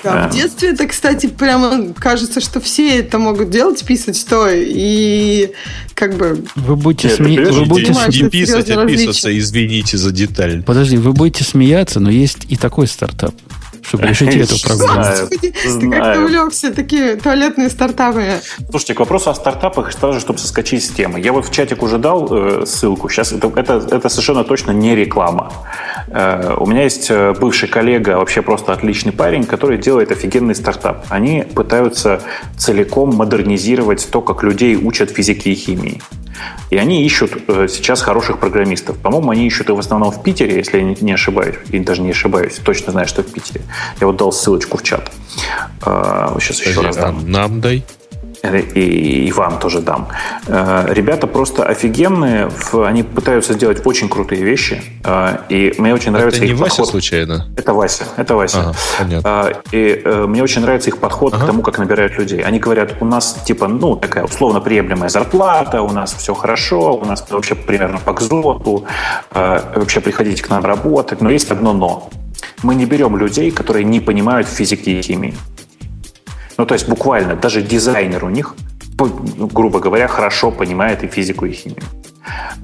[0.03, 5.53] Да, в детстве это, кстати, прямо кажется, что все это могут делать, писать стоя, и
[5.93, 6.43] как бы...
[6.57, 7.45] Вы будете, Нет, сме...
[7.45, 7.93] вы будете...
[8.23, 10.63] Не писать, а писаться, извините за деталь.
[10.63, 13.35] Подожди, вы будете смеяться, но есть и такой стартап
[13.83, 15.29] чтобы решить эту проблему.
[15.31, 18.41] Ты как-то увлекся, такие туалетные стартапы.
[18.71, 21.21] Слушайте, к вопросу о стартапах, сразу, чтобы соскочить с темы.
[21.21, 23.09] Я вот в чатик уже дал э, ссылку.
[23.09, 25.53] Сейчас это, совершенно точно не реклама.
[26.09, 31.07] Э, у меня есть э, бывший коллега, вообще просто отличный парень, который делает офигенный стартап.
[31.09, 32.23] Они пытаются
[32.57, 36.01] целиком модернизировать то, как людей учат физике и химии.
[36.71, 38.99] И они ищут э, сейчас хороших программистов.
[38.99, 41.57] По-моему, они ищут и в основном в Питере, если я не ошибаюсь.
[41.71, 43.63] И даже не ошибаюсь, точно знаю, что в Питере.
[44.01, 45.11] Я вот дал ссылочку в чат.
[45.81, 47.31] Сейчас еще раз дам.
[47.31, 47.85] Нам дай
[48.43, 50.09] и, и вам тоже дам.
[50.47, 56.39] Э, ребята просто офигенные, они пытаются сделать очень крутые вещи, э, и мне очень нравится
[56.39, 56.79] это их не подход.
[56.79, 57.49] Вася случайно?
[57.57, 58.61] Это Вася, это Вася.
[58.61, 59.29] Ага, понятно.
[59.29, 61.45] Э, и мне очень нравится их подход ага.
[61.45, 62.41] к тому, как набирают людей.
[62.41, 67.05] Они говорят, у нас типа, ну, такая условно приемлемая зарплата, у нас все хорошо, у
[67.05, 68.87] нас вообще примерно по кзоту,
[69.33, 72.11] вообще приходите к нам работать, но есть одно но.
[72.63, 75.35] Мы не берем людей, которые не понимают физики и химии.
[76.59, 78.55] Ну, то есть буквально даже дизайнер у них,
[78.99, 81.83] грубо говоря, хорошо понимает и физику, и химию.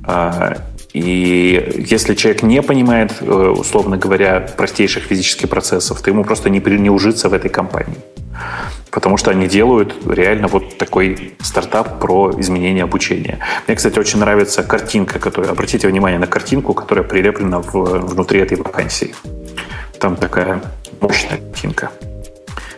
[0.05, 0.57] А,
[0.93, 6.61] и если человек не понимает, э, условно говоря, простейших физических процессов, то ему просто не,
[6.61, 7.99] не ужиться в этой компании.
[8.91, 13.39] Потому что они делают реально вот такой стартап про изменение обучения.
[13.67, 15.53] Мне, кстати, очень нравится картинка, которая...
[15.53, 19.15] Обратите внимание на картинку, которая прилеплена в, внутри этой вакансии.
[20.01, 20.63] Там такая
[21.01, 21.91] мощная картинка.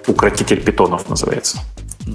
[0.07, 1.59] Укротитель питонов называется.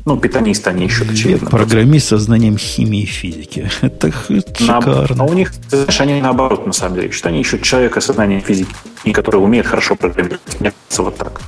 [0.06, 1.50] Ну, питонисты они ищут, очевидно.
[1.50, 3.70] Программист со знанием химии и физики.
[3.82, 5.24] Это, это шикарно.
[5.24, 8.42] А у них, знаешь, они наоборот, на самом деле, что они ищут человека со знанием
[8.42, 8.74] физики,
[9.14, 10.42] который умеет хорошо программировать.
[10.60, 11.42] Мне кажется, вот так.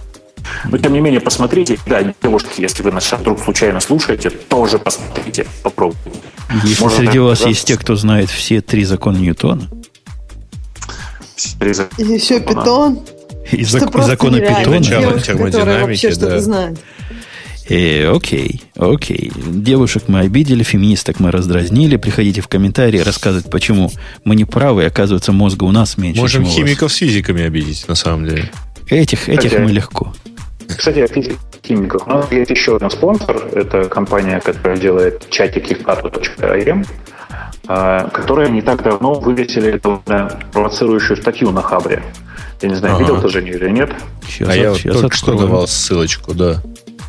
[0.66, 1.78] Но, тем не менее, посмотрите.
[1.88, 6.00] Да, девушки, если вы нас вдруг случайно слушаете, тоже посмотрите, попробуйте.
[6.64, 9.68] Если Может, среди вас есть те, кто знает все три закона Ньютона.
[11.62, 13.00] И еще питон.
[13.52, 15.20] И, зак, и законы Питона.
[15.20, 16.74] термодинамики, да.
[17.70, 19.32] Э, окей, окей.
[19.36, 21.98] Девушек мы обидели, феминисток мы раздразнили.
[21.98, 23.92] Приходите в комментарии рассказывать, почему
[24.24, 27.96] мы не правы, и оказывается, мозга у нас меньше, Можем химиков с физиками обидеть, на
[27.96, 28.50] самом деле.
[28.90, 30.14] Этих, этих Кстати, мы легко.
[30.70, 31.08] Кстати, о
[31.68, 32.08] химиков.
[32.08, 33.50] У нас есть еще один спонсор.
[33.54, 36.88] Это компания, которая делает чатик hipkato.im,
[37.68, 39.78] а, которая не так давно вывесили
[40.54, 42.02] провоцирующую статью на Хабре.
[42.62, 43.04] Я не знаю, ага.
[43.04, 43.92] видел ты, Женя, или нет?
[44.28, 45.38] Сейчас, а я сейчас только открою.
[45.38, 46.62] что давал ссылочку, да.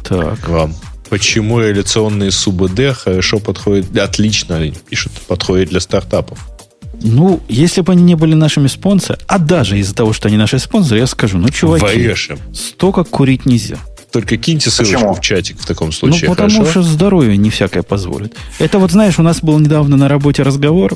[0.05, 0.49] Так.
[0.49, 0.75] Вам.
[1.09, 6.39] Почему реляционные СУБД хорошо подходят, отлично пишут, подходят для стартапов?
[7.01, 10.59] Ну, если бы они не были нашими спонсорами, а даже из-за того, что они наши
[10.59, 12.39] спонсоры, я скажу, ну, чуваки, Варешим.
[12.53, 13.79] столько курить нельзя.
[14.11, 15.15] Только киньте ссылочку Почему?
[15.15, 16.29] в чатик в таком случае.
[16.29, 16.71] Ну, потому хорошо?
[16.71, 18.35] что здоровье не всякое позволит.
[18.59, 20.95] Это вот, знаешь, у нас был недавно на работе разговор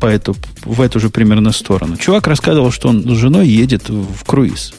[0.00, 1.96] по эту, в эту же примерно сторону.
[1.96, 4.72] Чувак рассказывал, что он с женой едет в круиз.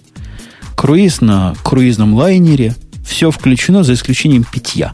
[0.76, 2.76] Круиз на круизном лайнере,
[3.06, 4.93] все включено за исключением питья.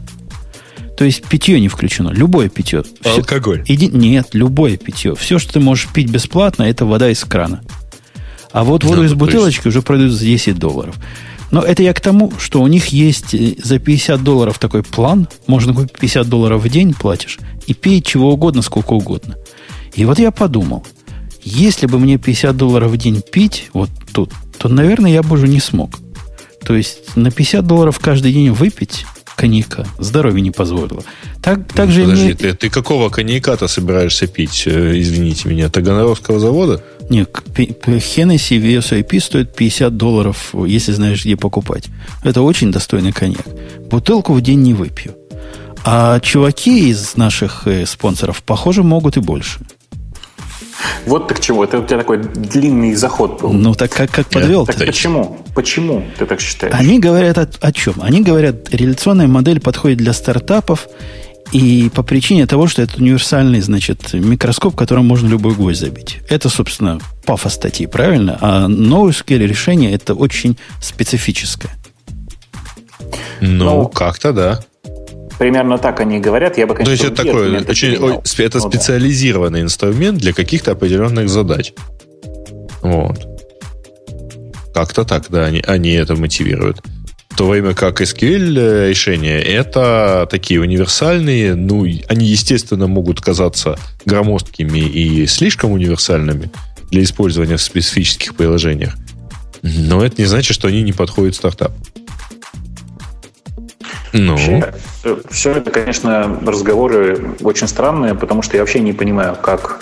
[0.96, 2.10] То есть питье не включено.
[2.10, 2.82] Любое питье.
[3.04, 3.64] А все, алкоголь?
[3.66, 5.14] Иди, нет, любое питье.
[5.14, 7.62] Все, что ты можешь пить бесплатно, это вода из крана.
[8.52, 9.66] А вот воду да, из бутылочки есть...
[9.66, 10.96] уже продают за 10 долларов.
[11.50, 15.28] Но это я к тому, что у них есть э, за 50 долларов такой план.
[15.46, 19.36] Можно купить 50 долларов в день, платишь, и пей чего угодно, сколько угодно.
[19.94, 20.86] И вот я подумал,
[21.42, 25.48] если бы мне 50 долларов в день пить вот тут, то, наверное, я бы уже
[25.48, 25.98] не смог.
[26.64, 29.06] То есть на 50 долларов каждый день выпить
[29.38, 31.04] коньяка здоровье не позволило.
[31.40, 32.34] Так, так ну, же подожди, мне...
[32.34, 36.82] ты, ты какого коньяка-то собираешься пить, э, извините меня, Таганровского завода?
[37.08, 41.84] Нет, Хеннесси VSIP стоит 50 долларов, если знаешь, где покупать.
[42.24, 43.46] Это очень достойный коньяк.
[43.88, 45.14] Бутылку в день не выпью.
[45.84, 49.60] А чуваки из наших э, спонсоров, похоже, могут и больше.
[51.06, 51.64] Вот ты к чему.
[51.64, 53.52] Это у тебя такой длинный заход был.
[53.52, 55.38] Ну, так как, как подвел Так почему?
[55.54, 56.74] Почему ты так считаешь?
[56.74, 57.94] Они говорят о, о чем?
[58.00, 60.88] Они говорят, реляционная модель подходит для стартапов
[61.52, 66.18] и по причине того, что это универсальный, значит, микроскоп, которым можно любой гвоздь забить.
[66.28, 68.38] Это, собственно, пафос статьи, правильно?
[68.40, 71.72] А NoSQL решение это очень специфическое.
[73.40, 74.60] Ну, ну как-то да.
[75.38, 76.58] Примерно так они говорят.
[76.58, 77.94] Я бы, конечно, То есть это такой очень,
[78.44, 79.64] это ну, специализированный да.
[79.64, 81.72] инструмент для каких-то определенных задач.
[82.82, 83.26] Вот.
[84.74, 86.80] Как-то так, да, они, они это мотивируют.
[87.30, 93.78] В то время как SQL э, решения это такие универсальные, ну, они, естественно, могут казаться
[94.04, 96.50] громоздкими и слишком универсальными
[96.90, 98.96] для использования в специфических приложениях.
[99.62, 101.76] Но это не значит, что они не подходят стартапу.
[104.12, 104.32] Ну.
[104.32, 104.72] Вообще,
[105.30, 109.80] все это, конечно, разговоры очень странные, потому что я вообще не понимаю, как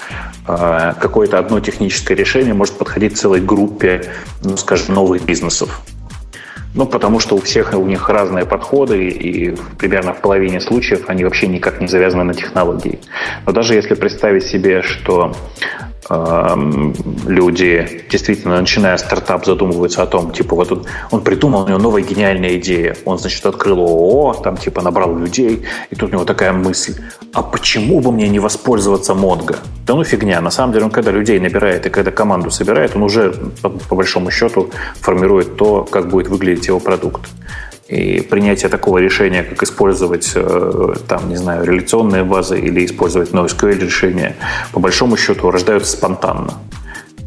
[0.48, 4.12] э, какое-то одно техническое решение может подходить целой группе,
[4.42, 5.80] ну, скажем, новых бизнесов.
[6.74, 11.24] Ну, потому что у всех у них разные подходы, и примерно в половине случаев они
[11.24, 13.00] вообще никак не завязаны на технологии.
[13.46, 15.34] Но даже если представить себе, что
[16.08, 22.02] люди действительно, начиная стартап, задумываются о том, типа, вот он, он придумал, у него новая
[22.02, 22.96] гениальная идея.
[23.04, 26.94] Он, значит, открыл ООО, там, типа, набрал людей, и тут у него такая мысль,
[27.32, 29.56] а почему бы мне не воспользоваться Монго?
[29.86, 30.40] Да ну фигня.
[30.40, 33.96] На самом деле, он когда людей набирает и когда команду собирает, он уже, по, по
[33.96, 34.70] большому счету,
[35.00, 37.28] формирует то, как будет выглядеть его продукт.
[37.88, 43.78] И принятие такого решения, как использовать, э, там, не знаю, реляционные базы или использовать NoSQL
[43.78, 44.34] решения,
[44.72, 46.54] по большому счету рождаются спонтанно.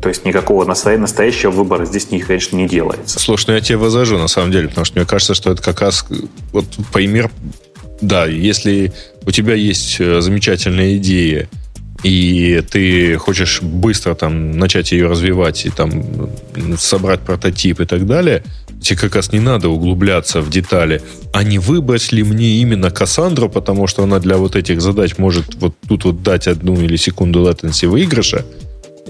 [0.01, 3.19] То есть никакого настоящего выбора здесь, конечно, не делается.
[3.19, 5.81] Слушай, ну я тебе возражу, на самом деле, потому что мне кажется, что это как
[5.81, 6.05] раз
[6.51, 7.29] вот пример,
[8.01, 8.93] да, если
[9.25, 11.49] у тебя есть э, замечательная идея,
[12.03, 16.29] и ты хочешь быстро там начать ее развивать и там
[16.77, 18.43] собрать прототип и так далее,
[18.81, 21.01] тебе как раз не надо углубляться в детали.
[21.33, 25.55] А не выбрать ли мне именно Кассандру, потому что она для вот этих задач может
[25.55, 28.45] вот тут вот дать одну или секунду latency выигрыша,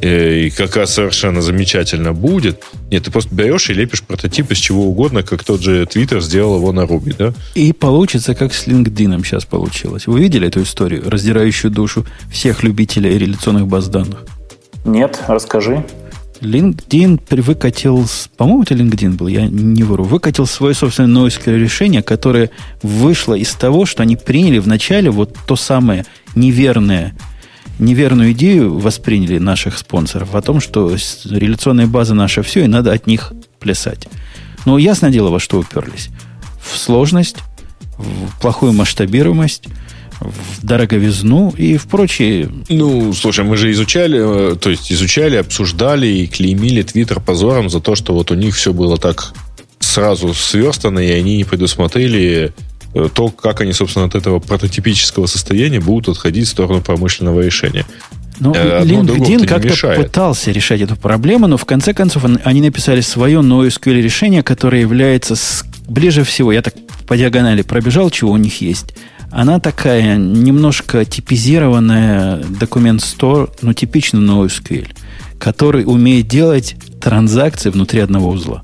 [0.01, 2.63] и как раз совершенно замечательно будет.
[2.91, 6.57] Нет, ты просто берешь и лепишь прототип из чего угодно, как тот же Twitter сделал
[6.57, 7.33] его на Ruby, да?
[7.55, 10.07] И получится, как с LinkedIn сейчас получилось.
[10.07, 14.25] Вы видели эту историю, раздирающую душу всех любителей реляционных баз данных?
[14.85, 15.83] Нет, расскажи.
[16.41, 18.05] LinkedIn выкатил,
[18.37, 22.49] по-моему, это LinkedIn был, я не вру, выкатил свое собственное NoSQL решение, которое
[22.81, 26.05] вышло из того, что они приняли вначале вот то самое
[26.35, 27.13] неверное,
[27.79, 30.95] неверную идею восприняли наших спонсоров о том, что
[31.25, 34.07] реляционная база наша все, и надо от них плясать.
[34.65, 36.09] Но ясное дело, во что уперлись.
[36.61, 37.37] В сложность,
[37.97, 39.65] в плохую масштабируемость–
[40.19, 42.49] в дороговизну и в прочие...
[42.67, 47.79] Ну, слушай, мы же изучали, э, то есть изучали, обсуждали и клеймили Твиттер позором за
[47.79, 49.33] то, что вот у них все было так
[49.79, 52.53] сразу сверстано, и они не предусмотрели
[52.93, 57.85] то, как они, собственно, от этого прототипического состояния будут отходить в сторону промышленного решения.
[58.39, 64.01] Ну, LinkedIn как-то пытался решать эту проблему, но в конце концов они написали свое NoSQL
[64.01, 66.73] решение, которое является с, ближе всего, я так
[67.05, 68.95] по диагонали пробежал, чего у них есть,
[69.31, 74.87] она такая немножко типизированная документ Store, ну, типично NoSQL,
[75.37, 78.63] который умеет делать транзакции внутри одного узла.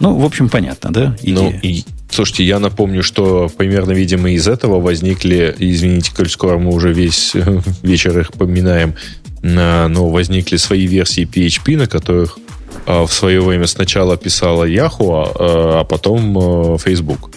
[0.00, 1.16] Ну, в общем, понятно, да?
[1.22, 1.36] Идея.
[1.36, 1.84] Ну, и,
[2.14, 7.32] слушайте, я напомню, что примерно, видимо, из этого возникли, извините, коль скоро мы уже весь
[7.82, 8.94] вечер их поминаем,
[9.42, 12.38] но возникли свои версии PHP, на которых
[12.86, 17.30] а, в свое время сначала писала Yahoo, а, а потом Facebook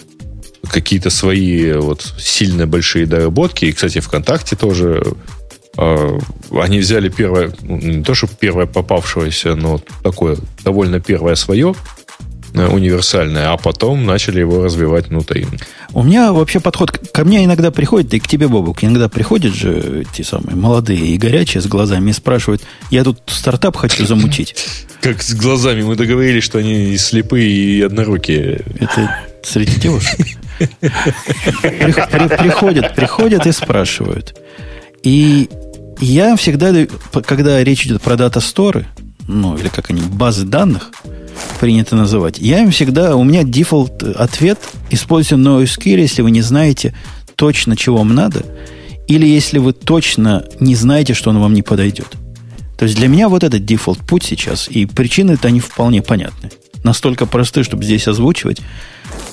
[0.70, 3.64] какие-то свои вот сильно большие доработки.
[3.66, 5.02] И, кстати, ВКонтакте тоже
[5.76, 6.18] э,
[6.52, 11.97] они взяли первое, ну, не то, что первое попавшееся, но такое довольно первое свое, э,
[12.54, 15.46] универсальное, а потом начали его развивать внутри.
[15.92, 20.04] У меня вообще подход ко мне иногда приходит, и к тебе, Бобук, иногда приходят же
[20.12, 24.54] те самые молодые и горячие с глазами и спрашивают, я тут стартап хочу замутить.
[25.00, 25.82] Как с глазами?
[25.82, 28.62] Мы договорились, что они слепые и однорукие.
[28.80, 30.18] Это среди девушек.
[31.60, 34.36] Приходят, приходят и спрашивают.
[35.02, 35.48] И
[36.00, 36.74] я всегда,
[37.24, 38.86] когда речь идет про дата-сторы,
[39.26, 40.90] ну, или как они, базы данных,
[41.60, 44.58] принято называть, я им всегда, у меня дефолт ответ,
[44.90, 46.94] используйте NoSQL, если вы не знаете
[47.36, 48.44] точно, чего вам надо,
[49.06, 52.16] или если вы точно не знаете, что он вам не подойдет.
[52.76, 56.50] То есть для меня вот этот дефолт путь сейчас, и причины-то они вполне понятны.
[56.84, 58.60] Настолько просты, чтобы здесь озвучивать.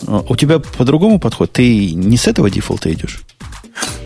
[0.08, 1.52] У тебя по-другому подход?
[1.52, 3.22] Ты не с этого дефолта идешь?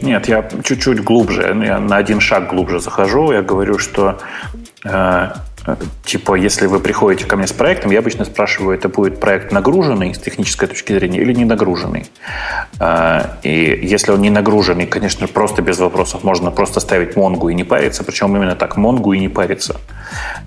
[0.02, 3.32] Нет, я чуть-чуть глубже, я на один шаг глубже захожу.
[3.32, 4.20] Я говорю, что
[4.84, 5.32] э,
[6.04, 10.14] типа, если вы приходите ко мне с проектом, я обычно спрашиваю, это будет проект нагруженный
[10.14, 12.06] с технической точки зрения или не нагруженный.
[12.80, 17.54] Э, и если он не нагруженный, конечно, просто без вопросов можно просто ставить Монгу и
[17.54, 19.78] не париться, причем именно так, Монгу и не париться.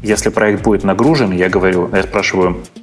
[0.02, 2.81] Если проект будет нагружен, я говорю, я спрашиваю, а,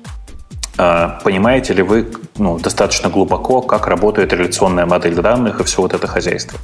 [1.23, 2.07] понимаете ли вы
[2.38, 6.57] ну, достаточно глубоко, как работает реляционная модель данных и все вот это хозяйство?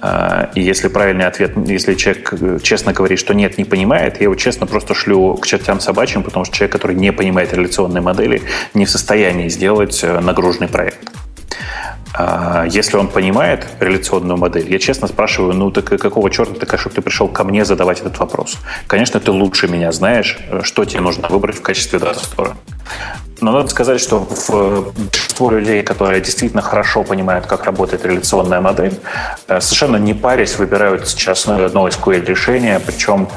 [0.00, 4.24] А, и если правильный ответ, если человек э, честно говорит, что нет, не понимает, я
[4.24, 8.42] его честно просто шлю к чертям собачьим, потому что человек, который не понимает реляционные модели,
[8.74, 11.00] не в состоянии сделать э, нагруженный проект.
[12.14, 16.94] А, если он понимает реляционную модель, я честно спрашиваю, ну так какого черта ты, чтобы
[16.94, 18.58] ты пришел ко мне задавать этот вопрос?
[18.86, 22.56] Конечно, ты лучше меня знаешь, э, что тебе нужно выбрать в качестве дата-стора.
[23.40, 28.94] Но надо сказать, что в большинство людей, которые действительно хорошо понимают, как работает реляционная модель,
[29.48, 33.28] э, совершенно не парясь выбирают сейчас одно SQL решение, причем,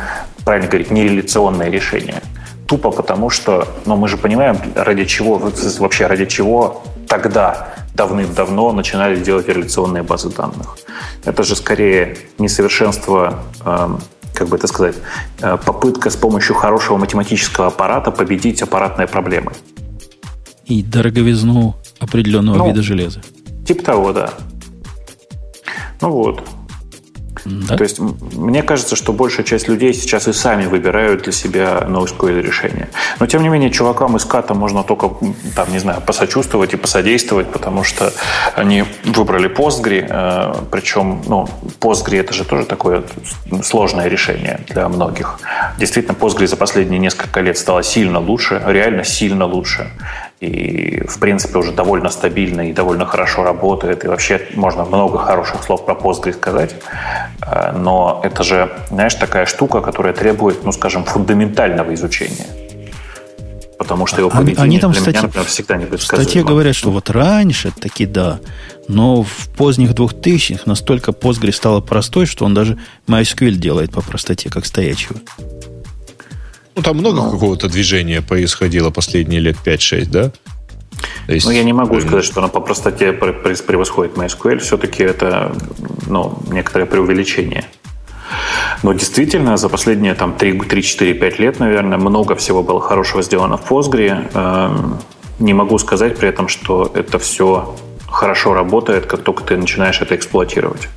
[0.43, 2.21] правильно говорить, не реляционное решение.
[2.67, 9.21] тупо потому, что, ну, мы же понимаем, ради чего, вообще ради чего тогда давным-давно начинали
[9.21, 10.77] делать реляционные базы данных.
[11.23, 13.89] Это же скорее несовершенство, э,
[14.33, 14.95] как бы это сказать,
[15.41, 19.53] э, попытка с помощью хорошего математического аппарата победить аппаратные проблемы.
[20.65, 23.21] И дороговизну определенного ну, вида железа.
[23.65, 24.33] Типа того, да.
[26.01, 26.43] Ну вот.
[27.45, 27.77] Да?
[27.77, 32.41] То есть мне кажется, что большая часть людей сейчас и сами выбирают для себя NoSQL
[32.41, 32.89] решение.
[33.19, 35.11] Но тем не менее, чувакам из ката можно только,
[35.55, 38.11] там, не знаю, посочувствовать и посодействовать, потому что
[38.55, 41.47] они выбрали Postgre, э, причем, ну,
[41.79, 43.03] Postgre это же тоже такое
[43.63, 45.39] сложное решение для многих.
[45.77, 49.91] Действительно, Postgre за последние несколько лет стало сильно лучше, реально сильно лучше
[50.41, 55.63] и, в принципе, уже довольно стабильно и довольно хорошо работает, и вообще можно много хороших
[55.63, 56.75] слов про Postgre сказать,
[57.41, 62.47] э, но это же, знаешь, такая штука, которая требует, ну, скажем, фундаментального изучения.
[63.77, 66.75] Потому что его поведение они, там для статьи, меня, например, всегда не В статье говорят,
[66.75, 68.39] что вот раньше таки да,
[68.87, 74.49] но в поздних 2000-х настолько Postgre стало простой, что он даже MySQL делает по простоте,
[74.49, 75.19] как стоячего.
[76.75, 80.31] Ну, там много ну, какого-то движения происходило последние лет 5-6, да?
[81.27, 84.59] есть, ну, я не могу сказать, что она по простоте превосходит MySQL.
[84.59, 85.55] Все-таки это
[86.07, 87.65] ну, некоторое преувеличение.
[88.83, 94.29] Но действительно, за последние там, 3-4-5 лет, наверное, много всего было хорошего сделано в Postgre.
[94.33, 94.99] Эм,
[95.39, 97.75] не могу сказать при этом, что это все
[98.15, 100.87] хорошо работает, как только ты начинаешь это эксплуатировать.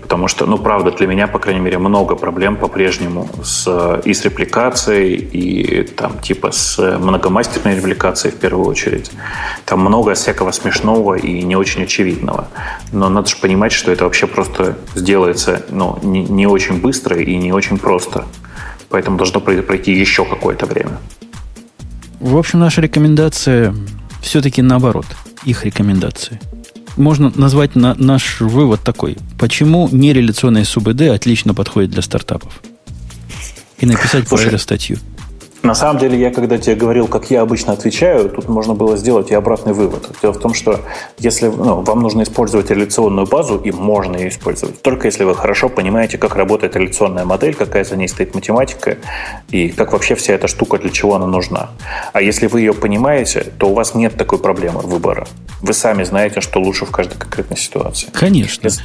[0.00, 4.24] Потому что, ну, правда, для меня, по крайней мере, много проблем по-прежнему с, и с
[4.24, 9.10] репликацией, и там типа с многомастерной репликацией в первую очередь.
[9.64, 12.48] Там много всякого смешного и не очень очевидного.
[12.92, 17.36] Но надо же понимать, что это вообще просто сделается ну, не, не очень быстро и
[17.36, 18.24] не очень просто.
[18.88, 20.98] Поэтому должно пройти еще какое-то время.
[22.20, 23.74] В общем, наша рекомендация
[24.26, 25.06] все-таки наоборот.
[25.44, 26.40] Их рекомендации
[26.96, 29.16] можно назвать на, наш вывод такой.
[29.38, 32.62] Почему нереляционные СУБД отлично подходят для стартапов?
[33.78, 34.98] И написать Слушай, про это статью.
[35.66, 39.32] На самом деле, я когда тебе говорил, как я обычно отвечаю, тут можно было сделать
[39.32, 40.08] и обратный вывод.
[40.22, 40.80] Дело в том, что
[41.18, 45.68] если ну, вам нужно использовать реляционную базу, и можно ее использовать, только если вы хорошо
[45.68, 48.98] понимаете, как работает реляционная модель, какая за ней стоит математика,
[49.50, 51.70] и как вообще вся эта штука, для чего она нужна.
[52.12, 55.26] А если вы ее понимаете, то у вас нет такой проблемы выбора.
[55.62, 58.08] Вы сами знаете, что лучше в каждой конкретной ситуации.
[58.12, 58.66] Конечно.
[58.66, 58.82] Если...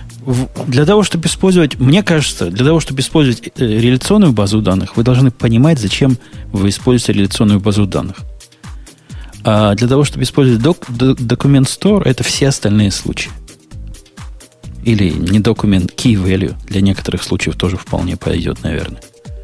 [0.68, 5.04] Для того, чтобы использовать, мне кажется, для того, чтобы использовать э, реляционную базу данных, вы
[5.04, 6.18] должны понимать, зачем
[6.52, 8.18] вы используете реляционную базу данных.
[9.44, 13.32] А для того, чтобы использовать док, документ store, это все остальные случаи.
[14.84, 19.02] Или не документ key value для некоторых случаев тоже вполне пойдет, наверное.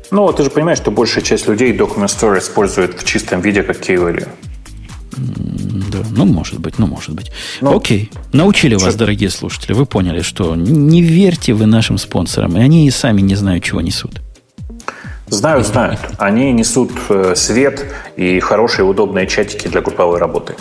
[0.09, 3.77] Ну, ты же понимаешь, что большая часть людей документ store использует в чистом виде как
[3.77, 4.27] key value.
[5.17, 7.31] Да, ну, может быть, ну, может быть.
[7.61, 8.11] Ну, Окей.
[8.33, 9.73] Научили вас, дорогие слушатели.
[9.73, 12.57] Вы поняли, что не верьте вы нашим спонсорам.
[12.57, 14.21] И они и сами не знают, чего несут.
[15.27, 15.99] Знают, знают.
[16.17, 17.85] Они несут э, свет
[18.15, 20.55] и хорошие, удобные чатики для групповой работы.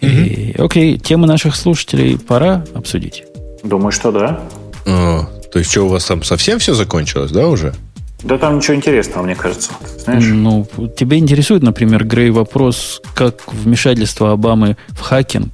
[0.00, 3.24] И, окей, темы наших слушателей пора обсудить.
[3.62, 4.40] Думаю, что да.
[4.86, 7.74] А, то есть, что у вас там совсем все закончилось, да, уже?
[8.22, 9.72] Да там ничего интересного, мне кажется.
[9.98, 10.24] Знаешь?
[10.24, 10.66] Ну,
[10.96, 15.52] тебя интересует, например, Грей, вопрос, как вмешательство Обамы в хакинг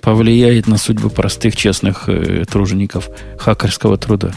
[0.00, 3.08] повлияет на судьбы простых, честных э, тружеников
[3.38, 4.32] хакерского труда?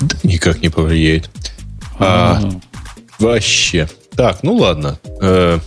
[0.00, 1.30] Да никак не повлияет.
[1.98, 2.60] А, а,
[3.18, 3.88] вообще.
[4.14, 4.98] Так, ну ладно.
[5.20, 5.58] Э,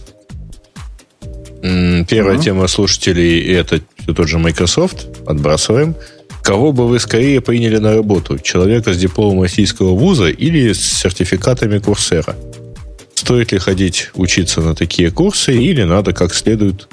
[1.61, 5.07] первая а тема слушателей это все тот же Microsoft.
[5.27, 5.95] Отбрасываем.
[6.43, 8.39] Кого бы вы скорее приняли на работу?
[8.39, 12.35] Человека с дипломом российского вуза или с сертификатами Курсера?
[13.13, 16.87] Стоит ли ходить учиться на такие курсы или надо как следует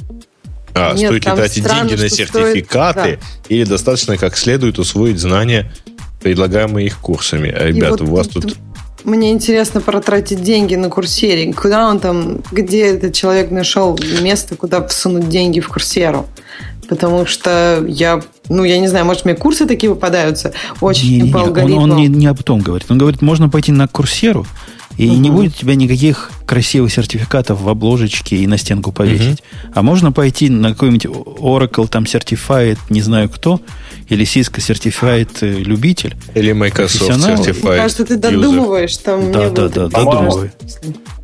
[0.74, 3.54] а, Нет, стоит ли тратить деньги на сертификаты стоит, да.
[3.54, 5.72] или достаточно как следует усвоить знания,
[6.20, 7.50] предлагаемые их курсами?
[7.50, 8.56] А, ребята, вот у вас тут...
[9.04, 11.52] Мне интересно протратить деньги на курсере.
[11.52, 16.26] Куда он там, где этот человек нашел место, куда всунуть деньги в курсеру?
[16.88, 21.38] Потому что я, ну, я не знаю, может, мне курсы такие выпадаются очень не, по
[21.38, 21.82] не, алгоритмам.
[21.82, 22.90] Он, он не, не об том говорит.
[22.90, 24.46] Он говорит, можно пойти на курсеру,
[24.96, 25.16] и угу.
[25.16, 29.40] не будет у тебя никаких красивых сертификатов в обложечке и на стенку повесить.
[29.40, 29.72] Угу.
[29.74, 33.60] А можно пойти на какой-нибудь Oracle, там, Certified, не знаю кто,
[34.08, 36.16] или Cisco Certified э, любитель.
[36.34, 38.96] Или Microsoft Certified Мне кажется, ты додумываешь.
[38.98, 40.50] Там да, да, да, додумывай.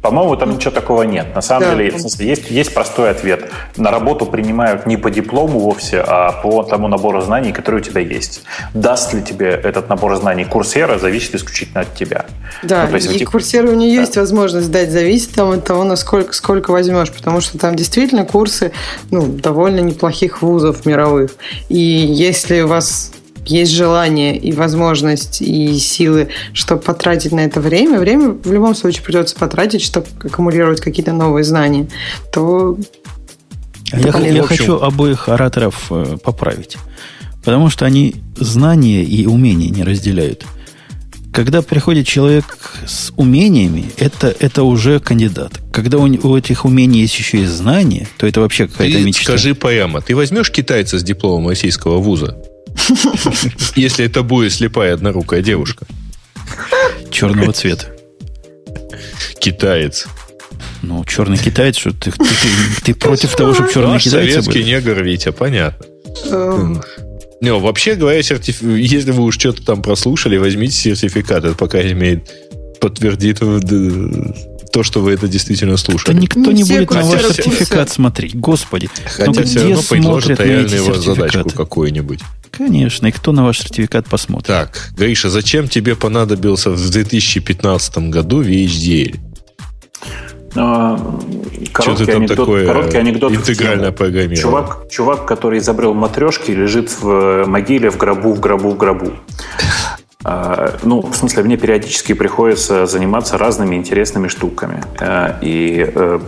[0.04, 1.34] По-моему, там ничего такого нет.
[1.34, 1.74] На самом да.
[1.76, 3.50] деле, в смысле, есть, есть простой ответ.
[3.78, 8.02] На работу принимают не по диплому вовсе, а по тому набору знаний, который у тебя
[8.02, 8.42] есть.
[8.74, 12.26] Даст ли тебе этот набор знаний курсера, зависит исключительно от тебя.
[12.62, 13.30] Да, ну, есть, и этих...
[13.30, 14.00] курсера у нее да.
[14.02, 18.72] есть возможность дать зависит там от того, насколько сколько возьмешь, потому что там действительно курсы
[19.10, 21.30] ну, довольно неплохих вузов мировых.
[21.70, 23.12] И если вас
[23.46, 29.02] есть желание и возможность и силы, чтобы потратить на это время, время в любом случае
[29.02, 31.88] придется потратить, чтобы аккумулировать какие-то новые знания,
[32.32, 32.78] то
[33.92, 36.76] я, я хочу обоих ораторов э, поправить.
[37.44, 40.46] Потому что они знания и умения не разделяют.
[41.32, 42.44] Когда приходит человек
[42.86, 45.52] с умениями, это, это уже кандидат.
[45.72, 49.24] Когда у, у этих умений есть еще и знания, то это вообще какая-то ты мечта.
[49.24, 52.36] Скажи прямо, ты возьмешь китайца с дипломом российского вуза?
[53.76, 55.86] Если это будет слепая однорукая девушка.
[57.10, 57.86] Черного цвета.
[59.38, 60.06] Китаец.
[60.82, 64.66] Ну, черный китаец, что ты, ты, ты, ты против того, чтобы черный китаец советский был?
[64.66, 65.86] негр, Витя, понятно.
[67.40, 68.62] Не, вообще говоря, сертиф...
[68.62, 71.44] если вы уж что-то там прослушали, возьмите сертификат.
[71.44, 72.30] Это пока имеет
[72.80, 73.40] подтвердит
[74.74, 76.16] то, что вы это действительно слушали.
[76.16, 78.34] Да никто не, не будет на ваш сертификат смотреть.
[78.34, 78.90] Господи.
[79.04, 82.18] Хотя ну, все равно предложат реальную задачку какую-нибудь.
[82.50, 84.48] Конечно, и кто на ваш сертификат посмотрит?
[84.48, 89.20] Так, Гриша, зачем тебе понадобился в 2015 году VHDL?
[90.56, 90.98] А,
[91.72, 94.42] короткий анекдот, такое короткий анекдот интегральное программирование.
[94.42, 99.12] Чувак, чувак, который изобрел матрешки, лежит в могиле, в гробу, в гробу, в гробу.
[100.24, 104.82] А, ну, в смысле, мне периодически приходится заниматься разными интересными штуками.
[104.98, 106.20] А, и, э,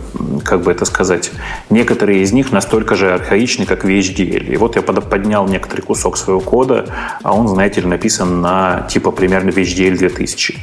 [0.45, 1.31] как бы это сказать,
[1.71, 4.53] некоторые из них настолько же архаичны, как VHDL.
[4.53, 6.85] И вот я поднял некоторый кусок своего кода,
[7.23, 10.59] а он, знаете ли, написан на типа примерно VHDL 2000.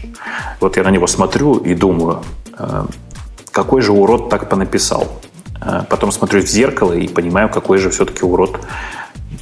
[0.60, 2.22] Вот я на него смотрю и думаю,
[2.56, 2.84] э,
[3.50, 5.08] какой же урод так понаписал.
[5.60, 8.60] Э, потом смотрю в зеркало и понимаю, какой же все-таки урод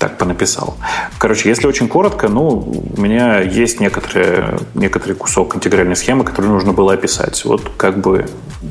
[0.03, 0.77] так понаписал.
[1.19, 2.49] Короче, если очень коротко, ну,
[2.97, 7.45] у меня есть некоторые, некоторый кусок интегральной схемы, который нужно было описать.
[7.45, 8.27] Вот как бы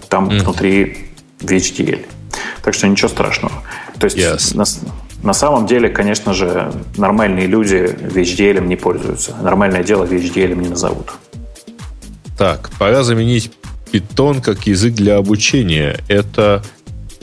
[0.09, 0.39] там mm.
[0.41, 1.07] внутри
[1.39, 2.05] VHDL.
[2.63, 3.53] Так что ничего страшного.
[3.97, 4.57] То есть yes.
[4.57, 4.65] на,
[5.23, 9.33] на самом деле, конечно же, нормальные люди VHDL не пользуются.
[9.41, 11.13] Нормальное дело VHDL не назовут.
[12.37, 13.53] Так, пора заменить
[13.93, 15.97] Python как язык для обучения.
[16.09, 16.61] Это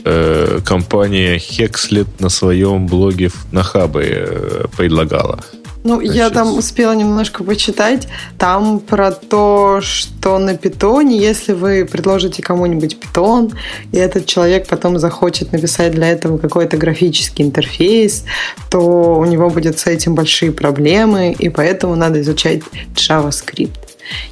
[0.03, 5.39] э, компания Hexlet на своем блоге на Хабе э, предлагала.
[5.83, 6.15] Ну, Значит...
[6.15, 8.07] я там успела немножко почитать.
[8.37, 13.53] Там про то, что на питоне, если вы предложите кому-нибудь питон,
[13.91, 18.25] и этот человек потом захочет написать для этого какой-то графический интерфейс,
[18.69, 22.61] то у него будет с этим большие проблемы, и поэтому надо изучать
[22.93, 23.88] JavaScript.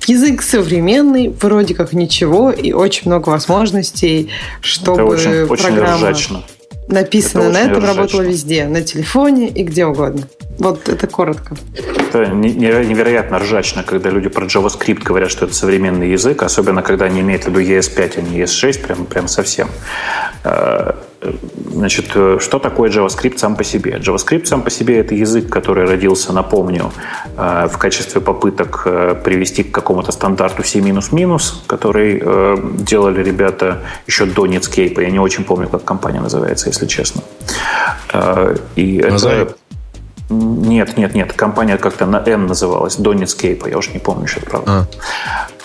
[0.07, 4.29] Язык современный, вроде как ничего, и очень много возможностей,
[4.61, 6.43] чтобы Это очень, программа очень
[6.87, 10.23] написанная на этом работала везде, на телефоне и где угодно.
[10.57, 11.55] Вот это коротко.
[11.75, 17.21] Это невероятно ржачно, когда люди про JavaScript говорят, что это современный язык, особенно когда они
[17.21, 19.69] имеют в виду ES5, а не ES6, прям, прям совсем.
[21.21, 21.33] Э,
[21.71, 23.97] значит, э, что такое JavaScript сам по себе?
[23.97, 26.91] JavaScript сам по себе– это язык, который родился, напомню,
[27.37, 28.83] э, в качестве попыток
[29.23, 30.81] привести к какому-то стандарту C++,
[31.67, 32.23] который
[32.83, 35.01] делали ребята еще до Netscape.
[35.01, 37.21] Я не очень помню, как компания называется, если честно.
[38.75, 39.55] И это...
[40.29, 41.33] Нет, нет, нет.
[41.33, 44.71] Компания как-то на N называлась, до Netscape, я уж не помню сейчас, правда.
[44.71, 44.85] А.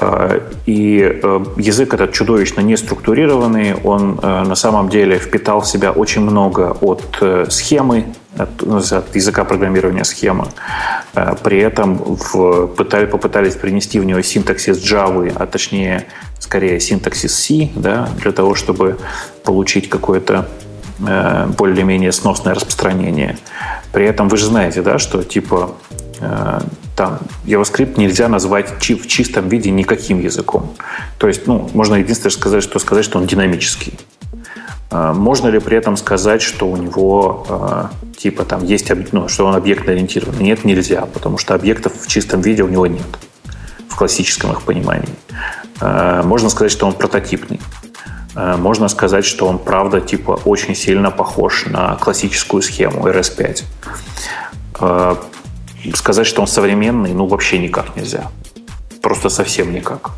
[0.01, 0.41] а.
[0.67, 5.91] И э, язык этот чудовищно не структурированный, он э, на самом деле впитал в себя
[5.91, 10.47] очень много от э, схемы, от, от языка программирования схемы.
[11.43, 16.07] При этом в, пытали, попытались принести в него синтаксис Java, а точнее,
[16.39, 18.97] скорее, синтаксис C, да, для того, чтобы
[19.45, 20.49] получить какое-то
[21.59, 23.37] более-менее сносное распространение.
[23.93, 25.73] При этом вы же знаете, да, что типа
[26.21, 26.61] э,
[26.97, 30.75] там JavaScript нельзя назвать в чистом виде никаким языком.
[31.19, 33.99] То есть, ну, можно единственное сказать, что сказать, что он динамический.
[34.91, 37.85] Э, можно ли при этом сказать, что у него э,
[38.17, 40.45] типа там есть, ну, что он объектно ориентированный?
[40.45, 43.03] Нет, нельзя, потому что объектов в чистом виде у него нет
[43.89, 45.15] в классическом их понимании.
[45.81, 47.61] Э, можно сказать, что он прототипный.
[48.35, 53.65] Э, можно сказать, что он, правда, типа очень сильно похож на классическую схему RS5.
[54.81, 55.17] Э,
[55.95, 58.31] сказать, что он современный, ну, вообще никак нельзя.
[59.01, 60.11] Просто совсем никак.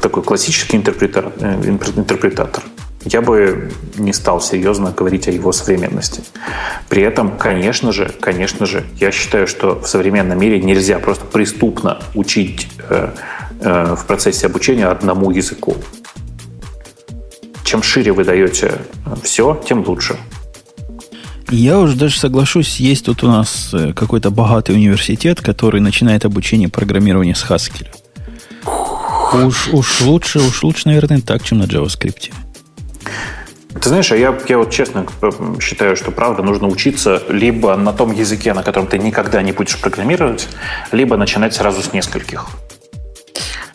[0.00, 1.32] Такой классический интерпретатор.
[1.40, 2.64] Э, интерпретатор.
[3.04, 6.22] Я бы не стал серьезно говорить о его современности.
[6.88, 12.02] При этом, конечно же, конечно же, я считаю, что в современном мире нельзя просто преступно
[12.14, 12.68] учить
[13.60, 15.76] в процессе обучения одному языку
[17.68, 18.78] чем шире вы даете
[19.22, 20.16] все, тем лучше.
[21.50, 26.68] Я уже даже соглашусь, есть тут у нас э, какой-то богатый университет, который начинает обучение
[26.68, 27.88] программированию с Haskell.
[29.46, 32.32] Уж, уж лучше, уж лучше, наверное, так, чем на JavaScript.
[33.80, 35.06] Ты знаешь, а я, я вот честно
[35.60, 39.78] считаю, что правда нужно учиться либо на том языке, на котором ты никогда не будешь
[39.78, 40.48] программировать,
[40.90, 42.46] либо начинать сразу с нескольких.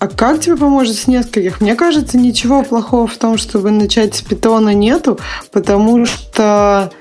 [0.03, 1.61] А как тебе поможет с нескольких?
[1.61, 5.17] Мне кажется, ничего плохого в том, чтобы начать с питона нету,
[5.53, 6.91] потому что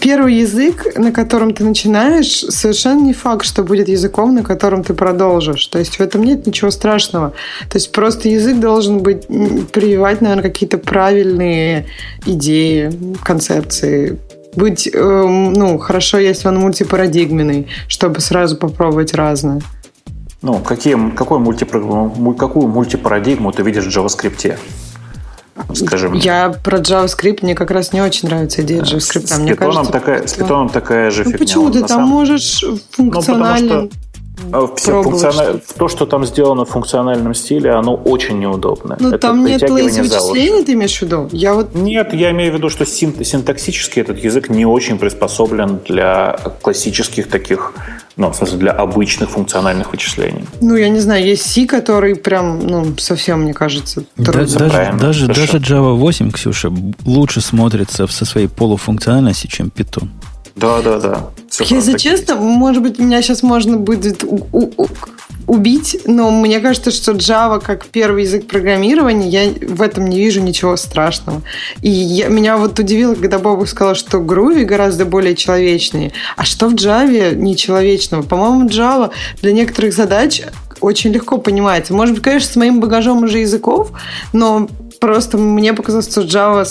[0.00, 4.94] первый язык, на котором ты начинаешь, совершенно не факт, что будет языком, на котором ты
[4.94, 5.66] продолжишь.
[5.66, 7.34] То есть в этом нет ничего страшного.
[7.68, 11.84] То есть просто язык должен быть прививать, наверное, какие-то правильные
[12.24, 14.18] идеи, концепции.
[14.56, 19.60] Быть, э, ну, хорошо, если он мультипарадигменный, чтобы сразу попробовать разное.
[20.44, 24.58] Ну, какие, какой мульти, какую мультипарадигму ты видишь в JavaScript?
[25.72, 26.12] скажем.
[26.12, 29.26] Я про JavaScript, мне как раз не очень нравится идея JavaScript.
[29.26, 31.38] С, мне кажется, такая, с Python такая же ну, фигня.
[31.38, 32.08] Почему ты там самом...
[32.10, 34.13] можешь функционально ну, а,
[34.76, 35.60] все функциональ...
[35.76, 38.96] То, что там сделано в функциональном стиле, оно очень неудобно.
[39.00, 41.28] Ну, там нет лейзи вычислений, ты имеешь в виду?
[41.32, 41.74] Я вот...
[41.74, 47.74] Нет, я имею в виду, что синтаксически этот язык не очень приспособлен для классических таких
[48.16, 50.44] ну, в смысле, для обычных функциональных вычислений.
[50.60, 54.58] Ну, я не знаю, есть C, который прям, ну, совсем, мне кажется, да, даже,
[54.92, 56.72] даже, даже Java 8, Ксюша,
[57.04, 60.08] лучше смотрится со своей полуфункциональностью, чем Python.
[60.56, 61.30] Да, да, да.
[61.60, 64.24] Если честно, может быть, меня сейчас можно будет
[65.46, 70.40] убить, но мне кажется, что Java как первый язык программирования, я в этом не вижу
[70.40, 71.42] ничего страшного.
[71.82, 76.12] И я, меня вот удивило, когда Бобук сказал, что Groovy гораздо более человечные.
[76.36, 78.22] А что в Java нечеловечного?
[78.22, 79.10] По-моему, Java
[79.42, 80.42] для некоторых задач
[80.80, 81.94] очень легко понимается.
[81.94, 83.90] Может быть, конечно, с моим багажом уже языков,
[84.32, 84.68] но
[85.00, 86.64] просто мне показалось, что Java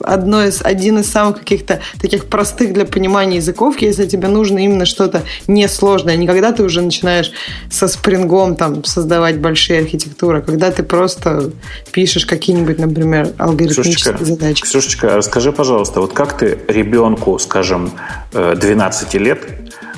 [0.00, 4.86] одно из, один из самых каких-то таких простых для понимания языков, если тебе нужно именно
[4.86, 6.16] что-то несложное.
[6.16, 7.32] Не когда ты уже начинаешь
[7.70, 11.52] со спрингом там создавать большие архитектуры, когда ты просто
[11.92, 14.62] пишешь какие-нибудь, например, алгоритмические Ксюшечка, задачи.
[14.62, 17.92] Ксюшечка, расскажи, пожалуйста, вот как ты ребенку, скажем,
[18.32, 19.40] 12 э, лет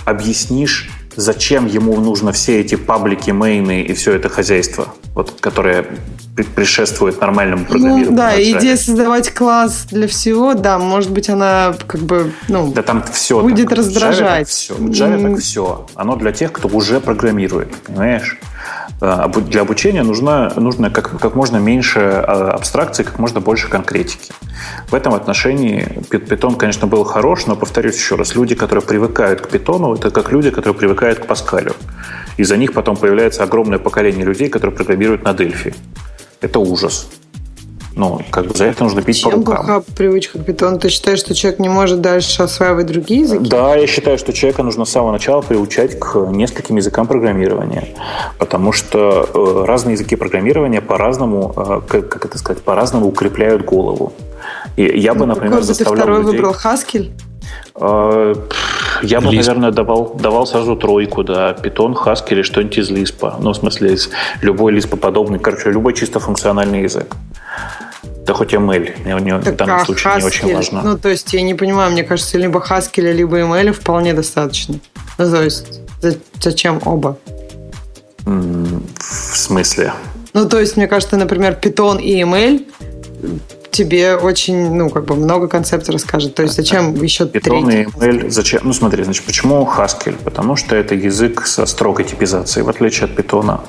[0.04, 5.86] объяснишь, зачем ему нужно все эти паблики, мейны и все это хозяйство, вот, которое
[6.56, 8.10] предшествует нормальному программированию.
[8.10, 12.82] Ну, да, идея создавать класс для всего, да, может быть, она как бы, ну, да
[12.82, 13.78] там все будет так.
[13.78, 14.48] раздражать.
[14.48, 14.74] В Java так все.
[14.74, 15.86] В Java так все.
[15.94, 18.38] Оно для тех, кто уже программирует, понимаешь?
[19.02, 24.32] А, для обучения нужно, нужно как, как можно меньше а, абстракций, как можно больше конкретики.
[24.88, 29.54] В этом отношении Python, конечно, был хорош, но, повторюсь еще раз, люди, которые привыкают к
[29.54, 31.74] Python, это как люди, которые привыкают к Паскалю.
[32.40, 35.74] Из-за них потом появляется огромное поколение людей, которые программируют на Дельфи
[36.40, 37.08] это ужас.
[37.96, 39.56] Ну, как бы за это нужно пить Чем по рукам.
[39.56, 40.78] плоха привычка к питону?
[40.78, 43.48] Ты считаешь, что человек не может дальше осваивать другие языки?
[43.48, 47.88] Да, я считаю, что человека нужно с самого начала приучать к нескольким языкам программирования.
[48.38, 54.12] Потому что э, разные языки программирования по-разному, э, как, это сказать, по-разному укрепляют голову.
[54.76, 56.32] И я бы, ну, например, Какой заставлял ты второй людей...
[56.32, 57.10] выбрал Haskell?
[57.74, 58.34] Э,
[59.02, 59.36] я бы, Lisp.
[59.36, 63.34] наверное, давал, давал сразу тройку, да, Python, Haskell или что-нибудь из Lisp.
[63.40, 64.10] Ну, в смысле, из
[64.42, 67.16] любой Lisp подобный, короче, любой чисто функциональный язык.
[68.26, 70.82] Да хоть ML, мне, мне в данном а случае Haskell, не очень важно.
[70.82, 74.76] Ну, то есть, я не понимаю, мне кажется, либо Haskell, либо ML вполне достаточно.
[75.18, 75.80] Ну, то есть,
[76.40, 77.16] зачем оба?
[78.24, 79.92] В смысле?
[80.34, 82.64] Ну, то есть, мне кажется, например, Python и ML
[83.80, 86.34] тебе очень, ну, как бы много концепций расскажет.
[86.34, 87.82] То есть зачем еще Python третий?
[87.82, 88.60] и ML, зачем?
[88.64, 90.16] Ну, смотри, значит, почему Haskell?
[90.24, 93.60] Потому что это язык со строгой типизацией, в отличие от Python,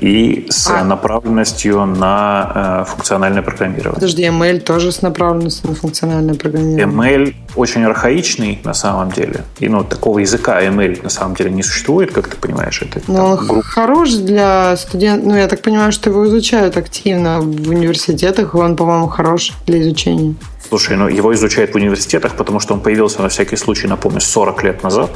[0.00, 0.84] и с а.
[0.84, 3.94] направленностью на э, функциональное программирование.
[3.94, 6.86] Подожди, ML тоже с направленностью на функциональное программирование?
[6.86, 9.44] ML очень архаичный на самом деле.
[9.58, 12.82] И, ну, такого языка ML на самом деле не существует, как ты понимаешь.
[12.82, 13.64] Это, ну, групп...
[13.64, 15.26] хорош для студентов.
[15.26, 19.62] Ну, я так понимаю, что его изучают активно в университетах, и он, по-моему, хорош хорош
[19.66, 20.34] для изучения.
[20.68, 24.64] Слушай, ну его изучают в университетах, потому что он появился на всякий случай, напомню, 40
[24.64, 25.10] лет назад.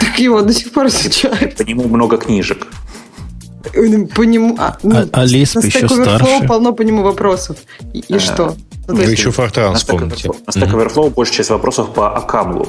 [0.00, 1.56] Так его до сих пор изучают.
[1.56, 2.66] По нему много книжек.
[4.14, 4.56] По нему...
[4.58, 6.46] А, ну, а, а Лисп еще старше.
[6.46, 7.56] полно по нему вопросов.
[7.92, 8.56] И, и а, что?
[8.88, 10.30] Ну, Вы еще Фортран вспомните.
[10.46, 12.66] На Stack Overflow большая часть вопросов по Акамлу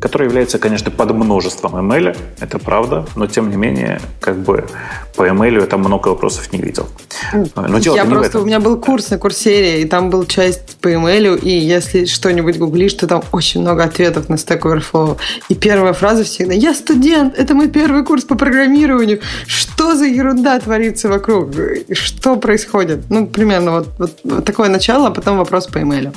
[0.00, 4.66] который является, конечно, под множеством ML, это правда, но тем не менее, как бы
[5.14, 6.88] по ML я там много вопросов не видел.
[7.32, 10.76] Но дело я не просто, у меня был курс на курсере, и там был часть
[10.78, 15.16] по ML, и если что-нибудь гуглишь, то там очень много ответов на Stack Overflow.
[15.48, 19.20] И первая фраза всегда «Я студент, это мой первый курс по программированию».
[19.46, 21.50] Что за ерунда творится вокруг?
[21.92, 23.04] Что происходит?
[23.08, 26.12] Ну, примерно вот, вот, вот такое начало, а потом вопрос по ML.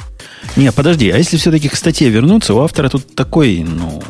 [0.56, 4.02] Не, подожди, а если все-таки к статье вернуться, у автора тут такой, ну,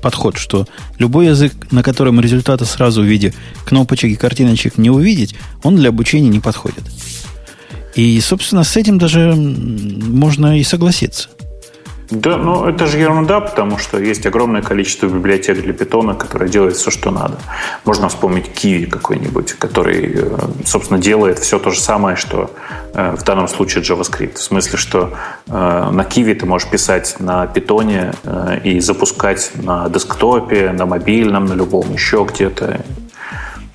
[0.00, 0.66] подход, что
[0.98, 3.34] любой язык, на котором результаты сразу в виде
[3.64, 6.84] кнопочек и картиночек не увидеть, он для обучения не подходит.
[7.94, 11.28] И, собственно, с этим даже можно и согласиться.
[12.10, 16.76] Да, ну это же ерунда, потому что есть огромное количество библиотек для питона, которые делают
[16.76, 17.38] все, что надо.
[17.84, 22.50] Можно вспомнить Kiwi какой-нибудь, который, э, собственно, делает все то же самое, что
[22.94, 24.34] э, в данном случае JavaScript.
[24.34, 25.14] В смысле, что
[25.48, 28.12] э, на Kiwi ты можешь писать на питоне
[28.64, 32.80] и запускать на десктопе, на мобильном, на любом, еще где-то,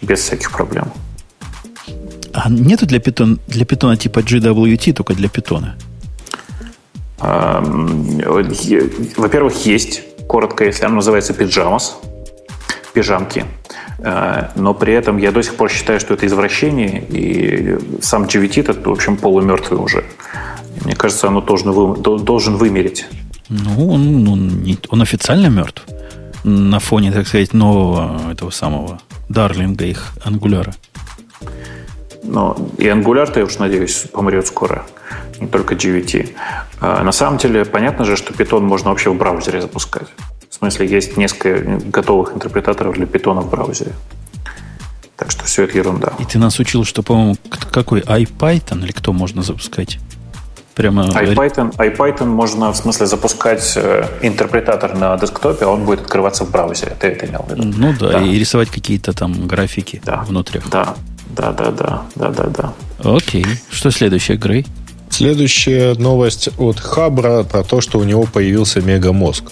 [0.02, 0.86] без всяких проблем.
[2.34, 5.76] А нету для питона, для питона типа GWT, только для питона?
[9.18, 12.00] Во-первых, есть, коротко, если она называется пиджамас,
[12.94, 13.46] пижамки.
[14.00, 18.62] Э, но при этом я до сих пор считаю, что это извращение, и сам GVT
[18.62, 20.04] этот, в общем, полумертвый уже.
[20.84, 23.06] Мне кажется, оно должен, вы, должен вымереть.
[23.50, 25.84] Ну, он, он, он официально мертв.
[26.44, 29.00] На фоне, так сказать, нового этого самого
[29.30, 30.74] Дарлинга их ангуляра.
[32.24, 34.86] Но и ангуляр-то, я уж надеюсь, помрет скоро
[35.40, 36.30] не только GVT.
[36.80, 40.08] А, на самом деле, понятно же, что Python можно вообще в браузере запускать.
[40.50, 43.94] В смысле, есть несколько готовых интерпретаторов для Python в браузере.
[45.16, 46.14] Так что все это ерунда.
[46.20, 47.38] И ты нас учил, что, по-моему,
[47.72, 50.00] какой IPython или кто можно запускать?
[50.76, 51.04] Прямо...
[51.10, 56.52] IPython, IPython можно, в смысле, запускать э, интерпретатор на десктопе, а он будет открываться в
[56.52, 56.96] браузере.
[57.00, 57.64] Ты это имел в виду?
[57.78, 58.22] Ну да, да.
[58.22, 60.24] и рисовать какие-то там графики да.
[60.28, 60.62] внутри.
[60.72, 60.96] Да,
[61.36, 62.74] да, да, да, да, да, да.
[63.04, 63.46] Окей.
[63.70, 64.66] Что следующее, Грей?
[65.10, 69.52] Следующая новость от Хабра про то, что у него появился мегамозг.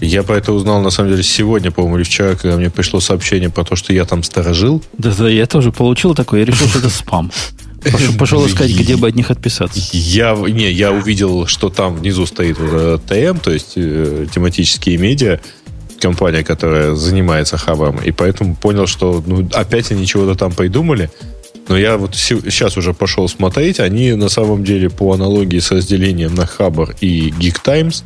[0.00, 3.50] Я про это узнал, на самом деле, сегодня, по-моему, или вчера, когда мне пришло сообщение
[3.50, 4.82] про то, что я там сторожил.
[4.96, 7.30] Да-да, я тоже получил такое, я решил, что это спам.
[7.82, 9.80] Пошел, пошел искать, где бы от них отписаться.
[9.92, 15.40] Я, не, я увидел, что там внизу стоит ТМ, то есть э, тематические медиа,
[16.00, 21.10] компания, которая занимается хабом, и поэтому понял, что ну, опять они чего-то там придумали.
[21.68, 26.34] Но я вот сейчас уже пошел смотреть, они на самом деле по аналогии с разделением
[26.34, 28.04] на Хабар и Geek Times,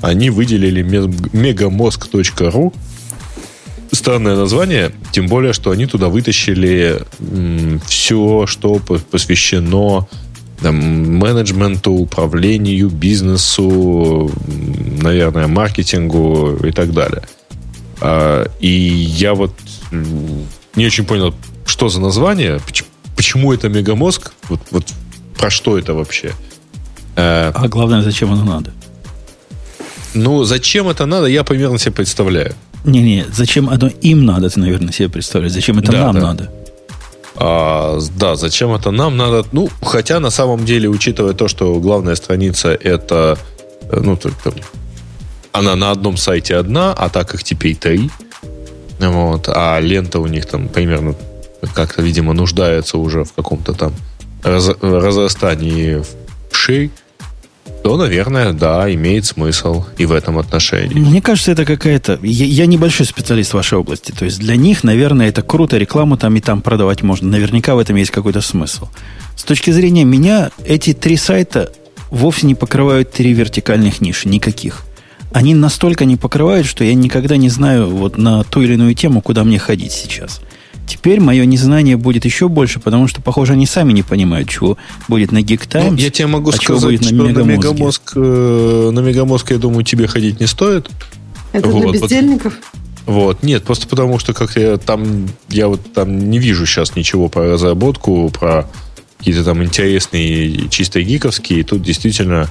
[0.00, 2.74] они выделили megamozg.ru.
[3.90, 7.00] Странное название, тем более, что они туда вытащили
[7.86, 8.78] все, что
[9.10, 10.06] посвящено
[10.60, 10.76] там,
[11.18, 14.30] менеджменту, управлению, бизнесу,
[15.02, 17.22] наверное, маркетингу и так далее.
[18.00, 19.52] А, и я вот
[20.74, 21.34] не очень понял,
[21.66, 22.60] что за название,
[23.16, 24.84] почему это мегамозг, вот, вот
[25.36, 26.32] про что это вообще.
[27.16, 28.72] Э, а главное, зачем оно надо?
[30.14, 32.54] Ну, зачем это надо, я примерно себе представляю.
[32.84, 35.52] Не-не, зачем оно им надо, ты, наверное, себе представляешь.
[35.52, 36.20] Зачем это да, нам да.
[36.20, 36.52] надо?
[37.40, 39.44] А, да, зачем это нам надо?
[39.52, 43.38] Ну, хотя на самом деле, учитывая то, что главная страница это,
[43.90, 44.52] э, ну, только
[45.52, 48.10] она на одном сайте одна, а так их теперь три.
[48.98, 51.14] Вот, а лента у них там примерно
[51.74, 53.94] как-то, видимо, нуждается уже в каком-то там
[54.42, 56.02] раз, разрастании
[56.50, 56.90] шей,
[57.82, 60.98] то, наверное, да, имеет смысл и в этом отношении.
[60.98, 62.18] Мне кажется, это какая-то...
[62.22, 64.12] Я, я небольшой специалист в вашей области.
[64.12, 67.28] То есть для них, наверное, это круто, рекламу там и там продавать можно.
[67.28, 68.88] Наверняка в этом есть какой-то смысл.
[69.36, 71.72] С точки зрения меня, эти три сайта
[72.10, 74.28] вовсе не покрывают три вертикальных ниши.
[74.28, 74.84] Никаких.
[75.32, 79.20] Они настолько не покрывают, что я никогда не знаю вот на ту или иную тему,
[79.20, 80.40] куда мне ходить сейчас.
[80.88, 85.32] Теперь мое незнание будет еще больше, потому что, похоже, они сами не понимают, чего будет
[85.32, 85.90] на Geek Times.
[85.90, 89.58] Ну, я тебе могу а сказать, будет на что на Мегамозг, э, на Мегамозг, я
[89.58, 90.88] думаю, тебе ходить не стоит.
[91.52, 92.54] Это вот, для бездельников?
[93.04, 97.28] Вот, нет, просто потому что как я там, я вот там не вижу сейчас ничего
[97.28, 98.68] про разработку, про
[99.18, 101.60] какие-то там интересные, чисто гиковские.
[101.60, 102.48] И тут действительно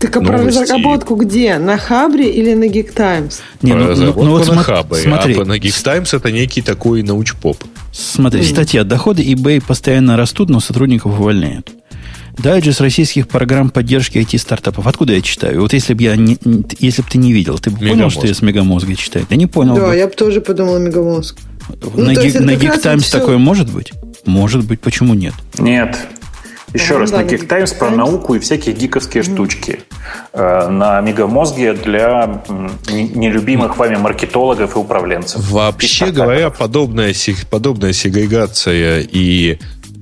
[0.00, 1.58] так а про разработку где?
[1.58, 3.40] На Хабре или на Geek Times?
[3.60, 5.34] Не, ну, ну, ну вот на Хабре, смотри.
[5.38, 7.62] а на Geek Times это некий такой научпоп.
[7.92, 8.44] Смотри, mm.
[8.44, 8.84] статья.
[8.84, 11.70] Доходы eBay постоянно растут, но сотрудников увольняют.
[12.38, 14.86] Дайджест российских программ поддержки IT-стартапов.
[14.86, 15.60] Откуда я читаю?
[15.60, 16.38] Вот если бы я не,
[16.78, 19.26] если бы ты не видел, ты бы понял, что я с Мегамозга читаю?
[19.28, 19.96] Да не понял Да, бы.
[19.96, 21.36] я бы тоже подумал Мегамозг.
[21.68, 23.18] Ну, на, Geek, на Geek Times все...
[23.18, 23.92] такое может быть?
[24.24, 25.34] Может быть, почему нет?
[25.58, 25.98] Нет.
[26.72, 29.34] Еще раз, да, на Geek Times про науку и всякие гиковские mm-hmm.
[29.34, 29.80] штучки.
[30.32, 32.42] Э, на Мегамозге для
[32.88, 35.50] нелюбимых вами маркетологов и управленцев.
[35.50, 37.14] Вообще и говоря, подобная,
[37.50, 39.58] подобная сегрегация и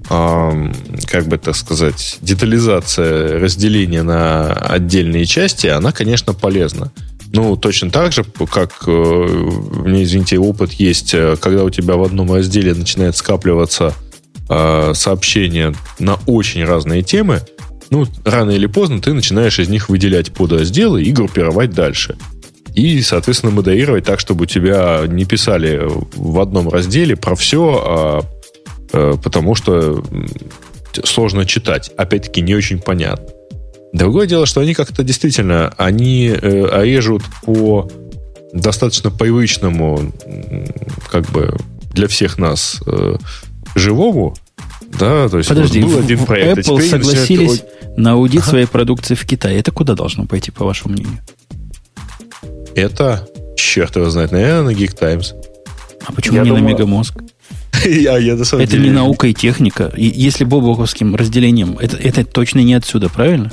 [0.09, 6.90] как бы так сказать, детализация разделения на отдельные части, она, конечно, полезна.
[7.32, 12.02] Ну, точно так же, как, э, мне, извините, опыт есть, э, когда у тебя в
[12.02, 13.93] одном разделе начинает скапливаться
[14.48, 17.43] э, сообщения на очень разные темы,
[17.90, 22.16] ну, рано или поздно ты начинаешь из них выделять подразделы и группировать дальше.
[22.74, 25.82] и, соответственно, модерировать так, чтобы у тебя не писали
[26.15, 28.20] в одном разделе про все, а,
[28.93, 30.05] а, потому что
[31.05, 31.90] сложно читать.
[31.97, 33.27] Опять-таки, не очень понятно.
[33.93, 37.90] Другое дело, что они как-то действительно, они э, режут по
[38.52, 40.12] достаточно привычному,
[41.10, 41.56] как бы
[41.93, 43.16] для всех нас э,
[43.74, 44.36] живому,
[44.98, 46.59] да, то есть Подожди, вот был один проект.
[46.59, 47.78] Apple а согласились начинают...
[47.99, 48.51] на аудит ага.
[48.51, 49.59] своей продукции в Китае.
[49.59, 51.19] Это куда должно пойти, по вашему мнению?
[52.75, 55.35] Это, черт его знает, наверное, на Geek Times.
[56.07, 56.65] А почему я не думаю...
[56.65, 57.15] на Мегамозг?
[57.85, 58.85] я, я, это деле...
[58.85, 59.93] не наука и техника.
[59.97, 63.51] И если бобоковским разделением, это, это точно не отсюда, правильно?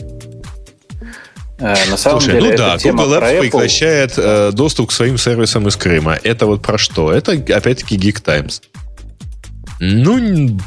[1.58, 3.40] Э, на самом Слушай, деле, ну да, Google Apps Apple...
[3.42, 6.20] прекращает э, доступ к своим сервисам из Крыма.
[6.22, 7.12] Это вот про что?
[7.12, 8.62] Это, опять-таки, Geek Times.
[9.80, 10.58] Ну,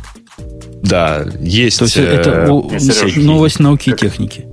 [0.82, 1.78] да, есть...
[1.78, 2.70] То есть это э, у,
[3.16, 4.46] новость науки и техники.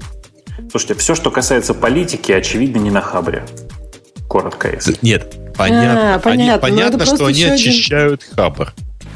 [0.69, 3.43] Слушайте, все, что касается политики, очевидно, не на Хабре.
[4.27, 4.97] Коротко, если.
[5.02, 6.15] Нет, понятно.
[6.15, 6.68] А, понятно.
[6.68, 8.35] Они, понятно, что они очищают один...
[8.35, 8.73] Хабр.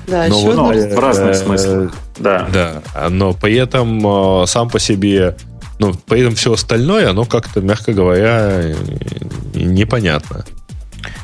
[0.08, 1.94] Да, но еще вот, ну, в разных смыслах.
[2.18, 2.48] Да.
[2.52, 5.36] Да, но при этом сам по себе
[5.80, 8.76] но при этом все остальное, оно как-то, мягко говоря,
[9.56, 10.46] непонятно.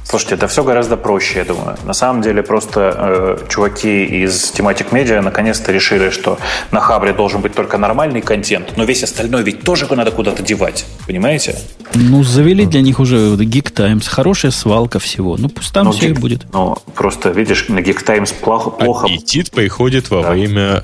[0.07, 1.77] Слушайте, это все гораздо проще, я думаю.
[1.83, 6.37] На самом деле просто э, чуваки из Thematic Media наконец-то решили, что
[6.71, 10.85] на Хабре должен быть только нормальный контент, но весь остальной ведь тоже надо куда-то девать,
[11.07, 11.57] понимаете?
[11.95, 15.37] Ну, завели для них уже Geek Times, хорошая свалка всего.
[15.37, 16.45] Ну, пусть там но все Geek, и будет.
[16.53, 18.69] Ну, просто, видишь, на Geek Times плохо...
[18.69, 19.07] плохо...
[19.07, 20.31] Аппетит приходит во да.
[20.31, 20.83] время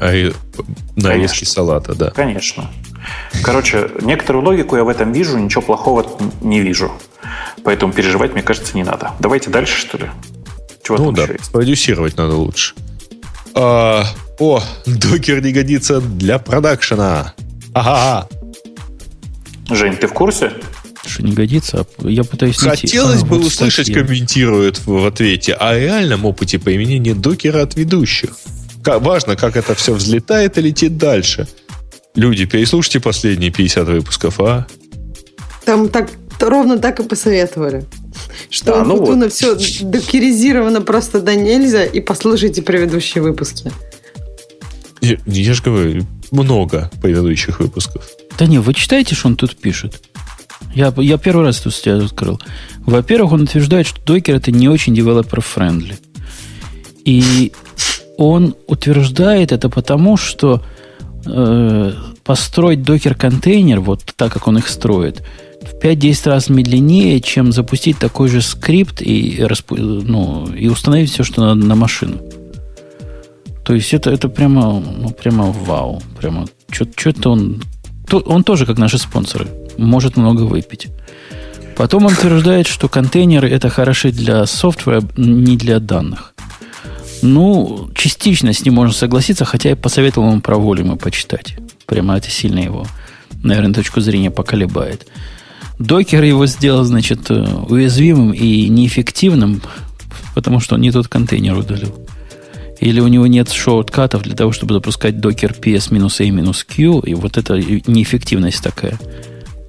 [0.95, 2.09] нарезки салата, да.
[2.09, 2.69] Конечно.
[3.43, 6.05] Короче, некоторую логику я в этом вижу, ничего плохого
[6.41, 6.91] не вижу.
[7.63, 9.11] Поэтому переживать, мне кажется, не надо.
[9.19, 10.09] Давайте дальше, что ли?
[10.83, 12.73] Чего ну да, продюсировать надо лучше.
[13.53, 14.05] А,
[14.39, 17.33] о, докер не годится для продакшена.
[17.73, 18.27] Ага.
[19.69, 20.53] Жень, ты в курсе?
[21.05, 21.85] Что не годится?
[21.97, 22.87] А я пытаюсь найти.
[22.87, 24.03] Хотелось а, бы вот услышать, статья.
[24.03, 28.31] комментируют в ответе о реальном опыте применения докера от ведущих.
[28.83, 31.47] Как, важно, как это все взлетает и летит дальше.
[32.15, 34.67] Люди, переслушайте последние 50 выпусков, а?
[35.65, 36.09] Там так
[36.39, 37.85] ровно так и посоветовали.
[38.49, 39.33] Что да, ну Путуна вот.
[39.33, 43.71] все докеризировано просто до нельзя, и послушайте предыдущие выпуски.
[45.01, 48.07] Я, я же говорю, много предыдущих выпусков.
[48.37, 50.01] Да не, вы читаете, что он тут пишет?
[50.73, 52.39] Я, я первый раз тут тебя открыл.
[52.79, 55.95] Во-первых, он утверждает, что докер это не очень developer-friendly.
[57.03, 57.51] И
[58.17, 60.63] он утверждает это потому, что
[61.25, 61.93] э,
[62.23, 65.23] построить докер-контейнер, вот так, как он их строит,
[65.61, 71.41] в 5-10 раз медленнее, чем запустить такой же скрипт и, ну, и установить все, что
[71.41, 72.17] надо на машину.
[73.63, 76.01] То есть это, это прямо, ну, прямо вау.
[76.19, 77.61] Прямо что-то он...
[78.11, 80.89] Он тоже, как наши спонсоры, может много выпить.
[81.77, 86.33] Потом он утверждает, что контейнеры это хороши для софтвера, не для данных.
[87.21, 91.55] Ну, частично с ним можно согласиться, хотя я посоветовал ему про волюмы почитать.
[91.85, 92.87] Прямо это сильно его,
[93.43, 95.07] наверное, точку зрения поколебает.
[95.77, 99.61] Докер его сделал, значит, э, уязвимым и неэффективным,
[100.35, 101.95] потому что он не тот контейнер удалил.
[102.79, 108.63] Или у него нет шорткатов для того, чтобы запускать докер ps-a-q, и вот это неэффективность
[108.63, 108.97] такая.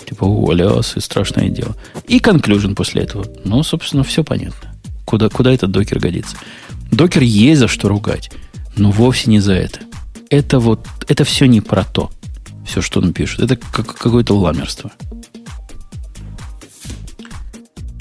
[0.08, 1.76] Типа, уволялся, страшное дело.
[2.08, 3.26] И конклюжен после этого.
[3.44, 4.74] Ну, собственно, все понятно.
[5.04, 6.36] Куда, куда этот докер годится.
[6.92, 8.30] Докер есть за что ругать,
[8.76, 9.80] но вовсе не за это.
[10.30, 12.10] Это вот, это все не про то.
[12.66, 13.40] Все, что он пишет.
[13.40, 14.92] Это как, какое-то ламерство.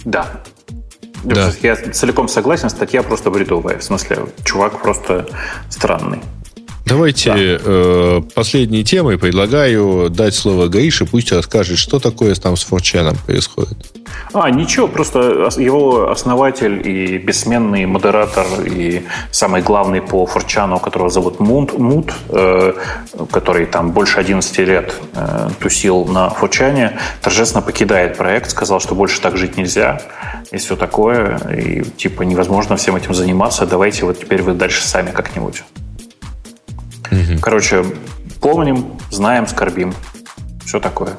[0.05, 0.41] Да.
[1.23, 1.51] да.
[1.61, 3.80] Я целиком согласен, статья просто бредовая.
[3.80, 5.27] В смысле, чувак просто
[5.69, 6.22] странный.
[6.85, 7.35] Давайте да.
[7.38, 13.90] э, последней темой предлагаю дать слово Гаише, пусть расскажет, что такое там с форчаном происходит.
[14.34, 21.40] А, ничего, просто его основатель и бессменный модератор и самый главный по форчану, которого зовут
[21.40, 22.74] Мут, Мут э,
[23.32, 29.20] который там больше 11 лет э, тусил на форчане, торжественно покидает проект, сказал, что больше
[29.22, 30.02] так жить нельзя
[30.52, 35.12] и все такое, и типа невозможно всем этим заниматься, давайте вот теперь вы дальше сами
[35.12, 35.64] как-нибудь.
[37.12, 37.40] Угу.
[37.42, 37.86] Короче,
[38.40, 39.94] помним, знаем, скорбим.
[40.66, 41.18] Все такое.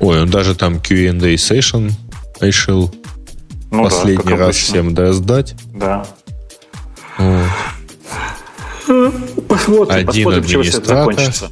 [0.00, 1.92] Ой, он даже там Q&A session
[2.40, 2.92] решил
[3.70, 4.64] ну последний да, раз обычно.
[4.64, 5.54] всем раздать.
[5.74, 6.06] Да.
[7.18, 7.46] Вот.
[9.46, 11.50] Посмотрим, Один посмотрим, чего все это закончится.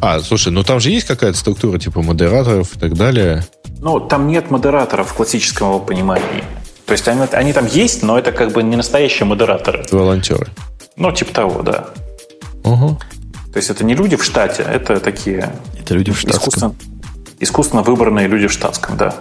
[0.00, 3.46] А, слушай, ну там же есть какая-то структура типа модераторов и так далее.
[3.78, 6.44] Ну, там нет модераторов в классическом его понимании.
[6.86, 9.84] То есть они, они там есть, но это как бы не настоящие модераторы.
[9.90, 10.48] Волонтеры.
[10.96, 11.88] Ну, типа того, да.
[12.64, 12.98] Угу.
[13.52, 15.52] То есть это не люди в штате, это такие...
[15.80, 16.48] Это люди в штатском.
[16.48, 16.74] Искусственно,
[17.42, 19.14] искусственно выбранные люди в штатском, да.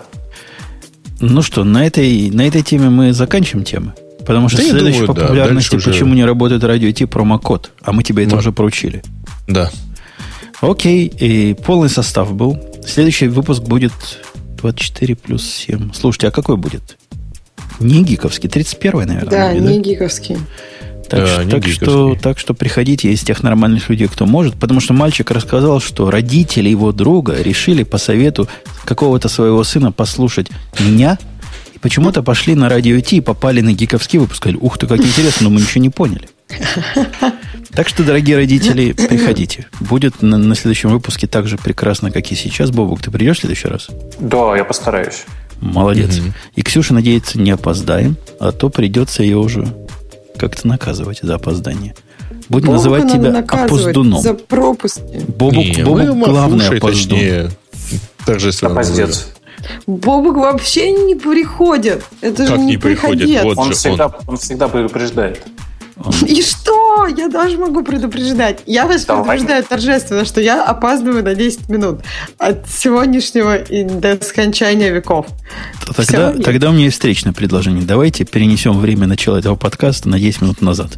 [1.20, 3.94] Ну что, на этой, на этой теме мы заканчиваем тему.
[4.26, 6.16] Потому что да следующей думаю, популярности, да, почему уже...
[6.16, 7.72] не работает радио Ти промокод.
[7.82, 9.04] А мы тебе это уже поручили.
[9.48, 9.72] Да.
[10.62, 12.60] Окей, и полный состав был.
[12.86, 13.94] Следующий выпуск будет
[14.58, 15.92] 24 плюс 7.
[15.94, 16.98] Слушайте, а какой будет?
[17.80, 19.30] Не гиковский, 31 наверное.
[19.30, 19.82] Да, не да?
[19.82, 20.38] гиковский.
[21.12, 24.80] Так, да, что, так, что, так что приходите из тех нормальных людей, кто может, потому
[24.80, 28.48] что мальчик рассказал, что родители его друга решили по совету
[28.86, 30.48] какого-то своего сына послушать
[30.80, 31.20] меня,
[31.74, 34.38] и почему-то пошли на радио Ти и попали на гиковский выпуск.
[34.38, 36.30] Сказали, ух ты, как интересно, но мы ничего не поняли.
[37.72, 39.68] Так что, дорогие родители, приходите.
[39.82, 42.72] Будет на, на следующем выпуске так же прекрасно, как и сейчас.
[42.72, 43.90] Бобук, ты придешь в следующий раз?
[44.20, 45.26] Да, я постараюсь.
[45.60, 46.20] Молодец.
[46.20, 46.34] Угу.
[46.56, 49.68] И Ксюша надеется, не опоздаем, а то придется ее уже
[50.38, 51.96] как-то наказывать за опоздание.
[52.50, 54.22] Будем Бобука называть тебя опоздуном.
[54.22, 55.26] За пропуски.
[55.28, 57.50] Бобук, не, Бобук главный опоздун.
[58.26, 58.72] Торжественно.
[58.72, 59.28] Опоздец.
[59.86, 62.04] Бобук вообще не приходит.
[62.22, 63.44] Это как же не, не приходит?
[63.44, 64.14] Вот он, же всегда, он.
[64.28, 65.44] он всегда предупреждает.
[66.28, 67.08] И что?
[67.08, 68.62] Я даже могу предупреждать.
[68.66, 69.24] Я вас Давай.
[69.24, 72.02] предупреждаю торжественно, что я опаздываю на 10 минут
[72.38, 75.28] от сегодняшнего и до скончания веков.
[75.96, 77.84] Тогда, тогда у меня есть встречное предложение.
[77.84, 80.92] Давайте перенесем время начала этого подкаста на 10 минут назад.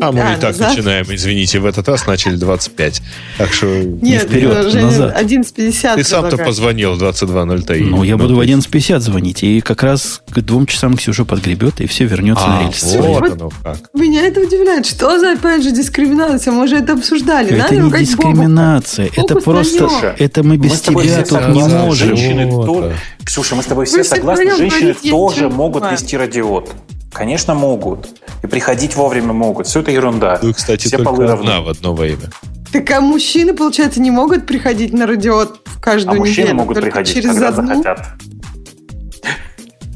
[0.00, 0.70] А мы а, и так назад?
[0.70, 3.02] начинаем, извините, в этот раз начали 25.
[3.38, 5.22] Так что Нет, не вперед, назад.
[5.22, 5.94] 11.50.
[5.96, 7.84] Ты сам-то позвонил в 22.03.
[7.84, 11.86] Ну, я буду в 11.50 звонить, и как раз к двум часам Ксюша подгребет, и
[11.86, 12.98] все вернется а, на рельсы.
[12.98, 13.78] Вот, вот оно как.
[13.94, 14.86] Меня это удивляет.
[14.86, 16.52] Что за, опять же, дискриминация?
[16.52, 17.50] Мы уже это обсуждали.
[17.50, 19.10] Это Надо не дискриминация.
[19.14, 19.20] Богу.
[19.20, 19.88] Это просто...
[19.88, 22.16] Слушай, это мы без мы тебя тут не можем.
[22.16, 22.66] Женщины вот.
[22.66, 22.92] то...
[23.24, 24.56] Ксюша, мы с тобой все согласны.
[24.56, 26.70] Женщины тоже могут вести радиот.
[27.12, 28.08] Конечно, могут.
[28.42, 29.66] И приходить вовремя могут.
[29.66, 30.38] Все это ерунда.
[30.42, 32.30] Ну, кстати, Все только одна в одно время.
[32.72, 36.28] Так а мужчины, получается, не могут приходить на радиот в каждую а неделю?
[36.28, 37.66] мужчины могут приходить, через когда одну?
[37.66, 38.06] захотят.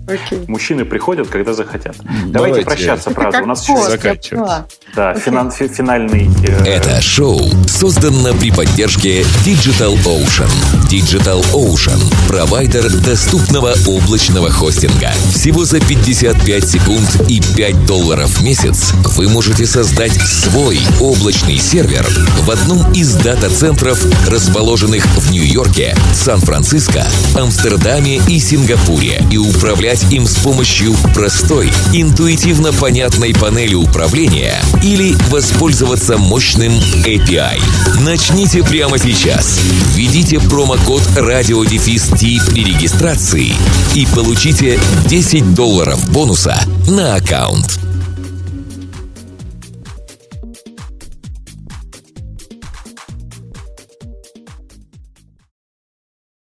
[0.07, 0.45] Okay.
[0.49, 1.97] Мужчины приходят, когда захотят.
[1.97, 3.43] Давайте, Давайте прощаться, это правда.
[3.43, 4.47] У нас еще заканчивать.
[4.95, 5.21] Да, okay.
[5.21, 6.31] финал, финальный...
[6.47, 6.65] Э...
[6.67, 10.51] Это шоу создано при поддержке Digital Ocean.
[10.91, 11.99] Digital Ocean–
[12.29, 15.11] провайдер доступного облачного хостинга.
[15.33, 22.07] Всего за 55 секунд и 5 долларов в месяц вы можете создать свой облачный сервер
[22.43, 30.27] в одном из дата-центров, расположенных в Нью-Йорке, Сан-Франциско, Амстердаме и Сингапуре, и управлять управлять им
[30.27, 36.73] с помощью простой, интуитивно понятной панели управления или воспользоваться мощным
[37.05, 37.61] API.
[38.01, 39.61] Начните прямо сейчас.
[39.95, 42.17] Введите промокод RadioDefist
[42.51, 43.53] при регистрации
[43.95, 46.59] и получите 10 долларов бонуса
[46.89, 47.79] на аккаунт.